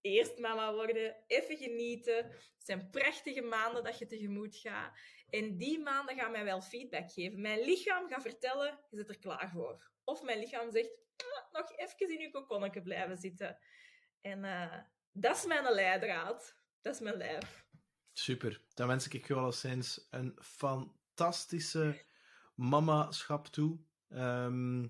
eerst 0.00 0.38
mama 0.38 0.72
worden, 0.74 1.16
even 1.26 1.56
genieten. 1.56 2.16
Het 2.16 2.64
zijn 2.64 2.90
prachtige 2.90 3.42
maanden 3.42 3.84
dat 3.84 3.98
je 3.98 4.06
tegemoet 4.06 4.56
gaat. 4.56 4.98
En 5.30 5.56
die 5.56 5.78
maanden 5.78 6.16
gaan 6.16 6.30
mij 6.32 6.44
wel 6.44 6.60
feedback 6.60 7.10
geven. 7.10 7.40
Mijn 7.40 7.60
lichaam 7.60 8.08
gaat 8.08 8.22
vertellen, 8.22 8.78
je 8.90 8.96
zit 8.96 9.08
er 9.08 9.18
klaar 9.18 9.50
voor. 9.50 9.90
Of 10.04 10.22
mijn 10.22 10.38
lichaam 10.38 10.70
zegt, 10.70 10.90
"Ah, 11.16 11.52
nog 11.52 11.76
even 11.76 12.08
in 12.14 12.20
je 12.20 12.30
kokonnetje 12.30 12.82
blijven 12.82 13.16
zitten. 13.16 13.58
En 14.20 14.44
eh, 14.44 14.78
dat 15.12 15.36
is 15.36 15.46
mijn 15.46 15.74
leidraad. 15.74 16.56
Dat 16.80 16.94
is 16.94 17.00
mijn 17.00 17.16
lijf. 17.16 17.66
Super. 18.12 18.60
Dan 18.74 18.86
wens 18.86 19.08
ik 19.08 19.26
je 19.26 19.34
alleszins 19.34 20.06
een 20.10 20.38
fantastische 20.42 22.04
mamaschap 22.54 23.46
toe. 23.46 23.78
Ehm, 24.08 24.82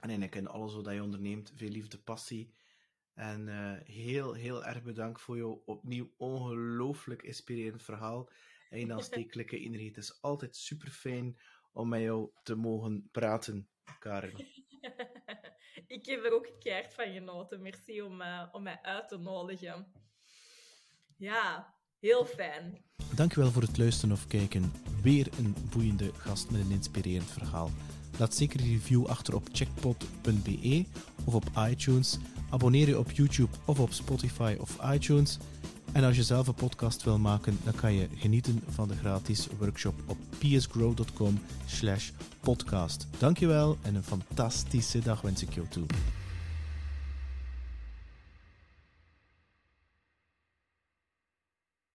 en 0.00 0.08
eigenlijk 0.08 0.34
in 0.34 0.48
alles 0.48 0.74
wat 0.74 0.92
je 0.92 1.02
onderneemt, 1.02 1.52
veel 1.54 1.68
liefde, 1.68 1.98
passie. 1.98 2.54
En 3.20 3.48
eh, 3.48 3.94
heel, 3.94 4.32
heel 4.32 4.64
erg 4.64 4.82
bedankt 4.82 5.20
voor 5.20 5.36
jouw 5.36 5.62
opnieuw 5.64 6.10
ongelooflijk 6.16 7.22
inspirerend 7.22 7.82
verhaal. 7.82 8.30
En 8.70 8.78
je 8.78 8.92
aanstekelijke 8.92 9.58
energie. 9.66 9.88
Het 9.88 9.96
is 9.96 10.22
altijd 10.22 10.56
super 10.56 10.88
fijn 10.88 11.40
om 11.72 11.88
met 11.88 12.00
jou 12.00 12.30
te 12.42 12.54
mogen 12.54 13.08
praten, 13.10 13.68
Karen. 13.98 14.32
ik 15.96 16.06
heb 16.06 16.24
er 16.24 16.32
ook 16.32 16.50
keihard 16.58 16.94
van 16.94 17.12
genoten. 17.12 17.62
Merci 17.62 18.02
om, 18.02 18.20
uh, 18.20 18.48
om 18.52 18.62
mij 18.62 18.78
uit 18.82 19.08
te 19.08 19.18
nodigen. 19.18 19.92
Ja, 21.16 21.74
heel 21.98 22.24
fijn. 22.24 22.84
Dankjewel 23.14 23.50
voor 23.50 23.62
het 23.62 23.78
luisteren 23.78 24.14
of 24.14 24.26
kijken. 24.26 24.72
Weer 25.02 25.28
een 25.38 25.54
boeiende 25.72 26.12
gast 26.12 26.50
met 26.50 26.60
een 26.60 26.70
inspirerend 26.70 27.30
verhaal. 27.30 27.70
Laat 28.20 28.34
zeker 28.34 28.60
een 28.60 28.66
review 28.66 29.06
achter 29.06 29.34
op 29.34 29.48
checkpot.be 29.52 30.84
of 31.24 31.34
op 31.34 31.44
iTunes. 31.70 32.18
Abonneer 32.50 32.88
je 32.88 32.98
op 32.98 33.10
YouTube 33.10 33.56
of 33.64 33.80
op 33.80 33.92
Spotify 33.92 34.56
of 34.58 34.78
iTunes. 34.92 35.38
En 35.92 36.04
als 36.04 36.16
je 36.16 36.22
zelf 36.22 36.46
een 36.46 36.54
podcast 36.54 37.02
wil 37.02 37.18
maken, 37.18 37.58
dan 37.64 37.74
kan 37.74 37.94
je 37.94 38.08
genieten 38.14 38.62
van 38.68 38.88
de 38.88 38.96
gratis 38.96 39.48
workshop 39.58 39.94
op 40.06 40.16
psgrow.com 40.38 41.40
slash 41.66 42.10
podcast. 42.40 43.06
Dankjewel 43.18 43.76
en 43.82 43.94
een 43.94 44.04
fantastische 44.04 44.98
dag 44.98 45.20
wens 45.20 45.42
ik 45.42 45.54
jou 45.54 45.66
toe. 45.68 45.86